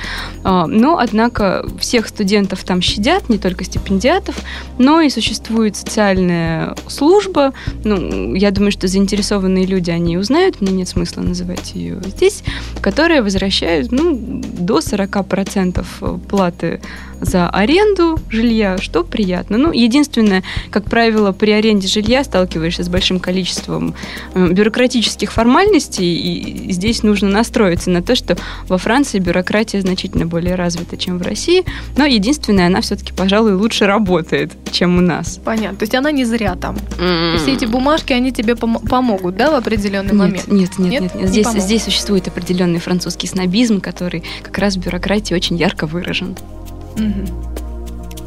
А, 0.43 0.68
но, 0.68 0.97
однако, 0.97 1.66
всех 1.80 2.07
студентов 2.07 2.64
там 2.64 2.82
щадят, 2.82 3.30
не 3.30 3.38
только 3.38 3.64
стипендиатов, 3.64 4.36
но 4.78 5.01
и 5.01 5.10
существует 5.10 5.76
социальная 5.76 6.76
служба. 6.88 7.53
Ну, 7.84 8.36
я 8.36 8.51
думаю, 8.51 8.72
что 8.72 8.88
заинтересованные 8.88 9.66
люди, 9.66 9.91
они 9.91 10.18
узнают, 10.18 10.62
мне 10.62 10.72
нет 10.72 10.88
смысла 10.88 11.22
называть 11.22 11.74
ее 11.76 12.01
здесь, 12.05 12.43
которая 12.82 13.24
возвращает, 13.24 13.91
ну, 13.91 14.41
до 14.54 14.80
40% 14.80 16.20
платы 16.28 16.80
за 17.22 17.50
аренду 17.50 18.20
жилья, 18.30 18.78
что 18.78 19.04
приятно. 19.04 19.58
Ну, 19.58 19.72
единственное, 19.72 20.44
как 20.72 20.86
правило, 20.86 21.32
при 21.32 21.52
аренде 21.52 21.88
жилья 21.88 22.24
сталкиваешься 22.24 22.84
с 22.84 22.90
большим 22.90 23.20
количеством 23.20 23.94
э, 24.34 24.52
бюрократических 24.52 25.32
формальностей, 25.32 26.16
и 26.16 26.72
здесь 26.72 27.04
нужно 27.04 27.30
настроиться 27.30 27.90
на 27.90 28.02
то, 28.02 28.16
что 28.16 28.38
во 28.68 28.78
Франции 28.78 29.20
бюрократия 29.20 29.82
значительно 29.82 30.26
более 30.26 30.56
развита, 30.56 30.98
чем 30.98 31.18
в 31.18 31.22
России, 31.22 31.64
но 31.98 32.06
единственное, 32.06 32.68
она 32.68 32.82
все-таки, 32.82 33.14
пожалуй, 33.14 33.54
лучше 33.54 33.86
работает, 33.86 34.52
чем 34.72 34.98
у 34.98 35.02
нас. 35.02 35.40
Понятно. 35.44 35.78
То 35.78 35.84
есть 35.84 35.96
она 35.96 36.12
не 36.12 36.26
зря 36.26 36.56
там. 36.56 36.78
Mm. 36.98 37.38
Все 37.38 37.54
эти 37.54 37.66
бумажки, 37.66 38.14
они 38.14 38.32
тебе 38.32 38.54
пом- 38.54 38.88
помогут, 38.88 39.36
да, 39.36 39.52
в 39.52 39.56
определенный 39.56 40.12
нет, 40.12 40.14
момент? 40.14 40.48
Нет, 40.48 40.78
нет, 40.78 40.92
нет. 40.92 41.02
нет, 41.02 41.16
нет. 41.16 41.30
Здесь, 41.30 41.54
не 41.54 41.60
здесь 41.60 41.84
существует 41.84 42.28
определенный 42.28 42.80
французский 42.80 43.28
снобизм, 43.28 43.82
который 43.82 44.24
как 44.44 44.58
раз 44.58 44.76
в 44.76 44.80
бюрократии 44.80 45.34
очень 45.34 45.58
ярко 45.58 45.86
выражен. 45.86 46.36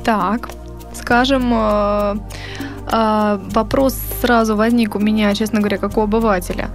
Так, 0.04 0.48
скажем, 0.94 1.52
э, 1.54 2.16
э, 2.92 3.38
вопрос 3.54 3.96
сразу 4.20 4.56
возник 4.56 4.96
у 4.96 4.98
меня, 4.98 5.34
честно 5.34 5.60
говоря, 5.60 5.78
как 5.78 5.96
у 5.96 6.00
обывателя. 6.00 6.68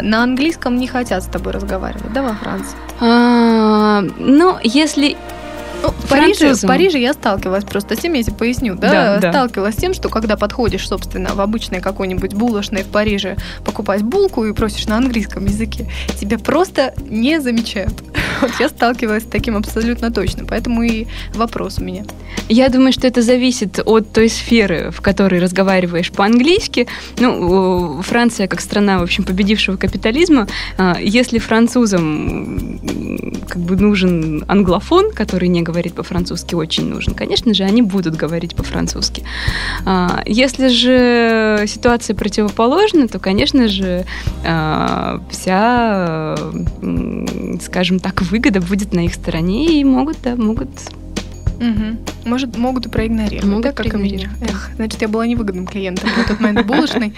На 0.00 0.22
английском 0.22 0.76
не 0.76 0.88
хотят 0.88 1.22
с 1.22 1.26
тобой 1.26 1.52
разговаривать, 1.52 2.12
да, 2.12 2.22
во 2.22 2.34
Франции? 2.34 2.76
А, 3.00 4.02
ну, 4.18 4.56
если 4.62 5.16
ну, 5.82 5.94
Париже, 6.08 6.54
в 6.54 6.66
Париже 6.66 6.98
я 6.98 7.12
сталкивалась 7.12 7.64
просто 7.64 7.96
с 7.96 8.00
тем, 8.00 8.14
я 8.14 8.22
тебе 8.22 8.36
поясню, 8.36 8.74
да, 8.74 9.18
да 9.18 9.30
сталкивалась 9.30 9.74
с 9.74 9.78
тем, 9.78 9.94
что 9.94 10.08
когда 10.08 10.36
подходишь, 10.36 10.86
собственно, 10.88 11.34
в 11.34 11.40
обычной 11.40 11.80
какой-нибудь 11.80 12.34
булочной 12.34 12.82
в 12.82 12.88
Париже 12.88 13.36
покупать 13.64 14.02
булку 14.02 14.44
и 14.44 14.52
просишь 14.52 14.86
на 14.86 14.96
английском 14.96 15.44
языке, 15.46 15.86
тебя 16.18 16.38
просто 16.38 16.94
не 17.08 17.40
замечают. 17.40 17.94
Вот 18.40 18.52
я 18.58 18.70
сталкивалась 18.70 19.24
с 19.24 19.26
таким 19.26 19.56
абсолютно 19.56 20.10
точно, 20.10 20.46
поэтому 20.46 20.82
и 20.82 21.06
вопрос 21.34 21.78
у 21.78 21.84
меня. 21.84 22.04
Я 22.48 22.70
думаю, 22.70 22.92
что 22.92 23.06
это 23.06 23.20
зависит 23.20 23.80
от 23.84 24.12
той 24.12 24.30
сферы, 24.30 24.90
в 24.92 25.02
которой 25.02 25.40
разговариваешь 25.40 26.10
по-английски. 26.10 26.86
Ну, 27.18 28.00
Франция 28.02 28.46
как 28.46 28.62
страна, 28.62 28.98
в 28.98 29.02
общем, 29.02 29.24
победившего 29.24 29.76
капитализма, 29.76 30.48
а, 30.78 30.96
если 31.00 31.38
французам 31.38 32.80
как 33.46 33.58
бы 33.58 33.76
нужен 33.76 34.44
англофон, 34.48 35.10
который 35.12 35.48
не 35.48 35.60
говорит 35.60 35.69
по-французски, 35.72 36.54
очень 36.54 36.88
нужен, 36.88 37.14
конечно 37.14 37.54
же, 37.54 37.64
они 37.64 37.82
будут 37.82 38.16
говорить 38.16 38.54
по-французски. 38.54 39.22
А, 39.84 40.22
если 40.26 40.68
же 40.68 41.64
ситуация 41.66 42.14
противоположна, 42.14 43.08
то, 43.08 43.18
конечно 43.18 43.68
же, 43.68 44.04
а, 44.44 45.20
вся, 45.30 46.36
скажем 47.60 47.98
так, 47.98 48.22
выгода 48.22 48.60
будет 48.60 48.92
на 48.92 49.04
их 49.04 49.14
стороне 49.14 49.80
и 49.80 49.84
могут, 49.84 50.18
да, 50.22 50.36
могут 50.36 50.68
Угу. 51.60 51.98
Может, 52.24 52.56
могут 52.56 52.86
и 52.86 52.88
проигнорировать, 52.88 53.44
могут 53.44 53.64
да, 53.64 53.72
как 53.72 53.92
и 53.92 53.96
меня. 53.96 54.30
Эх, 54.40 54.70
значит, 54.76 55.02
я 55.02 55.08
была 55.08 55.26
невыгодным 55.26 55.66
клиентом 55.66 56.08
в 56.08 56.26
тот 56.26 56.40
момент 56.40 56.66
булочной. 56.66 57.12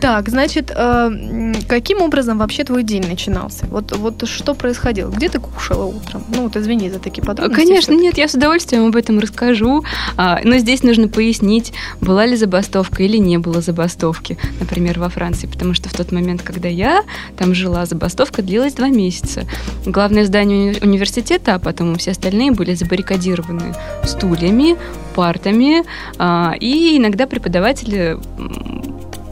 Так, 0.00 0.28
значит, 0.28 0.72
э, 0.74 1.52
каким 1.68 2.02
образом 2.02 2.38
вообще 2.38 2.64
твой 2.64 2.82
день 2.82 3.06
начинался? 3.08 3.66
Вот, 3.66 3.96
вот 3.96 4.28
что 4.28 4.54
происходило? 4.54 5.10
Где 5.10 5.28
ты 5.28 5.38
кушала 5.38 5.84
утром? 5.84 6.22
Ну, 6.34 6.42
вот 6.42 6.56
извини 6.56 6.90
за 6.90 6.98
такие 6.98 7.22
подробности. 7.22 7.64
Конечно, 7.64 7.92
нет, 7.92 8.18
я 8.18 8.28
с 8.28 8.34
удовольствием 8.34 8.86
об 8.86 8.96
этом 8.96 9.18
расскажу. 9.18 9.84
А, 10.16 10.40
но 10.44 10.58
здесь 10.58 10.82
нужно 10.82 11.08
пояснить, 11.08 11.72
была 12.00 12.26
ли 12.26 12.36
забастовка 12.36 13.02
или 13.02 13.16
не 13.16 13.38
было 13.38 13.60
забастовки, 13.60 14.38
например, 14.60 14.98
во 14.98 15.08
Франции. 15.08 15.46
Потому 15.46 15.74
что 15.74 15.88
в 15.88 15.94
тот 15.94 16.12
момент, 16.12 16.42
когда 16.42 16.68
я 16.68 17.02
там 17.36 17.54
жила, 17.54 17.86
забастовка 17.86 18.42
длилась 18.42 18.74
два 18.74 18.88
месяца. 18.88 19.44
Главное 19.86 20.24
здание 20.24 20.72
уни- 20.72 20.84
университета, 20.84 21.54
а 21.54 21.58
потом 21.58 21.96
все 21.96 22.10
остальные 22.10 22.52
были 22.52 22.74
забаррикадированы 22.74 23.74
стульями, 24.04 24.76
партами. 25.14 25.84
А, 26.18 26.54
и 26.60 26.98
иногда 26.98 27.26
преподаватели 27.26 28.18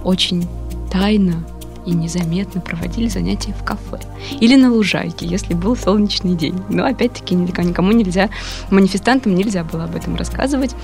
очень 0.04 0.46
тайно 0.90 1.44
и 1.86 1.90
незаметно 1.90 2.60
проводили 2.60 3.08
занятия 3.08 3.52
в 3.52 3.64
кафе 3.64 4.00
или 4.40 4.56
на 4.56 4.72
лужайке, 4.72 5.26
если 5.26 5.54
был 5.54 5.76
солнечный 5.76 6.34
день. 6.34 6.58
Но 6.68 6.84
опять-таки 6.84 7.34
никому 7.34 7.92
нельзя, 7.92 8.30
манифестантам 8.70 9.34
нельзя 9.34 9.64
было 9.64 9.84
об 9.84 9.94
этом 9.96 10.16
рассказывать. 10.16 10.74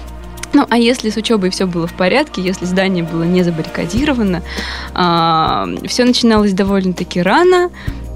Ну, 0.53 0.67
а 0.69 0.79
если 0.79 1.11
с 1.11 1.17
учебой 1.17 1.51
все 1.51 1.67
было 1.67 1.87
в 1.87 1.95
порядке, 1.95 2.43
если 2.43 2.65
здание 2.65 3.05
было 3.05 3.23
не 3.23 3.45
забаррикадировано, 3.45 4.43
а, 4.95 5.69
все 5.87 6.05
начиналось 6.05 6.53
довольно-таки 6.53 7.23
рано, 7.23 7.71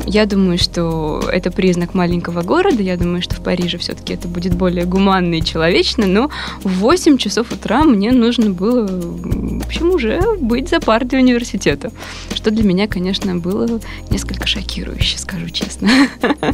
я 0.07 0.26
думаю, 0.26 0.59
что 0.59 1.22
это 1.32 1.50
признак 1.50 1.94
маленького 1.94 2.42
города. 2.42 2.82
Я 2.82 2.96
думаю, 2.96 3.22
что 3.22 3.34
в 3.36 3.40
Париже 3.42 3.78
все-таки 3.78 4.14
это 4.14 4.28
будет 4.28 4.55
более 4.55 4.84
гуманно 4.84 5.34
и 5.34 5.42
человечно. 5.42 6.07
Но 6.07 6.30
в 6.62 6.78
8 6.78 7.16
часов 7.18 7.52
утра 7.52 7.84
мне 7.84 8.12
нужно 8.12 8.50
было, 8.50 8.86
в 8.86 9.64
общем, 9.64 9.90
уже 9.90 10.20
быть 10.38 10.68
за 10.68 10.80
партой 10.80 11.20
университета. 11.20 11.90
Что 12.34 12.50
для 12.50 12.64
меня, 12.64 12.86
конечно, 12.86 13.34
было 13.36 13.80
несколько 14.11 14.46
шокирующе, 14.46 15.18
скажу 15.18 15.48
честно. 15.50 15.88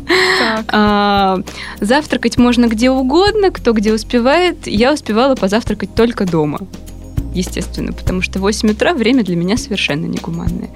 А, 0.72 1.38
завтракать 1.80 2.38
можно 2.38 2.66
где 2.66 2.90
угодно, 2.90 3.50
кто 3.50 3.72
где 3.72 3.92
успевает. 3.92 4.66
Я 4.66 4.92
успевала 4.92 5.34
позавтракать 5.34 5.94
только 5.94 6.26
дома 6.26 6.60
естественно, 7.34 7.92
потому 7.92 8.22
что 8.22 8.38
8 8.38 8.70
утра 8.70 8.94
время 8.94 9.22
для 9.24 9.36
меня 9.36 9.56
совершенно 9.56 10.06
негуманное. 10.06 10.70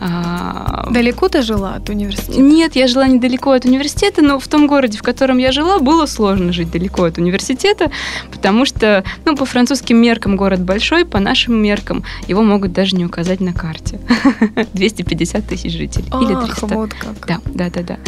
А... 0.00 0.88
Далеко 0.90 1.28
ты 1.28 1.42
жила 1.42 1.74
от 1.74 1.88
университета? 1.88 2.40
Нет, 2.40 2.76
я 2.76 2.86
жила 2.88 3.06
недалеко 3.06 3.52
от 3.52 3.64
университета, 3.64 4.22
но 4.22 4.38
в 4.38 4.48
том 4.48 4.66
городе, 4.66 4.98
в 4.98 5.02
котором 5.02 5.38
я 5.38 5.52
жила, 5.52 5.78
было 5.78 6.06
сложно 6.06 6.52
жить 6.52 6.70
далеко 6.70 7.04
от 7.04 7.18
университета, 7.18 7.90
потому 8.30 8.64
что, 8.64 9.04
ну, 9.24 9.36
по 9.36 9.44
французским 9.44 9.96
меркам 9.96 10.36
город 10.36 10.60
большой, 10.60 11.04
по 11.04 11.20
нашим 11.20 11.54
меркам 11.54 12.04
его 12.28 12.42
могут 12.42 12.72
даже 12.72 12.96
не 12.96 13.04
указать 13.04 13.40
на 13.40 13.52
карте. 13.52 14.00
250 14.72 15.46
тысяч 15.46 15.72
жителей 15.72 16.08
Ах, 16.10 16.22
или 16.22 16.34
300. 16.34 16.66
вот 16.66 16.94
как. 16.94 17.26
Да, 17.26 17.40
да, 17.46 17.70
да, 17.70 17.82
да. 17.82 17.98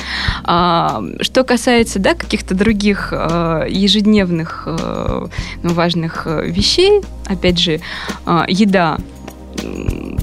А, 0.44 1.02
что 1.20 1.44
касается, 1.44 1.98
да, 1.98 2.14
каких-то 2.14 2.54
других 2.54 3.08
а, 3.12 3.66
ежедневных 3.66 4.64
а, 4.66 5.28
ну, 5.62 5.72
важных 5.72 6.22
э, 6.26 6.46
вещей, 6.48 7.02
опять 7.26 7.58
же, 7.58 7.80
еда 8.48 8.98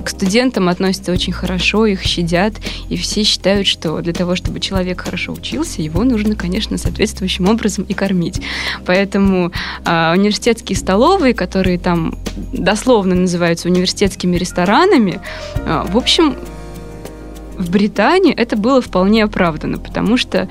к 0.04 0.10
студентам 0.10 0.70
относятся 0.70 1.12
очень 1.12 1.34
хорошо, 1.34 1.86
их 1.86 2.04
щадят, 2.04 2.54
и 2.90 2.98
все 2.98 3.24
считают, 3.24 3.68
что 3.68 4.02
для 4.02 4.14
того, 4.14 4.36
чтобы 4.36 4.60
человек 4.60 5.02
хорошо 5.02 5.34
учился, 5.34 5.82
его 5.82 6.04
нужно, 6.04 6.36
конечно, 6.36 6.78
соответствующим 6.78 7.48
образом 7.48 7.86
и 7.88 7.94
кормить. 7.94 8.42
Поэтому 8.86 9.52
э, 9.86 10.14
университетские 10.14 10.78
столовые, 10.78 11.34
которые 11.34 11.80
там 11.80 12.18
дословно 12.54 13.16
называются 13.16 13.70
университетскими 13.70 14.36
ресторанами, 14.36 15.22
э, 15.56 15.86
в 15.88 15.98
общем, 15.98 16.36
в 17.60 17.70
Британии 17.70 18.34
это 18.34 18.56
было 18.56 18.82
вполне 18.82 19.24
оправдано, 19.24 19.78
потому 19.78 20.18
что, 20.18 20.48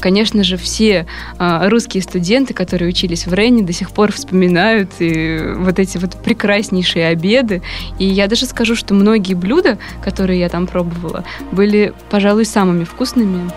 конечно 0.00 0.44
же, 0.44 0.56
все 0.56 1.06
а, 1.36 1.68
русские 1.68 2.02
студенты, 2.02 2.54
которые 2.54 2.88
учились 2.88 3.26
в 3.26 3.34
Ренне, 3.34 3.64
до 3.64 3.72
сих 3.72 3.90
пор 3.90 4.12
вспоминают 4.12 4.90
и 5.00 5.40
вот 5.56 5.78
эти 5.80 5.98
вот 5.98 6.14
прекраснейшие 6.22 7.08
обеды. 7.08 7.62
И 7.98 8.04
я 8.04 8.28
даже 8.28 8.46
скажу, 8.46 8.76
что 8.76 8.94
многие 8.94 9.34
блюда, 9.34 9.76
которые 10.04 10.38
я 10.38 10.48
там 10.48 10.68
пробовала, 10.68 11.24
были, 11.50 11.92
пожалуй, 12.10 12.44
самыми 12.44 12.84
вкусными 12.84 13.50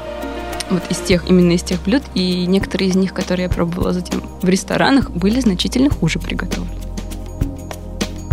вот 0.72 0.84
из 0.89 0.97
тех, 0.97 1.30
именно 1.30 1.51
из 1.51 1.62
тех 1.62 1.82
блюд, 1.84 2.01
и 2.16 2.47
некоторые 2.47 2.89
из 2.89 2.95
них, 2.95 3.14
которые 3.14 3.43
я 3.43 3.49
пробовала 3.49 3.93
затем 3.93 4.24
в 4.41 4.49
ресторанах, 4.49 5.12
были 5.12 5.39
значительно 5.39 5.91
хуже 5.91 6.18
приготовлены. 6.18 6.84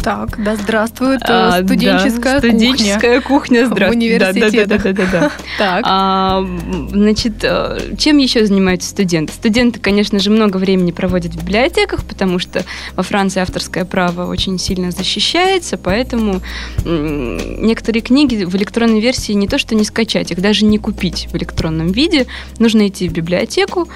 Так, 0.02 0.42
да 0.42 0.56
здравствует 0.56 1.22
э, 1.22 1.26
а, 1.28 1.62
студенческая, 1.64 2.34
да, 2.34 2.38
студенческая 2.40 3.20
кухня. 3.20 3.68
кухня 3.68 3.88
в 3.88 3.90
университете. 3.90 4.66
Да, 4.66 4.78
да, 4.78 4.92
да, 4.92 4.92
да, 4.92 5.06
да, 5.12 5.30
так. 5.58 5.84
А, 5.86 6.44
значит, 6.90 7.34
э, 7.42 7.94
чем 7.98 8.18
еще 8.18 8.44
занимаются 8.44 8.88
студенты? 8.88 9.32
Студенты, 9.32 9.78
конечно 9.78 10.18
же, 10.18 10.30
много 10.30 10.56
времени 10.56 10.90
проводят 10.90 11.34
в 11.34 11.38
библиотеках, 11.38 12.04
потому 12.04 12.40
что 12.40 12.64
во 12.96 13.04
Франции 13.04 13.40
авторское 13.40 13.84
право 13.84 14.26
очень 14.28 14.58
сильно 14.58 14.90
защищается, 14.90 15.76
поэтому 15.76 16.40
некоторые 16.84 18.02
книги 18.02 18.42
в 18.42 18.56
электронной 18.56 19.00
версии 19.00 19.32
не 19.32 19.46
то 19.46 19.56
что 19.58 19.76
не 19.76 19.84
скачать, 19.84 20.32
их 20.32 20.40
даже 20.40 20.64
не 20.64 20.78
купить 20.78 21.28
в 21.30 21.36
электронном 21.36 21.92
виде. 21.92 22.26
Нужно 22.58 22.88
идти 22.88 23.08
в 23.08 23.12
библиотеку. 23.12 23.88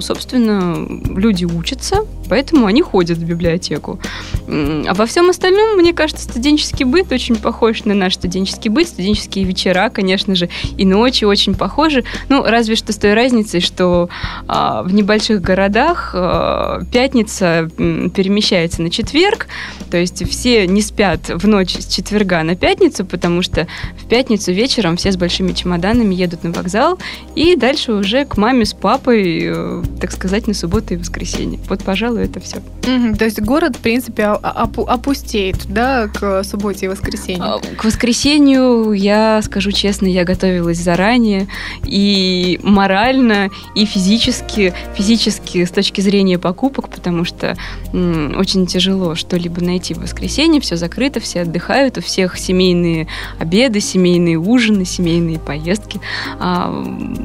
Собственно, 0.00 0.86
люди 1.16 1.44
учатся, 1.44 2.04
поэтому 2.28 2.66
они 2.66 2.82
ходят 2.82 3.18
в 3.18 3.24
библиотеку. 3.24 3.98
А 4.46 4.94
во 4.94 5.06
всем 5.06 5.30
остальном 5.30 5.76
мне 5.76 5.92
кажется, 5.92 6.24
студенческий 6.24 6.84
быт 6.84 7.12
очень 7.12 7.36
похож 7.36 7.84
на 7.84 7.94
наш 7.94 8.14
студенческий 8.14 8.70
быт. 8.70 8.88
Студенческие 8.88 9.44
вечера, 9.44 9.90
конечно 9.90 10.34
же, 10.34 10.48
и 10.76 10.84
ночи 10.84 11.24
очень 11.24 11.54
похожи. 11.54 12.04
Ну, 12.28 12.42
разве 12.42 12.76
что 12.76 12.92
с 12.92 12.96
той 12.96 13.14
разницей, 13.14 13.60
что 13.60 14.08
а, 14.46 14.82
в 14.82 14.92
небольших 14.92 15.40
городах 15.40 16.12
а, 16.14 16.82
пятница 16.92 17.70
перемещается 17.76 18.82
на 18.82 18.90
четверг, 18.90 19.46
то 19.90 19.96
есть 19.96 20.28
все 20.28 20.66
не 20.66 20.82
спят 20.82 21.28
в 21.28 21.46
ночь 21.46 21.76
с 21.76 21.86
четверга 21.86 22.42
на 22.42 22.56
пятницу, 22.56 23.04
потому 23.04 23.42
что 23.42 23.66
в 23.98 24.06
пятницу 24.08 24.52
вечером 24.52 24.96
все 24.96 25.12
с 25.12 25.16
большими 25.16 25.52
чемоданами 25.52 26.14
едут 26.14 26.44
на 26.44 26.52
вокзал 26.52 26.98
и 27.34 27.56
дальше 27.56 27.92
уже 27.92 28.24
к 28.24 28.36
маме 28.36 28.64
с 28.64 28.74
папой, 28.74 29.40
э, 29.44 29.82
так 30.00 30.12
сказать, 30.12 30.46
на 30.46 30.54
субботу 30.54 30.94
и 30.94 30.96
воскресенье. 30.96 31.60
Вот, 31.68 31.84
пожалуй, 31.84 32.17
это 32.20 32.40
все. 32.40 32.58
Угу, 32.58 33.16
то 33.16 33.24
есть 33.24 33.40
город, 33.40 33.76
в 33.76 33.80
принципе, 33.80 34.24
опустил 34.24 35.28
потеет, 35.28 35.66
да, 35.68 36.08
к 36.08 36.42
субботе 36.42 36.86
и 36.86 36.88
воскресенью? 36.88 37.44
А, 37.44 37.58
к 37.58 37.84
воскресенью, 37.84 38.92
я 38.92 39.40
скажу 39.42 39.72
честно, 39.72 40.06
я 40.06 40.24
готовилась 40.24 40.78
заранее 40.78 41.48
и 41.84 42.58
морально, 42.62 43.50
и 43.74 43.84
физически, 43.84 44.72
физически 44.94 45.64
с 45.64 45.70
точки 45.70 46.00
зрения 46.00 46.38
покупок, 46.38 46.88
потому 46.88 47.24
что 47.24 47.56
м, 47.92 48.38
очень 48.38 48.66
тяжело 48.66 49.14
что-либо 49.14 49.62
найти 49.62 49.94
в 49.94 49.98
воскресенье, 49.98 50.60
все 50.60 50.76
закрыто, 50.76 51.20
все 51.20 51.42
отдыхают, 51.42 51.98
у 51.98 52.00
всех 52.00 52.38
семейные 52.38 53.06
обеды, 53.38 53.80
семейные 53.80 54.38
ужины, 54.38 54.84
семейные 54.84 55.38
поездки. 55.38 56.00
А, 56.38 56.72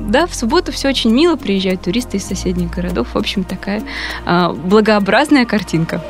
да, 0.09 0.27
в 0.27 0.35
субботу 0.35 0.71
все 0.71 0.89
очень 0.89 1.11
мило, 1.11 1.35
приезжают 1.35 1.83
туристы 1.83 2.17
из 2.17 2.25
соседних 2.25 2.71
городов, 2.71 3.07
в 3.13 3.17
общем, 3.17 3.43
такая 3.43 3.81
а, 4.25 4.49
благообразная 4.83 5.45
картинка. 5.45 6.01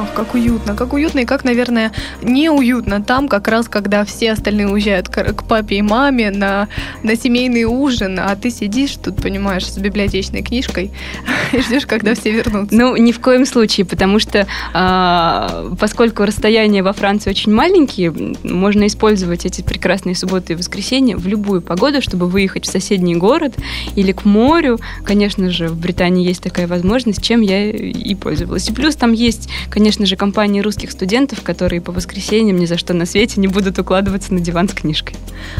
Ох, 0.00 0.10
как 0.14 0.34
уютно, 0.34 0.74
как 0.74 0.94
уютно 0.94 1.20
и 1.20 1.24
как, 1.26 1.44
наверное, 1.44 1.92
неуютно 2.22 3.02
там, 3.02 3.28
как 3.28 3.46
раз 3.48 3.68
когда 3.68 4.06
все 4.06 4.32
остальные 4.32 4.68
уезжают 4.68 5.10
к, 5.10 5.34
к 5.34 5.44
папе 5.44 5.76
и 5.76 5.82
маме 5.82 6.30
на, 6.30 6.68
на 7.02 7.14
семейный 7.14 7.64
ужин, 7.64 8.18
а 8.18 8.34
ты 8.34 8.50
сидишь 8.50 8.96
тут, 8.96 9.16
понимаешь, 9.16 9.66
с 9.66 9.76
библиотечной 9.76 10.42
книжкой 10.42 10.92
и 11.52 11.60
ждешь, 11.60 11.84
когда 11.84 12.14
все 12.14 12.30
вернутся. 12.30 12.74
Ну, 12.74 12.96
ни 12.96 13.12
в 13.12 13.20
коем 13.20 13.44
случае, 13.44 13.84
потому 13.84 14.18
что 14.18 14.46
а, 14.72 15.74
поскольку 15.78 16.24
расстояния 16.24 16.82
во 16.82 16.94
Франции 16.94 17.28
очень 17.28 17.52
маленькие, 17.52 18.14
можно 18.44 18.86
использовать 18.86 19.44
эти 19.44 19.60
прекрасные 19.60 20.14
субботы 20.14 20.54
и 20.54 20.56
воскресенья 20.56 21.18
в 21.18 21.26
любую 21.26 21.60
погоду, 21.60 22.00
чтобы 22.00 22.28
выехать 22.28 22.64
в 22.64 22.70
соседний 22.70 23.14
город 23.14 23.56
или 23.94 24.12
к 24.12 24.24
морю. 24.24 24.78
Конечно 25.04 25.50
же, 25.50 25.68
в 25.68 25.78
Британии 25.78 26.26
есть 26.26 26.42
такая 26.42 26.66
возможность, 26.66 27.22
чем 27.22 27.42
я 27.42 27.70
и 27.70 28.14
пользовалась. 28.14 28.70
И 28.70 28.72
плюс 28.72 28.96
там 28.96 29.12
есть, 29.12 29.50
конечно 29.68 29.81
же, 29.90 30.16
компании 30.16 30.60
русских 30.60 30.90
студентов, 30.90 31.42
которые 31.42 31.80
по 31.80 31.92
воскресеньям 31.92 32.56
ни 32.56 32.66
за 32.66 32.78
что 32.78 32.94
на 32.94 33.06
свете 33.06 33.40
не 33.40 33.48
будут 33.48 33.78
укладываться 33.78 34.32
на 34.32 34.40
диван 34.40 34.68
с 34.68 34.72
книжкой. 34.72 35.16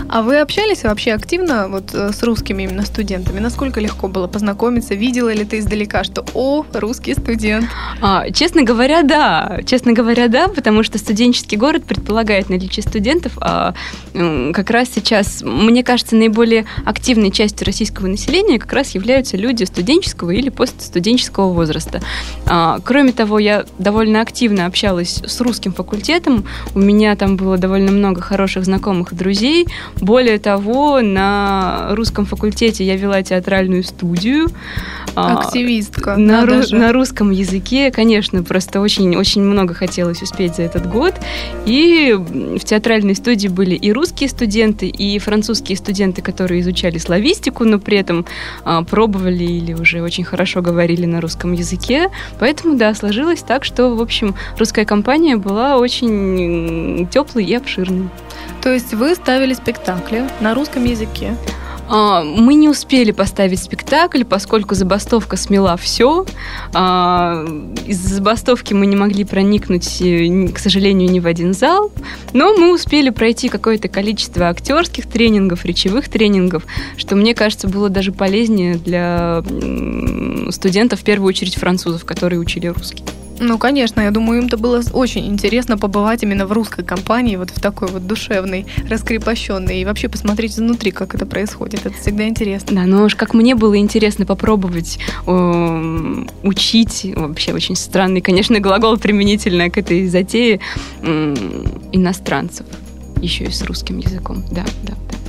А 0.09 0.23
вы 0.23 0.41
общались 0.41 0.85
вообще 0.85 1.13
активно 1.13 1.69
вот 1.69 1.95
э, 1.95 2.13
с 2.13 2.23
русскими 2.23 2.63
именно 2.63 2.83
студентами? 2.83 3.41
Насколько 3.41 3.81
легко 3.81 4.09
было 4.09 4.27
познакомиться? 4.27 4.95
Видела 4.95 5.33
ли 5.33 5.45
ты 5.45 5.59
издалека, 5.59 6.05
что 6.05 6.25
«О, 6.35 6.65
русский 6.73 7.15
студент»? 7.15 7.67
А, 8.01 8.31
честно 8.31 8.63
говоря, 8.63 9.03
да. 9.03 9.61
Честно 9.67 9.93
говоря, 9.93 10.29
да, 10.29 10.49
потому 10.49 10.83
что 10.83 10.99
студенческий 10.99 11.57
город 11.57 11.85
предполагает 11.85 12.49
наличие 12.49 12.83
студентов. 12.83 13.33
А 13.41 13.75
как 14.13 14.71
раз 14.71 14.89
сейчас, 14.95 15.43
мне 15.43 15.83
кажется, 15.83 16.17
наиболее 16.17 16.67
активной 16.85 17.31
частью 17.31 17.67
российского 17.67 18.07
населения 18.07 18.59
как 18.59 18.73
раз 18.73 18.91
являются 18.91 19.37
люди 19.37 19.65
студенческого 19.65 20.31
или 20.31 20.49
постстуденческого 20.49 21.53
возраста. 21.53 22.01
А, 22.47 22.79
кроме 22.85 23.13
того, 23.13 23.39
я 23.39 23.65
довольно 23.79 24.12
активно 24.21 24.67
общалась 24.67 25.23
с 25.25 25.41
русским 25.41 25.73
факультетом. 25.73 26.45
У 26.75 26.79
меня 26.79 27.17
там 27.17 27.37
было 27.37 27.59
довольно 27.59 27.93
много 27.93 28.21
хороших 28.21 28.65
знакомых 28.65 29.13
и 29.13 29.17
друзей. 29.17 29.67
Более 30.01 30.39
того, 30.39 31.01
на 31.01 31.89
русском 31.93 32.25
факультете 32.27 32.85
я 32.85 32.97
вела 32.97 33.23
театральную 33.23 33.85
студию. 33.85 34.49
А, 35.15 35.39
Активистка. 35.39 36.17
На, 36.17 36.45
ру- 36.45 36.75
на 36.75 36.93
русском 36.93 37.31
языке, 37.31 37.91
конечно, 37.91 38.43
просто 38.43 38.81
очень-очень 38.81 39.43
много 39.43 39.75
хотелось 39.75 40.23
успеть 40.23 40.57
за 40.57 40.63
этот 40.63 40.89
год. 40.89 41.15
И 41.67 42.15
в 42.19 42.61
театральной 42.61 43.15
студии 43.15 43.49
были 43.49 43.75
и 43.75 43.93
русские 43.93 44.29
студенты, 44.29 44.87
и 44.87 45.19
французские 45.19 45.77
студенты, 45.77 46.23
которые 46.23 46.61
изучали 46.63 46.99
славистику, 46.99 47.65
но 47.65 47.79
при 47.79 47.99
этом 47.99 48.25
а, 48.65 48.83
пробовали 48.83 49.45
или 49.45 49.75
уже 49.75 50.03
очень 50.03 50.25
хорошо 50.25 50.63
говорили 50.63 51.05
на 51.05 51.21
русском 51.21 51.53
языке. 51.53 52.09
Поэтому, 52.39 52.77
да, 52.77 52.95
сложилось 52.95 53.41
так, 53.41 53.65
что, 53.65 53.95
в 54.03 54.05
общем, 54.05 54.35
русская 54.59 54.85
компания 54.85 55.37
была 55.37 55.79
очень 55.79 57.07
теплой 57.09 57.45
и 57.45 57.55
обширной. 57.55 58.09
То 58.61 58.73
есть 58.73 58.93
вы 58.95 59.15
ставили 59.15 59.55
спектакли 59.55 60.29
на 60.41 60.55
русском 60.55 60.85
языке? 60.85 61.37
А, 61.89 62.25
мы 62.25 62.55
не 62.55 62.69
успели 62.69 63.11
поставить 63.11 63.61
спектакль, 63.61 64.25
поскольку 64.25 64.75
забастовка 64.75 65.37
смела 65.37 65.77
все. 65.77 66.25
А, 66.73 67.45
из 67.87 67.99
забастовки 67.99 68.73
мы 68.73 68.87
не 68.87 68.97
могли 68.97 69.25
проникнуть, 69.25 70.01
э, 70.01 70.49
к 70.49 70.59
сожалению, 70.59 71.11
ни 71.11 71.21
в 71.21 71.27
один 71.27 71.53
зал. 71.53 71.93
Но 72.33 72.57
мы 72.57 72.75
успели 72.75 73.11
пройти 73.11 73.49
какое-то 73.49 73.89
количество 73.89 74.49
актерских 74.49 75.07
тренингов, 75.07 75.65
речевых 75.65 76.09
тренингов, 76.09 76.65
что, 76.97 77.15
мне 77.15 77.35
кажется, 77.35 77.69
было 77.69 77.89
даже 77.89 78.11
полезнее 78.11 78.77
для 78.77 79.45
студентов, 80.51 81.01
в 81.01 81.05
первую 81.05 81.29
очередь 81.29 81.57
французов, 81.57 82.05
которые 82.05 82.41
учили 82.41 82.69
русский. 82.69 83.05
Ну, 83.45 83.59
конечно, 83.59 84.01
я 84.01 84.13
думаю, 84.13 84.43
им-то 84.43 84.57
было 84.57 84.81
очень 84.93 85.27
интересно 85.27 85.77
побывать 85.77 86.23
именно 86.23 86.47
в 86.47 86.53
русской 86.53 86.85
компании, 86.85 87.35
вот 87.35 87.51
в 87.51 87.61
такой 87.61 87.89
вот 87.89 88.07
душевной, 88.07 88.67
раскрепощенной, 88.89 89.81
и 89.81 89.85
вообще 89.85 90.09
посмотреть 90.09 90.53
изнутри, 90.53 90.93
как 90.93 91.17
это 91.17 91.27
происходит. 91.27 91.85
Это 91.85 92.01
всегда 92.01 92.29
интересно. 92.29 92.77
Да, 92.77 92.87
ну 92.87 93.05
уж 93.05 93.17
как 93.17 93.35
мне 93.35 93.57
было 93.57 93.77
интересно 93.77 94.27
попробовать 94.27 95.01
э, 95.27 96.25
учить, 96.45 97.13
вообще 97.17 97.53
очень 97.53 97.75
странный, 97.75 98.21
конечно, 98.21 98.61
глагол 98.61 98.97
применительно 98.97 99.71
к 99.71 99.77
этой 99.77 100.07
затее 100.07 100.61
иностранцев, 101.93 102.67
еще 103.21 103.45
и 103.45 103.51
с 103.51 103.63
русским 103.63 103.99
языком. 103.99 104.45
Да, 104.53 104.65
да, 104.85 104.95
да. 105.11 105.22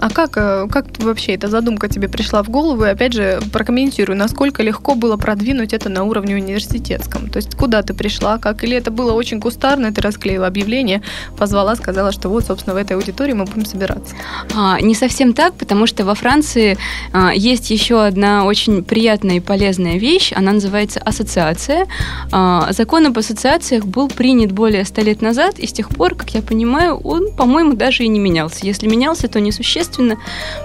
А 0.00 0.10
как, 0.10 0.36
э, 0.36 0.68
как 0.70 0.86
вообще 0.98 1.34
эта 1.34 1.48
задумка 1.48 1.88
тебе 1.88 2.08
пришла 2.08 2.42
в 2.42 2.48
голову? 2.48 2.84
И 2.84 2.88
опять 2.88 3.12
же, 3.12 3.40
прокомментируй, 3.52 4.16
насколько 4.16 4.62
легко 4.62 4.94
было 4.94 5.16
продвинуть 5.16 5.72
это 5.72 5.88
на 5.88 6.04
уровне 6.04 6.36
университетском? 6.36 7.28
То 7.28 7.38
есть 7.38 7.56
куда 7.56 7.82
ты 7.82 7.94
пришла, 7.94 8.38
как? 8.38 8.64
Или 8.64 8.76
это 8.76 8.90
было 8.90 9.12
очень 9.12 9.40
кустарно, 9.40 9.92
ты 9.92 10.00
расклеила 10.00 10.46
объявление, 10.46 11.02
позвала, 11.36 11.74
сказала, 11.76 12.12
что 12.12 12.28
вот, 12.28 12.46
собственно, 12.46 12.74
в 12.74 12.78
этой 12.78 12.96
аудитории 12.96 13.32
мы 13.32 13.44
будем 13.44 13.64
собираться? 13.64 14.14
А, 14.54 14.80
не 14.80 14.94
совсем 14.94 15.32
так, 15.32 15.54
потому 15.54 15.86
что 15.86 16.04
во 16.04 16.14
Франции 16.14 16.76
а, 17.12 17.32
есть 17.34 17.70
еще 17.70 18.04
одна 18.04 18.44
очень 18.44 18.84
приятная 18.84 19.36
и 19.36 19.40
полезная 19.40 19.98
вещь, 19.98 20.32
она 20.34 20.52
называется 20.52 21.00
ассоциация. 21.00 21.86
А, 22.32 22.72
закон 22.72 23.06
об 23.06 23.18
ассоциациях 23.18 23.84
был 23.84 24.08
принят 24.08 24.52
более 24.52 24.84
ста 24.84 25.02
лет 25.02 25.22
назад, 25.22 25.58
и 25.58 25.66
с 25.66 25.72
тех 25.72 25.88
пор, 25.88 26.14
как 26.14 26.30
я 26.30 26.42
понимаю, 26.42 26.96
он, 26.98 27.32
по-моему, 27.32 27.74
даже 27.74 28.04
и 28.04 28.08
не 28.08 28.18
менялся. 28.18 28.66
Если 28.66 28.86
менялся, 28.86 29.28
то 29.28 29.40
не 29.40 29.52
существенно. 29.56 30.16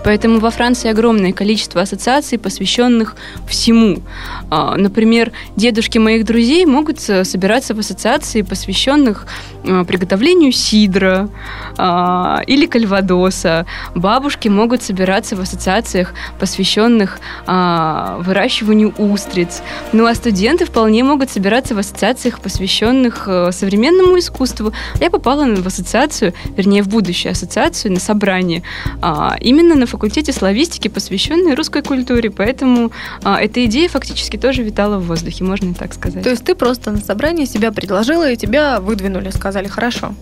Поэтому 0.03 0.39
во 0.39 0.51
Франции 0.51 0.89
огромное 0.89 1.33
количество 1.33 1.81
ассоциаций, 1.81 2.37
посвященных 2.37 3.15
всему. 3.47 4.01
А, 4.49 4.75
например, 4.75 5.31
дедушки 5.55 5.97
моих 5.97 6.25
друзей 6.25 6.65
могут 6.65 6.99
собираться 6.99 7.73
в 7.73 7.79
ассоциации, 7.79 8.41
посвященных 8.41 9.25
приготовлению 9.64 10.51
сидра 10.51 11.30
а, 11.78 12.41
или 12.47 12.66
кальвадоса. 12.66 13.66
Бабушки 13.95 14.47
могут 14.47 14.82
собираться 14.84 15.36
в 15.36 15.41
ассоциациях, 15.41 16.14
посвященных 16.39 17.20
выращиванию 17.45 18.93
устриц. 18.97 19.62
Ну 19.91 20.05
а 20.05 20.16
студенты 20.16 20.66
вполне 20.66 21.03
могут 21.03 21.30
собираться 21.30 21.76
в 21.76 21.80
ассоциациях, 21.80 22.39
посвященных 22.39 23.28
современному 23.51 24.18
искусству. 24.20 24.74
Я 24.99 25.09
попала 25.09 25.45
в 25.45 25.68
ассоциацию, 25.68 26.34
вернее, 26.55 26.84
в 26.84 26.88
будущую 26.88 27.32
ассоциацию 27.32 27.91
на 27.91 27.99
собрание 27.99 28.64
а, 29.01 29.36
именно 29.39 29.76
на 29.76 29.86
факультете 29.86 30.32
славистики, 30.34 30.88
посвященной 30.88 31.55
русской 31.55 31.82
культуре. 31.82 32.30
Поэтому 32.30 32.91
а, 33.24 33.41
эта 33.41 33.66
идея 33.66 33.89
фактически 33.89 34.38
тоже 34.38 34.64
витала 34.64 34.97
в 34.97 35.07
воздухе, 35.07 35.43
можно 35.43 35.72
и 35.72 35.74
так 35.74 35.93
сказать. 35.93 36.24
То 36.24 36.30
есть 36.30 36.43
ты 36.43 36.55
просто 36.55 36.91
на 36.91 36.99
собрании 36.99 37.45
себя 37.45 37.72
предложила, 37.72 38.30
и 38.30 38.36
тебя 38.36 38.80
выдвинули, 38.80 39.30
сказали 39.52 39.68
«хорошо». 39.68 40.14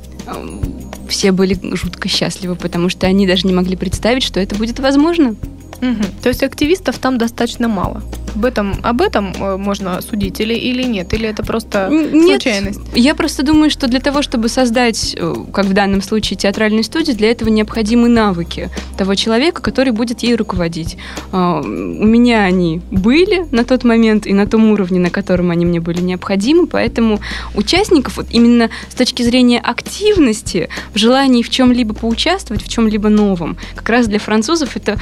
Все 1.08 1.32
были 1.32 1.58
жутко 1.76 2.08
счастливы, 2.08 2.56
потому 2.56 2.90
что 2.90 3.08
они 3.08 3.28
даже 3.28 3.48
не 3.48 3.54
могли 3.54 3.76
представить, 3.76 4.24
что 4.24 4.40
это 4.40 4.56
будет 4.56 4.80
возможно. 4.80 5.36
Угу. 5.82 6.22
То 6.24 6.30
есть 6.30 6.44
активистов 6.44 6.98
там 7.00 7.18
достаточно 7.18 7.68
мало. 7.68 8.02
Об 8.36 8.46
этом, 8.46 8.76
об 8.84 9.02
этом 9.02 9.34
э, 9.40 9.58
можно 9.58 10.02
судить 10.02 10.40
или, 10.40 10.54
или 10.54 10.84
нет? 10.84 11.14
Или 11.14 11.28
это 11.28 11.44
просто 11.44 11.90
нет, 11.90 12.42
случайность? 12.42 12.80
Я 12.94 13.16
просто 13.16 13.44
думаю, 13.44 13.70
что 13.70 13.88
для 13.88 14.00
того, 14.00 14.22
чтобы 14.22 14.50
создать, 14.50 15.16
э, 15.18 15.36
как 15.52 15.66
в 15.66 15.74
данном 15.74 16.02
случае, 16.02 16.38
театральную 16.38 16.84
студию, 16.84 17.16
для 17.16 17.32
этого 17.32 17.50
необходимы 17.50 18.08
навыки 18.08 18.70
того 18.98 19.16
человека, 19.16 19.62
который 19.62 19.92
будет 19.94 20.22
ей 20.22 20.36
руководить. 20.36 20.98
А, 21.32 21.62
у 21.62 21.66
меня 21.66 22.44
они 22.44 22.82
были 22.92 23.46
на 23.52 23.64
тот 23.64 23.84
момент 23.84 24.28
и 24.28 24.34
на 24.34 24.48
том 24.48 24.72
уровне, 24.72 25.00
на 25.00 25.10
котором 25.10 25.52
они 25.52 25.66
мне 25.66 25.80
были 25.80 26.02
необходимы, 26.02 26.68
поэтому 26.68 27.20
участников 27.56 28.18
вот 28.18 28.28
именно 28.30 28.70
с 28.90 28.96
точки 28.96 29.24
зрения 29.24 29.60
активности, 29.60 30.70
в 30.94 30.98
желании 30.98 31.44
в 31.44 31.50
чем-либо 31.50 31.94
поучаствовать, 31.94 32.64
в 32.64 32.70
чем-либо 32.70 33.10
новом, 33.10 33.58
как 33.76 33.90
раз 33.90 34.08
для 34.08 34.20
французов 34.20 34.76
это 34.76 35.00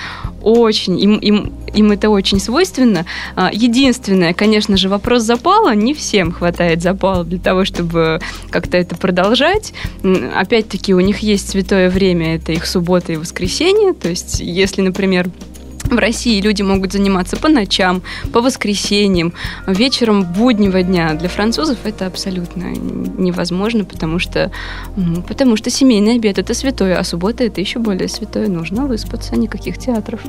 очень, 0.68 1.00
им, 1.00 1.18
им, 1.18 1.54
им 1.74 1.92
это 1.92 2.10
очень 2.10 2.40
свойственно. 2.40 3.06
А, 3.36 3.50
единственное, 3.52 4.34
конечно 4.34 4.78
же, 4.78 4.90
вопрос 4.90 5.24
запала. 5.24 5.74
Не 5.74 5.94
всем 5.94 6.32
хватает 6.32 6.82
запала 6.82 7.24
для 7.24 7.40
того, 7.40 7.66
чтобы 7.66 8.20
как-то 8.50 8.78
это 8.78 8.96
продолжать. 8.96 9.74
Опять-таки, 10.36 10.94
у 10.94 11.00
них 11.00 11.20
есть 11.20 11.50
святое 11.50 11.90
время, 11.90 12.36
это 12.36 12.52
их 12.52 12.66
суббота 12.66 13.14
и 13.14 13.18
воскресенье. 13.18 13.94
То 13.94 14.10
есть, 14.10 14.40
если, 14.40 14.82
например, 14.82 15.30
в 15.90 15.98
России 15.98 16.42
люди 16.42 16.62
могут 16.62 16.92
заниматься 16.94 17.38
по 17.38 17.50
ночам, 17.50 18.02
по 18.34 18.42
воскресеньям, 18.42 19.34
вечером 19.66 20.24
буднего 20.24 20.84
дня. 20.84 21.14
Для 21.14 21.30
французов 21.30 21.78
это 21.84 22.06
абсолютно 22.06 22.66
невозможно, 22.72 23.86
потому 23.86 24.20
что, 24.20 24.52
потому 25.28 25.56
что 25.58 25.70
семейный 25.70 26.16
обед 26.16 26.38
это 26.38 26.54
святое, 26.54 26.98
а 26.98 27.04
суббота 27.04 27.44
это 27.44 27.62
еще 27.62 27.80
более 27.80 28.08
святое. 28.08 28.48
Нужно 28.48 28.86
выспаться, 28.86 29.36
никаких 29.36 29.78
театров. 29.78 30.22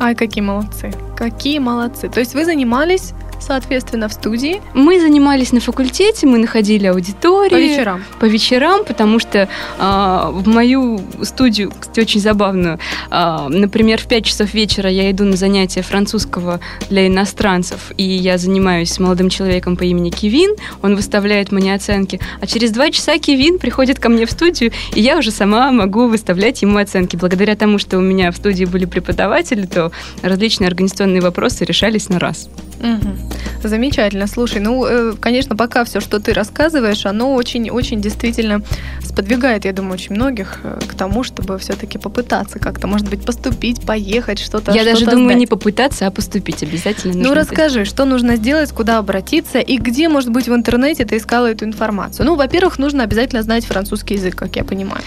Ай, 0.00 0.14
какие 0.14 0.42
молодцы. 0.42 0.92
Какие 1.16 1.58
молодцы. 1.58 2.08
То 2.08 2.20
есть 2.20 2.34
вы 2.34 2.44
занимались 2.44 3.12
соответственно, 3.44 4.08
в 4.08 4.12
студии? 4.12 4.60
Мы 4.74 5.00
занимались 5.00 5.52
на 5.52 5.60
факультете, 5.60 6.26
мы 6.26 6.38
находили 6.38 6.86
аудитории. 6.86 7.50
По 7.50 7.56
вечерам? 7.56 8.04
По 8.20 8.24
вечерам, 8.24 8.84
потому 8.84 9.18
что 9.18 9.38
э, 9.38 9.48
в 9.78 10.48
мою 10.48 11.00
студию, 11.22 11.72
кстати, 11.78 12.00
очень 12.00 12.20
забавную, 12.20 12.78
э, 13.10 13.46
например, 13.48 14.00
в 14.00 14.06
5 14.06 14.24
часов 14.24 14.54
вечера 14.54 14.90
я 14.90 15.10
иду 15.10 15.24
на 15.24 15.36
занятия 15.36 15.82
французского 15.82 16.60
для 16.90 17.06
иностранцев, 17.06 17.92
и 17.96 18.04
я 18.04 18.38
занимаюсь 18.38 18.90
с 18.90 18.98
молодым 18.98 19.28
человеком 19.28 19.76
по 19.76 19.84
имени 19.84 20.10
Кевин, 20.10 20.54
он 20.82 20.96
выставляет 20.96 21.52
мне 21.52 21.74
оценки, 21.74 22.20
а 22.40 22.46
через 22.46 22.70
2 22.70 22.90
часа 22.90 23.18
Кевин 23.18 23.58
приходит 23.58 23.98
ко 23.98 24.08
мне 24.08 24.26
в 24.26 24.30
студию, 24.30 24.72
и 24.94 25.00
я 25.00 25.18
уже 25.18 25.30
сама 25.30 25.70
могу 25.70 26.08
выставлять 26.08 26.62
ему 26.62 26.78
оценки. 26.78 27.16
Благодаря 27.16 27.56
тому, 27.56 27.78
что 27.78 27.98
у 27.98 28.00
меня 28.00 28.30
в 28.30 28.36
студии 28.36 28.64
были 28.64 28.84
преподаватели, 28.84 29.66
то 29.66 29.92
различные 30.22 30.68
организационные 30.68 31.20
вопросы 31.20 31.64
решались 31.64 32.08
на 32.08 32.18
раз. 32.18 32.48
Угу. 32.84 33.68
Замечательно. 33.68 34.26
Слушай, 34.26 34.60
ну, 34.60 34.84
э, 34.84 35.14
конечно, 35.18 35.56
пока 35.56 35.84
все, 35.84 36.00
что 36.00 36.20
ты 36.20 36.34
рассказываешь, 36.34 37.06
оно 37.06 37.34
очень-очень 37.34 38.00
действительно 38.00 38.60
сподвигает, 39.02 39.64
я 39.64 39.72
думаю, 39.72 39.94
очень 39.94 40.14
многих 40.14 40.60
э, 40.62 40.80
к 40.86 40.94
тому, 40.94 41.24
чтобы 41.24 41.58
все-таки 41.58 41.96
попытаться 41.96 42.58
как-то, 42.58 42.86
может 42.86 43.08
быть, 43.08 43.24
поступить, 43.24 43.80
поехать, 43.80 44.38
что-то. 44.38 44.72
Я 44.72 44.82
что 44.82 44.92
даже 44.92 45.06
думаю, 45.06 45.30
сдать. 45.30 45.38
не 45.38 45.46
попытаться, 45.46 46.06
а 46.06 46.10
поступить 46.10 46.62
обязательно. 46.62 47.14
Ну, 47.16 47.32
расскажи, 47.32 47.86
что 47.86 48.04
нужно 48.04 48.36
сделать, 48.36 48.70
куда 48.70 48.98
обратиться 48.98 49.60
и 49.60 49.78
где, 49.78 50.10
может 50.10 50.30
быть, 50.30 50.46
в 50.46 50.54
интернете 50.54 51.06
ты 51.06 51.16
искала 51.16 51.46
эту 51.46 51.64
информацию. 51.64 52.26
Ну, 52.26 52.34
во-первых, 52.34 52.78
нужно 52.78 53.02
обязательно 53.02 53.42
знать 53.42 53.64
французский 53.64 54.14
язык, 54.14 54.36
как 54.36 54.56
я 54.56 54.64
понимаю. 54.64 55.02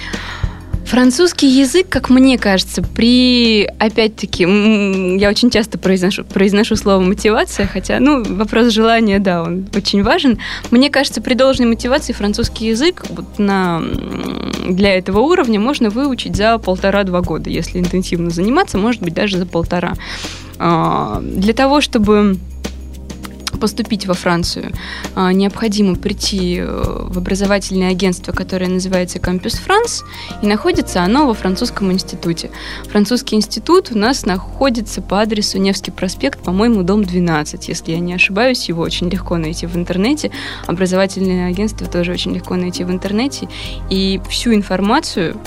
Французский 0.88 1.48
язык, 1.48 1.88
как 1.90 2.10
мне 2.10 2.38
кажется, 2.38 2.82
при, 2.82 3.66
опять-таки, 3.78 4.44
я 5.20 5.30
очень 5.30 5.50
часто 5.50 5.78
произношу, 5.78 6.24
произношу 6.24 6.78
слово 6.78 7.02
мотивация, 7.02 7.68
хотя, 7.68 8.00
ну, 8.00 8.24
вопрос 8.24 8.72
желания, 8.72 9.20
да, 9.20 9.44
он 9.44 9.68
очень 9.76 10.02
важен. 10.02 10.40
Мне 10.72 10.90
кажется, 10.90 11.22
при 11.22 11.34
должной 11.34 11.68
мотивации 11.68 12.14
французский 12.14 12.68
язык 12.68 13.04
вот 13.10 13.38
на, 13.38 13.84
для 14.70 14.98
этого 14.98 15.20
уровня 15.20 15.60
можно 15.60 15.90
выучить 15.90 16.38
за 16.38 16.58
полтора-два 16.58 17.20
года, 17.20 17.50
если 17.50 17.80
интенсивно 17.80 18.30
заниматься, 18.30 18.78
может 18.78 19.02
быть, 19.02 19.14
даже 19.14 19.40
за 19.40 19.46
полтора. 19.46 19.96
А, 20.58 21.22
для 21.22 21.54
того, 21.54 21.82
чтобы 21.82 22.38
поступить 23.58 24.06
во 24.06 24.14
Францию, 24.14 24.72
а, 25.16 25.32
необходимо 25.34 25.96
прийти 25.96 26.58
э, 26.60 27.08
в 27.10 27.18
образовательное 27.18 27.92
агентство, 27.92 28.32
которое 28.32 28.70
называется 28.70 29.18
Campus 29.20 29.60
France, 29.66 30.04
и 30.42 30.48
находится 30.48 31.04
оно 31.04 31.28
во 31.28 31.34
французском 31.34 31.92
институте. 31.92 32.52
Французский 32.90 33.36
институт 33.36 33.92
у 33.92 33.98
нас 33.98 34.26
находится 34.26 35.02
по 35.02 35.22
адресу 35.22 35.58
Невский 35.58 35.92
проспект, 35.92 36.40
по-моему, 36.40 36.84
дом 36.84 37.04
12, 37.04 37.68
если 37.68 37.92
я 37.92 38.00
не 38.00 38.14
ошибаюсь, 38.14 38.70
его 38.70 38.82
очень 38.82 39.10
легко 39.10 39.38
найти 39.38 39.66
в 39.66 39.76
интернете. 39.76 40.32
Образовательное 40.66 41.50
агентство 41.50 41.88
тоже 41.88 42.12
очень 42.12 42.34
легко 42.34 42.56
найти 42.56 42.84
в 42.84 42.92
интернете, 42.92 43.50
и 43.90 44.22
всю 44.30 44.54
информацию 44.54 45.38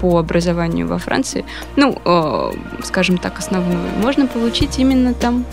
по 0.00 0.18
образованию 0.18 0.86
во 0.86 0.98
Франции, 0.98 1.44
ну, 1.76 1.98
э, 2.04 2.52
скажем 2.82 3.18
так, 3.18 3.38
основную, 3.38 3.88
можно 4.02 4.26
получить 4.26 4.78
именно 4.78 5.14
там. 5.14 5.44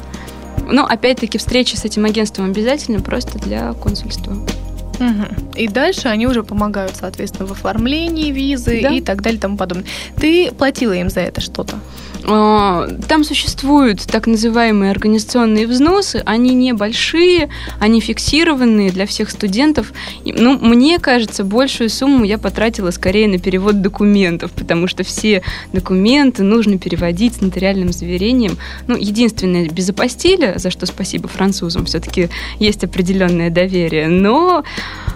Но 0.69 0.85
опять-таки 0.85 1.37
встреча 1.37 1.77
с 1.77 1.85
этим 1.85 2.05
агентством 2.05 2.45
обязательно 2.45 3.01
просто 3.01 3.39
для 3.39 3.73
консульства. 3.73 4.33
Угу. 4.33 5.57
И 5.57 5.67
дальше 5.67 6.07
они 6.07 6.27
уже 6.27 6.43
помогают, 6.43 6.95
соответственно, 6.95 7.47
в 7.47 7.51
оформлении 7.51 8.31
визы 8.31 8.81
да. 8.83 8.89
и 8.89 9.01
так 9.01 9.21
далее 9.21 9.37
и 9.37 9.41
тому 9.41 9.57
подобное. 9.57 9.85
Ты 10.17 10.51
платила 10.51 10.93
им 10.93 11.09
за 11.09 11.21
это 11.21 11.41
что-то? 11.41 11.79
А, 12.23 12.87
там 13.07 13.23
существуют 13.23 14.01
так 14.01 14.27
называемые 14.27 14.91
организационные 14.91 15.67
взносы, 15.67 16.21
они 16.25 16.53
небольшие, 16.53 17.49
они 17.79 17.99
фиксированные 17.99 18.91
для 18.91 19.05
всех 19.05 19.29
студентов. 19.29 19.93
Ну, 20.25 20.57
мне 20.59 20.99
кажется, 20.99 21.43
большую 21.43 21.89
сумму 21.89 22.23
я 22.23 22.37
потратила 22.37 22.91
скорее 22.91 23.27
на 23.27 23.39
перевод 23.39 23.81
документов, 23.81 24.51
потому 24.51 24.87
что 24.87 25.03
все 25.03 25.41
документы 25.73 26.43
нужно 26.43 26.77
переводить 26.77 27.35
с 27.35 27.41
нотариальным 27.41 27.91
заверением. 27.91 28.57
Ну, 28.87 28.95
единственное, 28.97 29.67
без 29.67 29.89
апостиля, 29.89 30.53
за 30.57 30.69
что 30.69 30.85
спасибо 30.85 31.27
французам, 31.27 31.85
все-таки 31.85 32.29
есть 32.59 32.83
определенное 32.83 33.49
доверие, 33.49 34.07
но, 34.07 34.63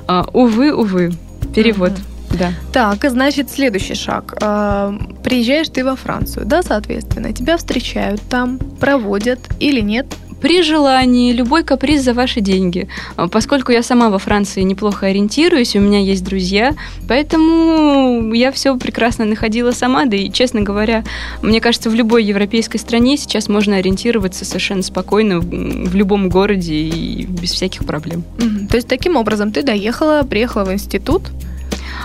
а, 0.08 0.28
увы, 0.34 0.74
увы, 0.74 1.14
перевод. 1.53 1.91
Uh-huh. 1.91 2.14
Да. 2.38 2.51
Так, 2.71 3.09
значит, 3.09 3.49
следующий 3.49 3.95
шаг. 3.95 4.38
А, 4.41 4.93
приезжаешь 5.23 5.69
ты 5.69 5.83
во 5.83 5.95
Францию, 5.95 6.45
да, 6.45 6.63
соответственно, 6.63 7.33
тебя 7.33 7.57
встречают 7.57 8.21
там, 8.29 8.59
проводят 8.79 9.39
или 9.59 9.81
нет? 9.81 10.05
При 10.41 10.61
желании, 10.61 11.31
любой 11.31 11.63
каприз 11.63 12.03
за 12.03 12.13
ваши 12.13 12.39
деньги. 12.39 12.88
А, 13.15 13.27
поскольку 13.27 13.71
я 13.71 13.81
сама 13.81 14.09
во 14.09 14.19
Франции 14.19 14.61
неплохо 14.61 15.07
ориентируюсь, 15.07 15.75
у 15.75 15.79
меня 15.79 15.99
есть 15.99 16.23
друзья, 16.23 16.75
поэтому 17.07 18.33
я 18.33 18.51
все 18.51 18.77
прекрасно 18.77 19.25
находила 19.25 19.71
сама, 19.71 20.05
да 20.05 20.17
и, 20.17 20.31
честно 20.31 20.61
говоря, 20.61 21.03
мне 21.41 21.61
кажется, 21.61 21.89
в 21.89 21.95
любой 21.95 22.23
европейской 22.23 22.77
стране 22.77 23.17
сейчас 23.17 23.47
можно 23.47 23.77
ориентироваться 23.77 24.45
совершенно 24.45 24.83
спокойно 24.83 25.39
в, 25.39 25.45
в 25.45 25.95
любом 25.95 26.29
городе 26.29 26.75
и 26.75 27.25
без 27.25 27.51
всяких 27.51 27.86
проблем. 27.86 28.23
Mm-hmm. 28.38 28.67
То 28.67 28.75
есть 28.75 28.88
таким 28.88 29.15
образом 29.15 29.51
ты 29.51 29.63
доехала, 29.63 30.23
приехала 30.29 30.65
в 30.65 30.73
институт, 30.73 31.23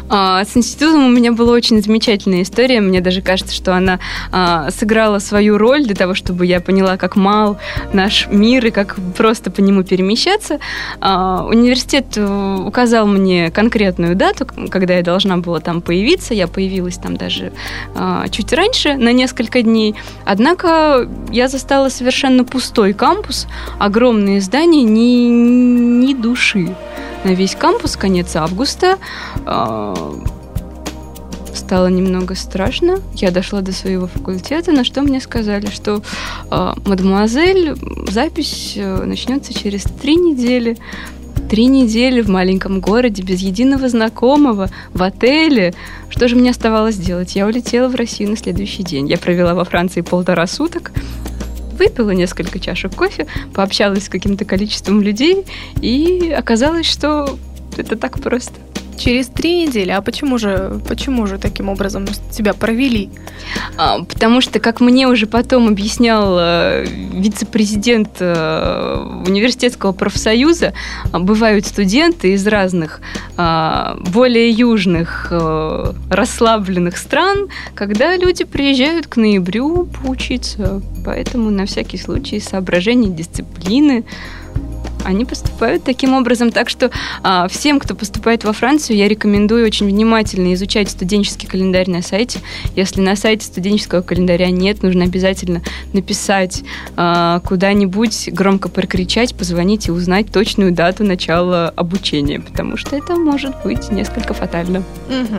а, 0.09 0.45
с 0.45 0.57
институтом 0.57 1.07
у 1.07 1.11
меня 1.11 1.33
была 1.33 1.53
очень 1.53 1.83
замечательная 1.83 2.43
история. 2.43 2.81
Мне 2.81 3.01
даже 3.01 3.23
кажется, 3.23 3.55
что 3.55 3.75
она 3.75 3.99
а, 4.33 4.71
сыграла 4.71 5.19
свою 5.19 5.59
роль 5.59 5.85
для 5.85 5.95
того, 5.95 6.15
чтобы 6.15 6.47
я 6.47 6.61
поняла, 6.61 6.97
как 6.97 7.17
мал 7.17 7.59
наш 7.93 8.29
мир 8.29 8.67
и 8.67 8.71
как 8.71 8.97
просто 9.17 9.51
по 9.51 9.61
нему 9.61 9.83
перемещаться. 9.83 10.59
А, 11.01 11.45
университет 11.47 12.07
э, 12.17 12.57
указал 12.67 13.07
мне 13.07 13.51
конкретную 13.51 14.17
дату, 14.17 14.47
когда 14.71 14.95
я 14.95 15.03
должна 15.03 15.37
была 15.37 15.61
там 15.61 15.81
появиться. 15.81 16.35
Я 16.35 16.47
появилась 16.47 16.97
там 16.97 17.17
даже 17.17 17.53
чуть 18.31 18.53
раньше, 18.53 18.95
на 18.95 19.13
несколько 19.13 19.63
дней. 19.63 19.95
Однако 20.25 21.09
я 21.31 21.49
застала 21.49 21.89
совершенно 21.89 22.45
пустой 22.45 22.93
кампус, 22.93 23.47
огромные 23.79 24.41
здания, 24.41 24.83
ни, 24.83 25.29
ни 26.01 26.15
души 26.15 26.75
на 27.25 27.31
весь 27.31 27.55
кампус 27.55 27.97
конец 27.97 28.35
августа. 28.37 28.99
А, 29.47 29.95
стало 31.55 31.87
немного 31.87 32.35
страшно. 32.35 32.99
Я 33.15 33.31
дошла 33.31 33.61
до 33.61 33.73
своего 33.73 34.07
факультета, 34.07 34.73
на 34.73 34.83
что 34.83 35.03
мне 35.03 35.21
сказали, 35.21 35.67
что 35.67 36.03
э, 36.51 36.73
мадемуазель, 36.85 37.77
запись 38.11 38.75
э, 38.77 39.05
начнется 39.05 39.55
через 39.55 39.85
три 39.85 40.17
недели. 40.17 40.79
Три 41.49 41.67
недели 41.67 42.23
в 42.23 42.29
маленьком 42.29 42.81
городе, 42.81 43.23
без 43.23 43.41
единого 43.41 43.89
знакомого, 43.89 44.69
в 44.95 45.03
отеле. 45.03 45.75
Что 46.09 46.29
же 46.29 46.37
мне 46.37 46.51
оставалось 46.51 46.97
делать? 46.97 47.35
Я 47.35 47.47
улетела 47.47 47.89
в 47.89 47.95
Россию 47.95 48.31
на 48.31 48.37
следующий 48.37 48.83
день. 48.83 49.09
Я 49.09 49.19
провела 49.19 49.55
во 49.55 49.65
Франции 49.65 50.01
полтора 50.01 50.47
суток 50.47 50.93
выпила 51.81 52.11
несколько 52.11 52.61
чашек 52.61 52.95
кофе, 52.95 53.27
пообщалась 53.55 54.05
с 54.05 54.09
каким-то 54.11 54.45
количеством 54.45 55.01
людей, 55.01 55.47
и 55.81 56.31
оказалось, 56.31 56.87
что 56.87 57.39
это 57.79 57.97
так 57.97 58.21
просто. 58.21 58.55
Через 59.01 59.29
три 59.29 59.67
недели. 59.67 59.91
А 59.91 60.03
почему 60.03 60.37
же, 60.37 60.79
почему 60.87 61.27
же 61.27 61.39
таким 61.39 61.71
образом 61.71 62.07
тебя 62.31 62.53
провели? 62.53 63.09
А, 63.79 64.01
потому 64.05 64.43
что, 64.43 64.61
как 64.61 64.81
мне 64.81 65.09
уже 65.09 65.27
потом 65.27 65.69
объяснял 65.69 66.37
э, 66.39 66.85
вице-президент 66.85 68.11
э, 68.21 69.23
университетского 69.27 69.93
профсоюза, 69.93 70.75
э, 71.13 71.19
бывают 71.19 71.65
студенты 71.65 72.35
из 72.35 72.47
разных 72.47 73.01
э, 73.39 73.97
более 74.13 74.51
южных 74.51 75.29
э, 75.31 75.93
расслабленных 76.11 76.99
стран, 76.99 77.49
когда 77.75 78.15
люди 78.19 78.45
приезжают 78.45 79.07
к 79.07 79.17
ноябрю 79.17 79.87
поучиться. 79.87 80.83
Поэтому 81.07 81.49
на 81.49 81.65
всякий 81.65 81.97
случай 81.97 82.39
соображения 82.39 83.09
дисциплины 83.09 84.05
они 85.05 85.25
поступают 85.25 85.85
таким 85.85 86.15
образом. 86.15 86.51
Так 86.51 86.69
что 86.69 86.91
а, 87.23 87.49
всем, 87.49 87.79
кто 87.79 87.95
поступает 87.95 88.45
во 88.45 88.53
Францию, 88.53 88.97
я 88.97 89.09
рекомендую 89.09 89.67
очень 89.67 89.87
внимательно 89.87 90.55
изучать 90.55 90.91
студенческий 90.91 91.49
календарь 91.49 91.91
на 91.91 92.03
сайте. 92.03 92.41
Если 92.77 93.01
на 93.01 93.17
сайте 93.17 93.47
студенческого 93.47 94.03
календаря 94.03 94.51
нет, 94.51 94.83
нужно 94.83 95.05
обязательно 95.05 95.63
написать 95.93 96.63
а, 96.97 97.41
куда-нибудь, 97.41 98.31
громко 98.33 98.69
прокричать, 98.69 99.35
позвонить 99.35 99.89
и 99.89 99.91
узнать 99.91 100.33
точную 100.33 100.73
дату 100.73 101.05
начала 101.05 101.71
обучения, 101.71 102.41
потому 102.41 102.77
что 102.77 102.97
это 102.97 103.15
может 103.17 103.55
быть 103.65 103.91
несколько 103.91 104.35
фатально. 104.35 104.79
Угу. 105.09 105.37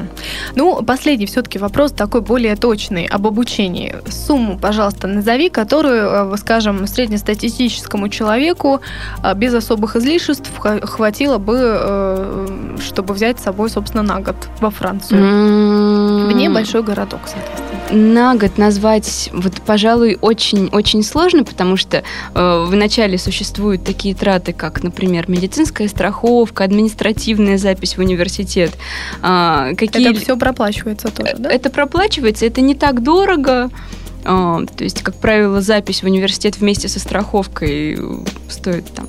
Ну, 0.55 0.83
последний 0.83 1.25
все-таки 1.25 1.59
вопрос 1.59 1.91
такой 1.91 2.21
более 2.21 2.55
точный 2.55 3.05
об 3.05 3.27
обучении. 3.27 3.95
Сумму, 4.09 4.57
пожалуйста, 4.57 5.07
назови, 5.07 5.49
которую, 5.49 6.33
э, 6.33 6.37
скажем, 6.37 6.87
среднестатистическому 6.87 8.09
человеку 8.09 8.81
а, 9.21 9.33
без 9.33 9.50
без 9.51 9.63
особых 9.63 9.95
излишеств 9.95 10.49
хватило 10.55 11.37
бы, 11.37 11.57
э, 11.59 12.77
чтобы 12.79 13.13
взять 13.13 13.39
с 13.39 13.43
собой, 13.43 13.69
собственно, 13.69 14.03
на 14.03 14.19
год 14.19 14.35
во 14.59 14.69
Францию. 14.69 16.27
В 16.27 16.31
небольшой 16.31 16.83
городок, 16.83 17.21
соответственно 17.25 17.71
на 17.93 18.35
год 18.35 18.57
назвать, 18.57 19.29
вот, 19.33 19.55
пожалуй, 19.65 20.17
очень-очень 20.21 21.03
сложно, 21.03 21.43
потому 21.43 21.75
что 21.75 21.97
э, 22.33 22.65
в 22.65 22.73
начале 22.73 23.17
существуют 23.17 23.83
такие 23.83 24.15
траты, 24.15 24.53
как, 24.53 24.81
например, 24.81 25.29
медицинская 25.29 25.89
страховка, 25.89 26.63
административная 26.63 27.57
запись 27.57 27.97
в 27.97 27.99
университет. 27.99 28.71
Э, 29.21 29.73
какие... 29.75 30.11
Это 30.11 30.21
все 30.21 30.37
проплачивается 30.37 31.09
тоже, 31.09 31.35
да? 31.37 31.51
Это 31.51 31.69
проплачивается, 31.69 32.45
это 32.45 32.61
не 32.61 32.75
так 32.75 33.03
дорого. 33.03 33.69
Э, 34.23 34.65
то 34.75 34.83
есть, 34.83 35.01
как 35.01 35.15
правило, 35.15 35.61
запись 35.61 36.01
в 36.01 36.05
университет 36.05 36.57
вместе 36.57 36.87
со 36.87 36.99
страховкой 36.99 37.99
стоит 38.47 38.85
там 38.93 39.07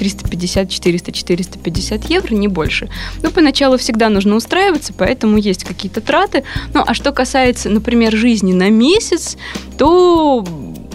350, 0.00 0.70
400, 0.70 1.12
450 1.12 2.04
евро, 2.08 2.34
не 2.34 2.48
больше. 2.48 2.88
Но 3.22 3.30
поначалу 3.30 3.76
всегда 3.76 4.08
нужно 4.08 4.34
устраиваться, 4.34 4.94
поэтому 4.96 5.36
есть 5.36 5.64
какие-то 5.64 6.00
траты. 6.00 6.42
Ну, 6.72 6.82
а 6.86 6.94
что 6.94 7.12
касается, 7.12 7.68
например, 7.68 8.16
жизни 8.16 8.54
на 8.54 8.70
месяц, 8.70 9.36
то, 9.76 10.42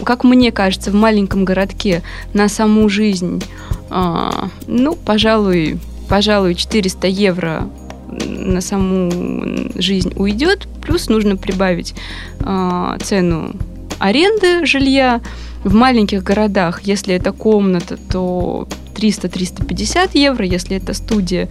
как 0.02 0.24
мне 0.24 0.50
кажется, 0.50 0.90
в 0.90 0.94
маленьком 0.94 1.44
городке 1.44 2.02
на 2.34 2.48
саму 2.48 2.88
жизнь, 2.88 3.44
а, 3.90 4.48
ну, 4.66 4.96
пожалуй, 4.96 5.78
пожалуй, 6.08 6.56
400 6.56 7.06
евро 7.06 7.70
на 8.08 8.60
саму 8.60 9.70
жизнь 9.76 10.14
уйдет, 10.16 10.66
плюс 10.82 11.08
нужно 11.08 11.36
прибавить 11.36 11.94
э, 12.40 12.98
цену 13.02 13.52
аренды 13.98 14.66
жилья. 14.66 15.20
В 15.66 15.74
маленьких 15.74 16.22
городах, 16.22 16.82
если 16.82 17.16
это 17.16 17.32
комната, 17.32 17.96
то 17.96 18.68
300-350 18.94 20.10
евро, 20.14 20.44
если 20.44 20.76
это 20.76 20.94
студия, 20.94 21.48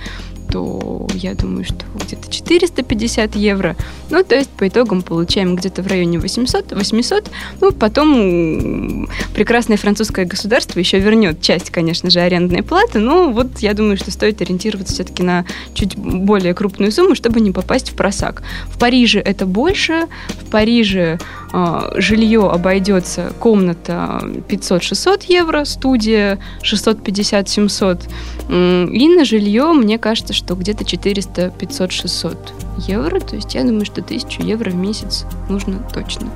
то 0.56 1.06
я 1.14 1.34
думаю, 1.34 1.66
что 1.66 1.86
где-то 1.96 2.32
450 2.32 3.36
евро. 3.36 3.76
Ну, 4.10 4.24
то 4.24 4.36
есть 4.36 4.50
по 4.52 4.66
итогам 4.66 5.02
получаем 5.02 5.58
где-то 5.58 5.84
в 5.84 5.88
районе 5.88 6.18
800, 6.18 6.72
800. 6.72 7.30
Ну, 7.60 7.74
потом 7.74 9.10
прекрасное 9.34 9.76
французское 9.76 10.26
государство 10.26 10.80
еще 10.80 11.00
вернет 11.00 11.42
часть, 11.42 11.72
конечно 11.72 12.10
же, 12.10 12.22
арендной 12.22 12.64
платы. 12.64 13.00
Но 13.00 13.32
вот 13.32 13.60
я 13.60 13.74
думаю, 13.74 13.98
что 13.98 14.12
стоит 14.12 14.42
ориентироваться 14.42 14.94
все-таки 14.94 15.24
на 15.24 15.46
чуть 15.74 15.98
более 15.98 16.54
крупную 16.54 16.94
сумму, 16.94 17.16
чтобы 17.16 17.42
не 17.42 17.52
попасть 17.52 17.90
в 17.90 17.96
просак. 17.96 18.42
В 18.68 18.80
Париже 18.80 19.20
это 19.20 19.46
больше. 19.46 20.08
В 20.30 20.50
Париже 20.50 21.20
э, 21.52 21.92
жилье 21.98 22.50
обойдется 22.50 23.34
комната 23.42 24.22
500-600 24.48 25.24
евро, 25.28 25.66
студия 25.66 26.40
650-700. 26.64 28.04
И 28.48 29.10
на 29.10 29.26
жилье, 29.26 29.74
мне 29.74 29.98
кажется, 29.98 30.34
что 30.34 30.45
где-то 30.54 30.86
400, 30.86 31.50
500, 31.50 31.92
600 31.92 32.54
евро. 32.88 33.20
То 33.20 33.36
есть 33.36 33.56
я 33.56 33.64
думаю, 33.64 33.86
что 33.86 34.02
1000 34.02 34.44
евро 34.44 34.70
в 34.70 34.76
месяц 34.76 35.26
нужно 35.50 35.80
точно. 35.92 36.30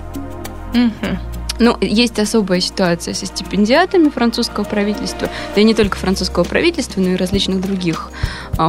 Угу. 0.73 1.17
Ну, 1.59 1.77
есть 1.81 2.17
особая 2.19 2.61
ситуация 2.61 3.13
со 3.13 3.25
стипендиатами 3.25 4.07
французского 4.09 4.63
правительства, 4.63 5.29
да 5.53 5.61
и 5.61 5.65
не 5.65 5.73
только 5.73 5.97
французского 5.97 6.45
правительства, 6.45 7.01
но 7.01 7.09
и 7.09 7.15
различных 7.17 7.59
других 7.59 8.09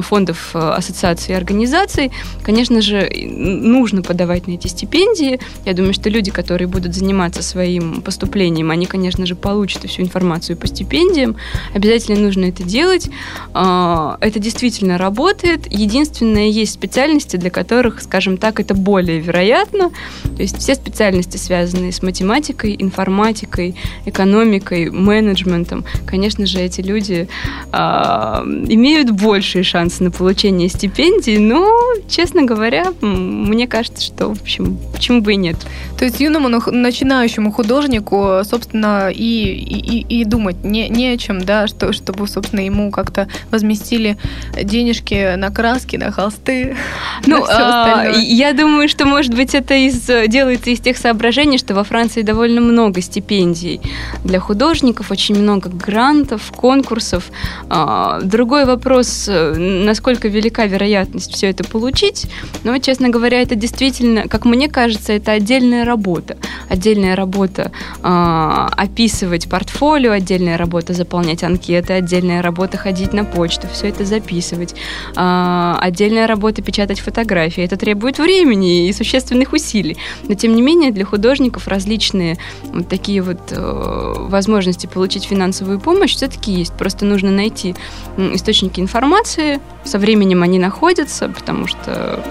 фондов, 0.01 0.51
а, 0.55 0.77
ассоциаций 0.77 1.35
и 1.35 1.37
организаций. 1.37 2.13
Конечно 2.43 2.81
же, 2.81 3.11
нужно 3.27 4.03
подавать 4.03 4.47
на 4.47 4.53
эти 4.53 4.69
стипендии. 4.69 5.41
Я 5.65 5.75
думаю, 5.75 5.93
что 5.93 6.09
люди, 6.09 6.31
которые 6.31 6.69
будут 6.69 6.95
заниматься 6.95 7.43
своим 7.43 8.01
поступлением, 8.01 8.71
они, 8.71 8.87
конечно 8.87 9.27
же, 9.27 9.35
получат 9.35 9.85
всю 9.85 10.03
информацию 10.03 10.57
по 10.57 10.67
стипендиям. 10.67 11.37
Обязательно 11.75 12.21
нужно 12.21 12.45
это 12.47 12.63
делать. 12.63 13.11
А, 13.53 14.17
это 14.21 14.39
действительно 14.39 14.97
работает. 14.97 15.67
Единственное, 15.71 16.49
есть 16.49 16.73
специальности, 16.73 17.37
для 17.37 17.51
которых, 17.51 18.01
скажем 18.01 18.37
так, 18.37 18.61
это 18.61 18.75
более 18.75 19.19
вероятно. 19.19 19.91
То 20.37 20.43
есть 20.43 20.59
все 20.59 20.75
специальности, 20.75 21.37
связанные 21.37 21.93
с 21.93 22.03
математикой, 22.03 22.77
информатикой, 22.79 23.75
экономикой, 24.07 24.91
менеджментом, 24.91 25.85
конечно 26.07 26.47
же, 26.47 26.61
эти 26.61 26.81
люди 26.81 27.29
э, 27.73 27.77
имеют 27.77 29.11
большие 29.11 29.65
шансы 29.65 29.80
на 30.01 30.11
получение 30.11 30.69
стипендий, 30.69 31.39
но, 31.39 31.69
честно 32.09 32.43
говоря, 32.43 32.93
мне 33.01 33.67
кажется, 33.67 34.05
что, 34.05 34.29
в 34.29 34.43
общем, 34.43 34.79
почему 34.93 35.21
бы 35.21 35.33
и 35.33 35.37
нет. 35.37 35.57
То 35.99 36.05
есть 36.05 36.21
юному 36.21 36.49
начинающему 36.49 37.53
художнику, 37.53 38.41
собственно, 38.45 39.11
и, 39.11 39.19
и, 39.19 40.21
и 40.21 40.25
думать 40.25 40.65
не, 40.65 40.89
не 40.89 41.09
о 41.09 41.17
чем, 41.17 41.45
да, 41.45 41.67
что, 41.67 41.93
чтобы, 41.93 42.27
собственно, 42.27 42.61
ему 42.61 42.91
как-то 42.91 43.29
возместили 43.51 44.17
денежки 44.63 45.35
на 45.37 45.51
краски, 45.51 45.97
на 45.97 46.11
холсты. 46.11 46.77
Ну, 47.27 47.41
на 47.41 48.01
а, 48.01 48.09
я 48.17 48.53
думаю, 48.53 48.89
что, 48.89 49.05
может 49.05 49.35
быть, 49.35 49.55
это 49.55 49.75
из, 49.75 50.07
делается 50.29 50.71
из 50.71 50.81
тех 50.81 50.97
соображений, 50.97 51.59
что 51.59 51.75
во 51.75 51.85
Франции 51.85 52.23
довольно 52.23 52.61
много 52.61 53.01
стипендий 53.03 53.81
для 54.25 54.41
художников, 54.41 55.11
очень 55.11 55.37
много 55.41 55.69
грантов, 55.69 56.51
конкурсов. 56.57 57.31
А, 57.69 58.21
другой 58.23 58.65
вопрос, 58.65 59.29
насколько 59.71 60.29
велика 60.29 60.67
вероятность 60.67 61.35
все 61.35 61.51
это 61.51 61.65
получить. 61.65 62.27
Но, 62.65 62.79
честно 62.79 63.09
говоря, 63.09 63.41
это 63.41 63.55
действительно, 63.55 64.29
как 64.29 64.45
мне 64.45 64.69
кажется, 64.69 65.13
это 65.13 65.33
отдельная 65.33 65.85
работа. 65.85 66.37
Отдельная 66.69 67.17
работа 67.17 67.73
э, 68.03 68.69
описывать 68.77 69.49
портфолио, 69.49 70.13
отдельная 70.13 70.57
работа 70.57 70.93
заполнять 70.93 71.43
анкеты, 71.43 71.95
отдельная 71.95 72.43
работа 72.43 72.79
ходить 72.79 73.13
на 73.13 73.25
почту, 73.25 73.67
все 73.73 73.89
это 73.89 74.05
записывать. 74.05 74.75
Э, 75.17 75.77
отдельная 75.81 76.27
работа 76.27 76.63
печатать 76.63 77.01
фотографии. 77.01 77.65
Это 77.65 77.77
требует 77.77 78.19
времени 78.19 78.89
и 78.89 78.93
существенных 78.93 79.53
усилий. 79.53 79.97
Но, 80.25 80.35
тем 80.35 80.55
не 80.55 80.63
менее, 80.63 80.93
для 80.93 81.05
художников 81.05 81.67
различные 81.67 82.39
вот 82.65 82.89
такие 82.89 83.23
вот 83.23 83.41
э, 83.51 84.15
возможности 84.19 84.87
получить 84.87 85.25
финансовую 85.25 85.81
помощь 85.81 86.15
все-таки 86.15 86.53
есть. 86.53 86.75
Просто 86.75 87.05
нужно 87.05 87.31
найти 87.31 87.75
источники 88.17 88.81
информации. 88.81 89.50
Со 89.85 89.99
временем 89.99 90.43
они 90.43 90.59
находятся, 90.59 91.29
потому 91.29 91.67
что 91.67 92.25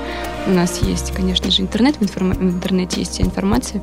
у 0.47 0.51
нас 0.51 0.81
есть, 0.81 1.11
конечно 1.13 1.51
же, 1.51 1.61
интернет, 1.61 1.95
в, 1.97 2.03
информ... 2.03 2.31
в 2.31 2.41
интернете 2.41 2.99
есть 2.99 3.19
информация. 3.19 3.81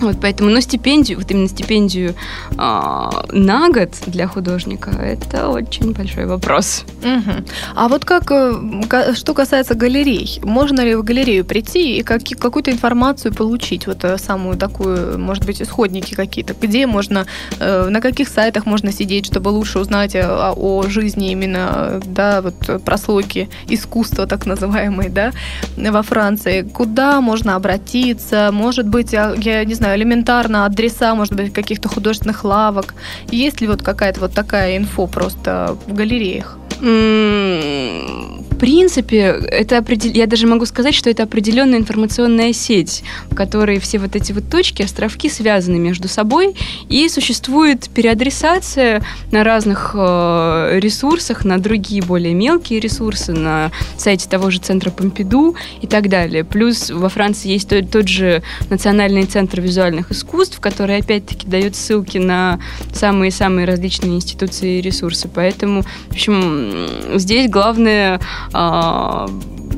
Вот 0.00 0.18
поэтому, 0.20 0.50
но 0.50 0.60
стипендию, 0.60 1.18
вот 1.18 1.30
именно 1.30 1.48
стипендию 1.48 2.14
э, 2.52 2.54
на 2.56 3.68
год 3.70 3.90
для 4.06 4.28
художника, 4.28 4.90
это 4.90 5.48
очень 5.48 5.92
большой 5.92 6.26
вопрос. 6.26 6.84
Угу. 7.02 7.32
А 7.74 7.88
вот 7.88 8.04
как, 8.04 8.30
э, 8.30 9.14
что 9.14 9.34
касается 9.34 9.74
галерей, 9.74 10.40
можно 10.42 10.80
ли 10.80 10.94
в 10.94 11.02
галерею 11.02 11.44
прийти 11.44 11.98
и 11.98 12.02
как, 12.02 12.22
какую-то 12.38 12.70
информацию 12.70 13.34
получить, 13.34 13.86
вот 13.86 14.04
э, 14.04 14.18
самую 14.18 14.56
такую, 14.56 15.18
может 15.18 15.44
быть, 15.44 15.60
исходники 15.60 16.14
какие-то, 16.14 16.54
где 16.60 16.86
можно, 16.86 17.26
э, 17.58 17.88
на 17.88 18.00
каких 18.00 18.28
сайтах 18.28 18.66
можно 18.66 18.92
сидеть, 18.92 19.26
чтобы 19.26 19.48
лучше 19.48 19.78
узнать 19.78 20.14
о, 20.14 20.54
о 20.56 20.82
жизни 20.88 21.32
именно, 21.32 22.00
да, 22.04 22.42
вот 22.42 22.82
прослойки 22.84 23.48
искусства, 23.68 24.26
так 24.26 24.46
называемой, 24.46 25.08
да, 25.08 25.32
во 25.76 26.02
Франции, 26.02 26.62
куда 26.62 27.20
можно 27.20 27.56
обратиться, 27.56 28.50
может 28.52 28.86
быть, 28.86 29.12
я, 29.12 29.34
я 29.36 29.64
не 29.64 29.74
знаю, 29.74 29.87
знаю, 29.88 30.00
элементарно 30.00 30.66
адреса, 30.66 31.14
может 31.14 31.34
быть, 31.34 31.52
каких-то 31.52 31.88
художественных 31.88 32.44
лавок. 32.44 32.94
Есть 33.30 33.60
ли 33.60 33.66
вот 33.66 33.82
какая-то 33.82 34.20
вот 34.20 34.32
такая 34.34 34.76
инфо 34.76 35.06
просто 35.06 35.76
в 35.86 35.94
галереях? 35.94 36.58
В 36.80 38.60
принципе, 38.60 39.36
это 39.50 39.78
определ... 39.78 40.12
я 40.12 40.26
даже 40.26 40.48
могу 40.48 40.66
сказать, 40.66 40.94
что 40.94 41.08
это 41.08 41.22
определенная 41.22 41.78
информационная 41.78 42.52
сеть, 42.52 43.04
в 43.30 43.36
которой 43.36 43.78
все 43.78 44.00
вот 44.00 44.16
эти 44.16 44.32
вот 44.32 44.50
точки, 44.50 44.82
островки 44.82 45.28
связаны 45.28 45.78
между 45.78 46.08
собой, 46.08 46.56
и 46.88 47.08
существует 47.08 47.88
переадресация 47.90 49.04
на 49.30 49.44
разных 49.44 49.92
э, 49.94 50.78
ресурсах, 50.80 51.44
на 51.44 51.58
другие 51.58 52.02
более 52.02 52.34
мелкие 52.34 52.80
ресурсы, 52.80 53.32
на 53.32 53.70
сайте 53.96 54.28
того 54.28 54.50
же 54.50 54.58
центра 54.58 54.90
Помпиду 54.90 55.54
и 55.80 55.86
так 55.86 56.08
далее. 56.08 56.42
Плюс 56.42 56.90
во 56.90 57.08
Франции 57.08 57.50
есть 57.50 57.68
тот, 57.68 58.08
же 58.08 58.42
Национальный 58.70 59.24
центр 59.24 59.60
визуальных 59.60 60.10
искусств, 60.10 60.58
который 60.58 60.96
опять-таки 60.96 61.46
дает 61.46 61.76
ссылки 61.76 62.18
на 62.18 62.58
самые-самые 62.92 63.66
различные 63.66 64.16
институции 64.16 64.78
и 64.78 64.80
ресурсы. 64.80 65.28
Поэтому, 65.32 65.82
в 65.82 66.12
общем, 66.12 66.67
здесь 67.14 67.50
главное 67.50 68.20
а, 68.52 69.28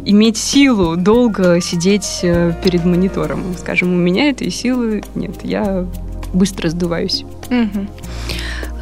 иметь 0.05 0.37
силу 0.37 0.97
долго 0.97 1.61
сидеть 1.61 2.21
э, 2.23 2.53
перед 2.65 2.85
монитором. 2.85 3.43
Скажем, 3.59 3.93
у 3.93 3.97
меня 3.97 4.31
этой 4.31 4.51
силы 4.51 5.03
нет, 5.15 5.45
я 5.45 5.87
быстро 6.33 6.69
сдуваюсь. 6.69 7.25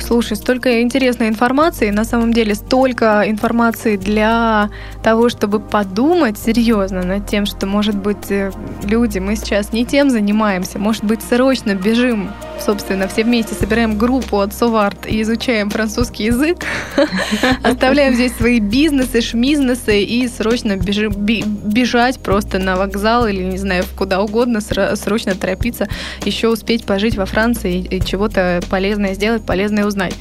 Слушай, 0.00 0.38
столько 0.38 0.80
интересной 0.80 1.28
информации, 1.28 1.90
на 1.90 2.04
самом 2.04 2.32
деле 2.32 2.54
столько 2.54 3.24
информации 3.26 3.96
для 3.96 4.70
того, 5.02 5.28
чтобы 5.28 5.60
подумать 5.60 6.38
серьезно 6.38 7.02
над 7.02 7.26
тем, 7.26 7.44
что, 7.44 7.66
может 7.66 7.94
быть, 7.94 8.30
э, 8.30 8.50
люди, 8.84 9.18
мы 9.18 9.36
сейчас 9.36 9.72
не 9.72 9.84
тем 9.84 10.08
занимаемся, 10.08 10.78
может 10.78 11.04
быть, 11.04 11.20
срочно 11.22 11.74
бежим 11.74 12.30
собственно, 12.60 13.08
все 13.08 13.24
вместе 13.24 13.54
собираем 13.54 13.96
группу 13.96 14.40
от 14.40 14.52
Соварт 14.52 15.06
и 15.06 15.22
изучаем 15.22 15.70
французский 15.70 16.24
язык, 16.24 16.58
оставляем 17.62 18.14
здесь 18.14 18.34
свои 18.36 18.60
бизнесы, 18.60 19.20
шмизнесы 19.20 20.02
и 20.02 20.28
срочно 20.28 20.76
бежать 20.76 22.18
просто 22.18 22.58
на 22.58 22.76
вокзал 22.76 23.26
или, 23.26 23.42
не 23.42 23.58
знаю, 23.58 23.84
куда 23.96 24.20
угодно, 24.22 24.60
срочно 24.60 25.34
торопиться, 25.34 25.88
еще 26.24 26.48
успеть 26.48 26.84
пожить 26.84 27.16
во 27.16 27.26
Франции 27.26 27.80
и 27.80 28.00
чего-то 28.04 28.57
полезное 28.60 29.14
сделать, 29.14 29.44
полезное 29.44 29.86
узнать. 29.86 30.14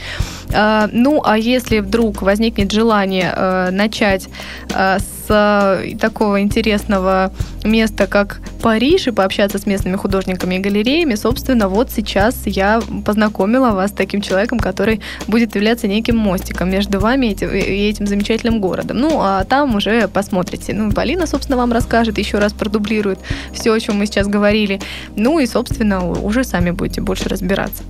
А, 0.53 0.89
ну, 0.91 1.21
а 1.23 1.37
если 1.37 1.79
вдруг 1.79 2.21
возникнет 2.21 2.71
желание 2.71 3.33
э, 3.35 3.69
начать 3.71 4.29
э, 4.73 4.99
с 4.99 5.16
такого 5.27 6.41
интересного 6.41 7.31
места, 7.63 8.07
как 8.07 8.39
Париж, 8.61 9.07
и 9.07 9.11
пообщаться 9.11 9.57
с 9.59 9.65
местными 9.65 9.95
художниками 9.95 10.55
и 10.55 10.59
галереями, 10.59 11.15
собственно, 11.15 11.67
вот 11.69 11.91
сейчас 11.91 12.45
я 12.45 12.81
познакомила 13.05 13.71
вас 13.71 13.91
с 13.91 13.93
таким 13.93 14.21
человеком, 14.21 14.59
который 14.59 15.01
будет 15.27 15.55
являться 15.55 15.87
неким 15.87 16.17
мостиком 16.17 16.69
между 16.69 16.99
вами 16.99 17.27
и 17.27 17.89
этим 17.89 18.07
замечательным 18.07 18.59
городом. 18.59 18.97
Ну, 18.97 19.19
а 19.21 19.43
там 19.43 19.75
уже 19.75 20.07
посмотрите. 20.07 20.73
Ну, 20.73 20.91
Полина, 20.91 21.27
собственно, 21.27 21.57
вам 21.57 21.71
расскажет, 21.71 22.17
еще 22.17 22.39
раз 22.39 22.53
продублирует 22.53 23.19
все, 23.53 23.73
о 23.73 23.79
чем 23.79 23.97
мы 23.97 24.05
сейчас 24.05 24.27
говорили. 24.27 24.79
Ну 25.15 25.39
и, 25.39 25.45
собственно, 25.45 26.09
уже 26.09 26.43
сами 26.43 26.71
будете 26.71 27.01
больше 27.01 27.29
разбираться. 27.29 27.83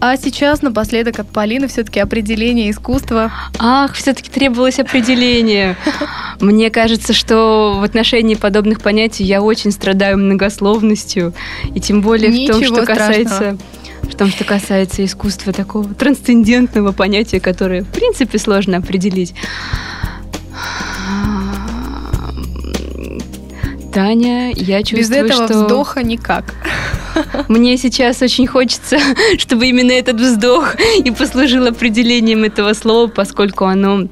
А 0.00 0.16
сейчас 0.16 0.62
напоследок 0.62 1.18
от 1.18 1.28
Полины 1.28 1.68
все-таки 1.68 2.00
определение 2.00 2.70
искусства. 2.70 3.32
Ах, 3.58 3.94
все-таки 3.94 4.30
требовалось 4.30 4.78
определение. 4.78 5.76
Мне 6.40 6.69
кажется, 6.70 7.12
что 7.12 7.76
в 7.78 7.82
отношении 7.82 8.34
подобных 8.34 8.80
понятий 8.80 9.24
я 9.24 9.42
очень 9.42 9.70
страдаю 9.70 10.18
многословностью, 10.18 11.34
и 11.74 11.80
тем 11.80 12.00
более 12.00 12.30
Ничего 12.30 12.58
в 12.58 12.60
том, 12.60 12.74
что 12.74 12.86
касается 12.86 13.58
в 14.02 14.14
том, 14.14 14.30
что 14.30 14.44
касается 14.44 15.04
искусства 15.04 15.52
такого 15.52 15.94
трансцендентного 15.94 16.92
понятия, 16.92 17.38
которое, 17.38 17.82
в 17.82 17.88
принципе, 17.88 18.38
сложно 18.38 18.78
определить. 18.78 19.34
Таня, 23.92 24.52
я 24.54 24.82
чувствую, 24.82 24.98
Без 24.98 25.10
этого 25.10 25.48
что... 25.48 25.62
вздоха 25.62 26.02
никак. 26.02 26.54
Мне 27.48 27.76
сейчас 27.76 28.22
очень 28.22 28.46
хочется, 28.46 28.98
чтобы 29.38 29.66
именно 29.66 29.90
этот 29.90 30.20
вздох 30.20 30.76
и 31.04 31.10
послужил 31.10 31.66
определением 31.66 32.44
этого 32.44 32.72
слова, 32.72 33.08
поскольку 33.08 33.64
оно 33.64 34.06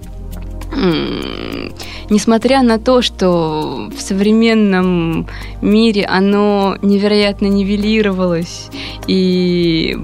несмотря 2.10 2.62
на 2.62 2.78
то, 2.78 3.02
что 3.02 3.90
в 3.94 4.00
современном 4.00 5.26
мире 5.60 6.04
оно 6.04 6.76
невероятно 6.82 7.46
нивелировалось 7.46 8.68
и 9.06 9.96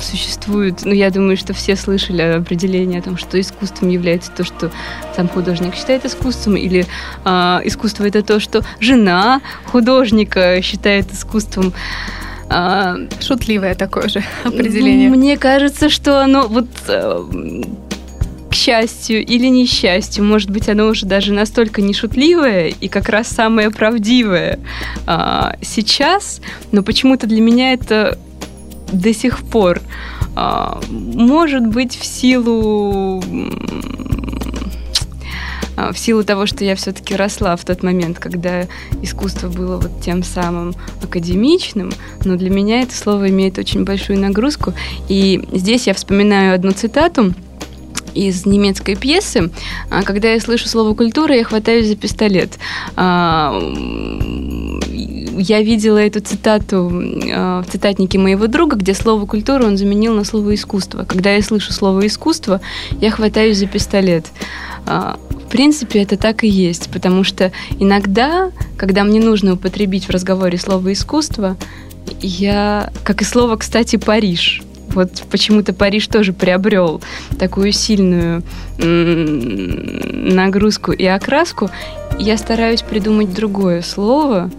существует, 0.00 0.80
ну, 0.84 0.92
я 0.92 1.10
думаю, 1.10 1.36
что 1.36 1.52
все 1.54 1.76
слышали 1.76 2.22
определение 2.22 3.00
о 3.00 3.02
том, 3.02 3.16
что 3.16 3.40
искусством 3.40 3.88
является 3.88 4.30
то, 4.32 4.44
что 4.44 4.70
сам 5.16 5.28
художник 5.28 5.74
считает 5.74 6.04
искусством, 6.04 6.56
или 6.56 6.86
э, 7.24 7.60
искусство 7.64 8.04
это 8.04 8.22
то, 8.22 8.40
что 8.40 8.62
жена 8.80 9.40
художника 9.66 10.60
считает 10.62 11.12
искусством. 11.12 11.72
А, 12.50 12.96
Шутливое 13.20 13.74
такое 13.74 14.08
же 14.08 14.22
определение. 14.44 15.10
Мне 15.10 15.36
кажется, 15.36 15.90
что 15.90 16.22
оно 16.22 16.46
вот 16.48 16.68
э, 16.88 17.24
счастью 18.58 19.24
или 19.24 19.46
несчастью, 19.46 20.24
может 20.24 20.50
быть, 20.50 20.68
оно 20.68 20.88
уже 20.88 21.06
даже 21.06 21.32
настолько 21.32 21.80
нешутливое 21.80 22.68
и 22.68 22.88
как 22.88 23.08
раз 23.08 23.28
самое 23.28 23.70
правдивое 23.70 24.58
а, 25.06 25.56
сейчас, 25.62 26.40
но 26.72 26.82
почему-то 26.82 27.26
для 27.26 27.40
меня 27.40 27.72
это 27.72 28.18
до 28.92 29.14
сих 29.14 29.38
пор 29.44 29.80
а, 30.34 30.80
может 30.90 31.66
быть 31.66 31.96
в 31.96 32.04
силу 32.04 33.22
а, 35.76 35.92
в 35.92 35.98
силу 35.98 36.24
того, 36.24 36.46
что 36.46 36.64
я 36.64 36.74
все-таки 36.74 37.14
росла 37.14 37.54
в 37.54 37.64
тот 37.64 37.84
момент, 37.84 38.18
когда 38.18 38.64
искусство 39.02 39.48
было 39.48 39.76
вот 39.76 40.00
тем 40.00 40.24
самым 40.24 40.74
академичным, 41.02 41.92
но 42.24 42.34
для 42.34 42.50
меня 42.50 42.82
это 42.82 42.96
слово 42.96 43.28
имеет 43.28 43.58
очень 43.58 43.84
большую 43.84 44.18
нагрузку. 44.18 44.74
И 45.08 45.40
здесь 45.52 45.86
я 45.86 45.94
вспоминаю 45.94 46.54
одну 46.54 46.72
цитату, 46.72 47.34
из 48.14 48.46
немецкой 48.46 48.96
пьесы. 48.96 49.50
А, 49.90 50.02
когда 50.02 50.32
я 50.32 50.40
слышу 50.40 50.68
слово 50.68 50.94
«культура», 50.94 51.34
я 51.34 51.44
хватаюсь 51.44 51.86
за 51.86 51.96
пистолет. 51.96 52.58
А, 52.96 53.58
я 55.40 55.62
видела 55.62 55.98
эту 55.98 56.20
цитату 56.20 56.90
а, 57.32 57.62
в 57.62 57.70
цитатнике 57.70 58.18
моего 58.18 58.46
друга, 58.46 58.76
где 58.76 58.94
слово 58.94 59.26
«культура» 59.26 59.64
он 59.64 59.76
заменил 59.76 60.14
на 60.14 60.24
слово 60.24 60.54
«искусство». 60.54 61.04
Когда 61.04 61.32
я 61.32 61.42
слышу 61.42 61.72
слово 61.72 62.06
«искусство», 62.06 62.60
я 63.00 63.10
хватаюсь 63.10 63.58
за 63.58 63.66
пистолет. 63.66 64.26
В 64.84 65.50
принципе, 65.50 66.02
это 66.02 66.16
так 66.16 66.44
и 66.44 66.48
есть, 66.48 66.90
потому 66.90 67.24
что 67.24 67.52
иногда, 67.78 68.50
когда 68.76 69.04
мне 69.04 69.20
нужно 69.20 69.54
употребить 69.54 70.04
в 70.04 70.10
разговоре 70.10 70.58
слово 70.58 70.92
«искусство», 70.92 71.56
я, 72.20 72.90
как 73.04 73.22
и 73.22 73.24
слово, 73.24 73.56
кстати, 73.56 73.96
«Париж», 73.96 74.62
вот 74.98 75.22
почему-то 75.30 75.72
Париж 75.72 76.08
тоже 76.08 76.32
приобрел 76.32 77.00
такую 77.38 77.70
сильную 77.70 78.42
нагрузку 80.34 80.90
и 80.90 81.04
окраску. 81.04 81.70
Я 82.18 82.36
стараюсь 82.36 82.82
придумать 82.82 83.32
другое 83.32 83.82
слово 83.82 84.50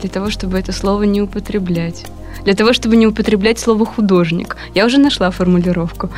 для 0.00 0.08
того, 0.08 0.30
чтобы 0.30 0.56
это 0.56 0.70
слово 0.70 1.02
не 1.02 1.20
употреблять. 1.20 2.06
Для 2.44 2.54
того, 2.54 2.72
чтобы 2.72 2.94
не 2.94 3.08
употреблять 3.08 3.58
слово 3.58 3.84
художник. 3.84 4.56
Я 4.72 4.86
уже 4.86 4.98
нашла 4.98 5.32
формулировку. 5.32 6.10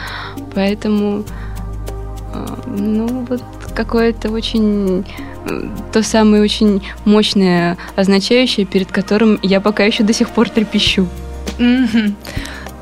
Поэтому, 0.54 1.24
а, 2.34 2.58
ну, 2.66 3.26
вот 3.28 3.42
какое-то 3.74 4.30
очень 4.30 5.06
э, 5.46 5.68
то 5.90 6.02
самое 6.02 6.42
очень 6.42 6.82
мощное, 7.06 7.78
означающее, 7.96 8.66
перед 8.66 8.92
которым 8.92 9.38
я 9.42 9.60
пока 9.62 9.84
еще 9.84 10.02
до 10.02 10.12
сих 10.12 10.28
пор 10.28 10.50
трепещу. 10.50 11.08
Mm-hmm. 11.58 12.14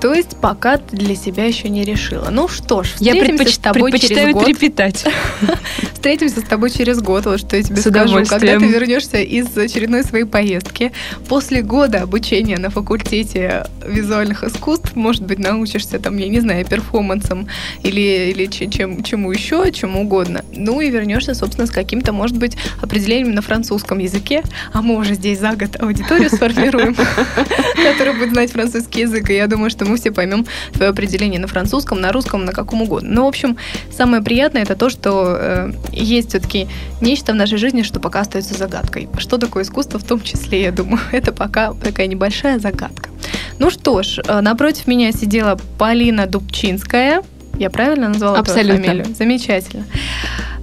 То 0.03 0.12
есть 0.12 0.36
пока 0.36 0.78
ты 0.78 0.96
для 0.96 1.14
себя 1.14 1.44
еще 1.44 1.68
не 1.68 1.84
решила. 1.84 2.28
Ну 2.28 2.48
что 2.48 2.82
ж, 2.82 2.88
я 2.98 3.12
предпоч... 3.12 3.55
с 3.55 3.59
тобой 3.59 3.96
через 4.00 4.32
год. 4.32 4.44
трепетать. 4.46 5.05
Встретимся 5.92 6.40
с 6.40 6.42
тобой 6.42 6.70
через 6.70 7.00
год, 7.00 7.26
вот 7.26 7.38
что 7.38 7.57
я 7.57 7.62
тебе 7.62 7.76
с 7.76 7.88
скажу. 7.88 8.16
Когда 8.24 8.59
ты 8.59 8.66
вернешься 8.66 9.18
из 9.18 9.57
очередной 9.57 10.03
своей 10.03 10.24
поездки, 10.24 10.90
после 11.28 11.62
года 11.62 12.03
обучения 12.03 12.59
на 12.59 12.70
факультете 12.70 13.64
визуальных 13.86 14.42
искусств, 14.42 14.96
может 14.96 15.22
быть, 15.22 15.38
научишься 15.38 16.00
там, 16.00 16.16
я 16.16 16.28
не 16.28 16.40
знаю, 16.40 16.66
перформансом 16.66 17.46
или, 17.84 18.32
или 18.34 18.46
чем, 18.46 19.05
чему 19.05 19.30
еще, 19.30 19.70
чему 19.70 20.00
угодно. 20.00 20.44
Ну 20.53 20.80
и 20.80 20.90
вернешься, 20.90 21.34
собственно, 21.34 21.68
с 21.68 21.70
каким-то, 21.70 22.12
может 22.12 22.36
быть, 22.38 22.57
определением 22.80 23.36
на 23.36 23.42
французском 23.42 24.00
языке, 24.00 24.42
а 24.72 24.82
мы 24.82 24.96
уже 24.96 25.14
здесь 25.14 25.38
за 25.38 25.53
год 25.53 25.80
аудиторию 25.80 26.28
сформируем, 26.28 26.96
которая 27.76 28.18
будет 28.18 28.32
знать 28.32 28.50
французский 28.50 29.03
язык, 29.03 29.30
и 29.30 29.34
я 29.34 29.46
думаю, 29.46 29.70
что 29.70 29.84
мы 29.84 29.91
мы 29.93 29.99
все 29.99 30.11
поймем 30.11 30.47
твое 30.72 30.90
определение 30.90 31.40
на 31.40 31.47
французском, 31.47 32.01
на 32.01 32.12
русском, 32.12 32.45
на 32.45 32.53
каком 32.53 32.82
угодно. 32.82 33.11
Но, 33.11 33.24
в 33.24 33.28
общем, 33.28 33.57
самое 33.90 34.22
приятное 34.22 34.62
это 34.62 34.74
то, 34.74 34.90
что 34.90 35.36
э, 35.38 35.72
есть 35.93 36.30
все-таки 36.30 36.66
нечто 37.01 37.32
в 37.32 37.36
нашей 37.36 37.59
жизни, 37.59 37.82
что 37.82 38.01
пока 38.01 38.20
остается 38.20 38.55
загадкой. 38.55 39.09
Что 39.18 39.38
такое 39.38 39.64
искусство 39.64 39.99
в 39.99 40.05
том 40.05 40.20
числе, 40.20 40.62
я 40.62 40.72
думаю, 40.72 41.01
это 41.12 41.32
пока 41.32 41.74
такая 41.74 42.07
небольшая 42.07 42.59
загадка. 42.59 43.11
Ну 43.59 43.70
что 43.70 44.03
ж, 44.03 44.18
э, 44.26 44.40
напротив 44.40 44.86
меня 44.86 45.12
сидела 45.12 45.59
Полина 45.78 46.26
Дубчинская. 46.26 47.22
Я 47.63 47.71
правильно 47.71 48.09
назвала 48.09 48.41
Абсолютно. 48.41 48.75
твою 48.75 48.85
фамилию? 48.85 49.15
Замечательно. 49.15 49.85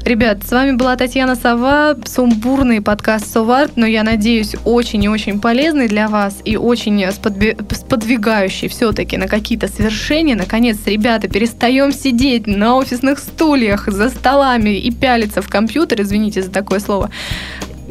Ребят, 0.03 0.43
с 0.45 0.51
вами 0.51 0.73
была 0.73 0.97
Татьяна 0.97 1.35
Сова, 1.35 1.95
сумбурный 2.03 2.81
подкаст 2.81 3.31
Соварт, 3.31 3.77
но 3.77 3.85
я 3.85 4.03
надеюсь, 4.03 4.53
очень 4.65 5.01
и 5.05 5.07
очень 5.07 5.39
полезный 5.39 5.87
для 5.87 6.09
вас 6.09 6.39
и 6.43 6.57
очень 6.57 7.09
сподвигающий 7.09 8.67
все-таки 8.67 9.15
на 9.15 9.29
какие-то 9.29 9.69
свершения. 9.69 10.35
Наконец, 10.35 10.79
ребята, 10.85 11.29
перестаем 11.29 11.93
сидеть 11.93 12.47
на 12.47 12.75
офисных 12.75 13.19
стульях 13.19 13.87
за 13.87 14.09
столами 14.09 14.71
и 14.71 14.91
пялиться 14.91 15.41
в 15.41 15.47
компьютер, 15.47 16.01
извините 16.01 16.41
за 16.41 16.51
такое 16.51 16.79
слово, 16.81 17.11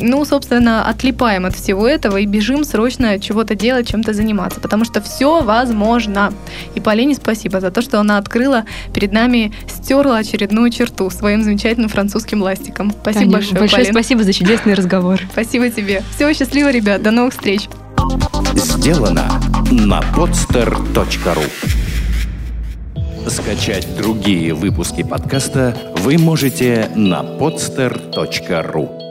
ну, 0.01 0.25
собственно, 0.25 0.89
отлипаем 0.89 1.47
от 1.47 1.55
всего 1.55 1.87
этого 1.87 2.19
и 2.19 2.27
бежим 2.27 2.65
срочно 2.65 3.19
чего-то 3.19 3.55
делать, 3.55 3.89
чем-то 3.89 4.13
заниматься, 4.13 4.61
потому 4.61 4.85
что 4.85 5.01
все 5.01 5.43
возможно. 5.43 6.33
И 6.75 6.81
Полине 6.81 7.15
спасибо 7.15 7.61
за 7.61 7.71
то, 7.71 7.83
что 7.83 8.01
она 8.01 8.19
открыла 8.19 8.65
перед 8.95 9.13
нами, 9.13 9.53
стерла 9.69 10.19
очередную 10.19 10.71
черту 10.71 11.11
своим 11.11 11.43
замечательным 11.43 11.89
французским 11.89 12.43
ластиком. 12.43 12.91
Спасибо 12.91 13.21
Таня, 13.21 13.33
большое, 13.33 13.61
Большое 13.61 13.83
Полин. 13.85 13.95
спасибо 13.95 14.25
за 14.25 14.33
чудесный 14.33 14.75
разговор. 14.75 15.21
Спасибо 15.33 15.71
тебе. 15.71 16.03
Всего 16.15 16.33
счастливо, 16.33 16.71
ребят. 16.71 17.03
До 17.03 17.11
новых 17.11 17.33
встреч. 17.33 17.69
Сделано 18.55 19.29
на 19.71 20.01
podster.ru 20.17 21.45
Скачать 23.29 23.87
другие 23.97 24.55
выпуски 24.55 25.03
подкаста 25.03 25.77
вы 25.99 26.17
можете 26.17 26.91
на 26.95 27.23
podster.ru 27.23 29.08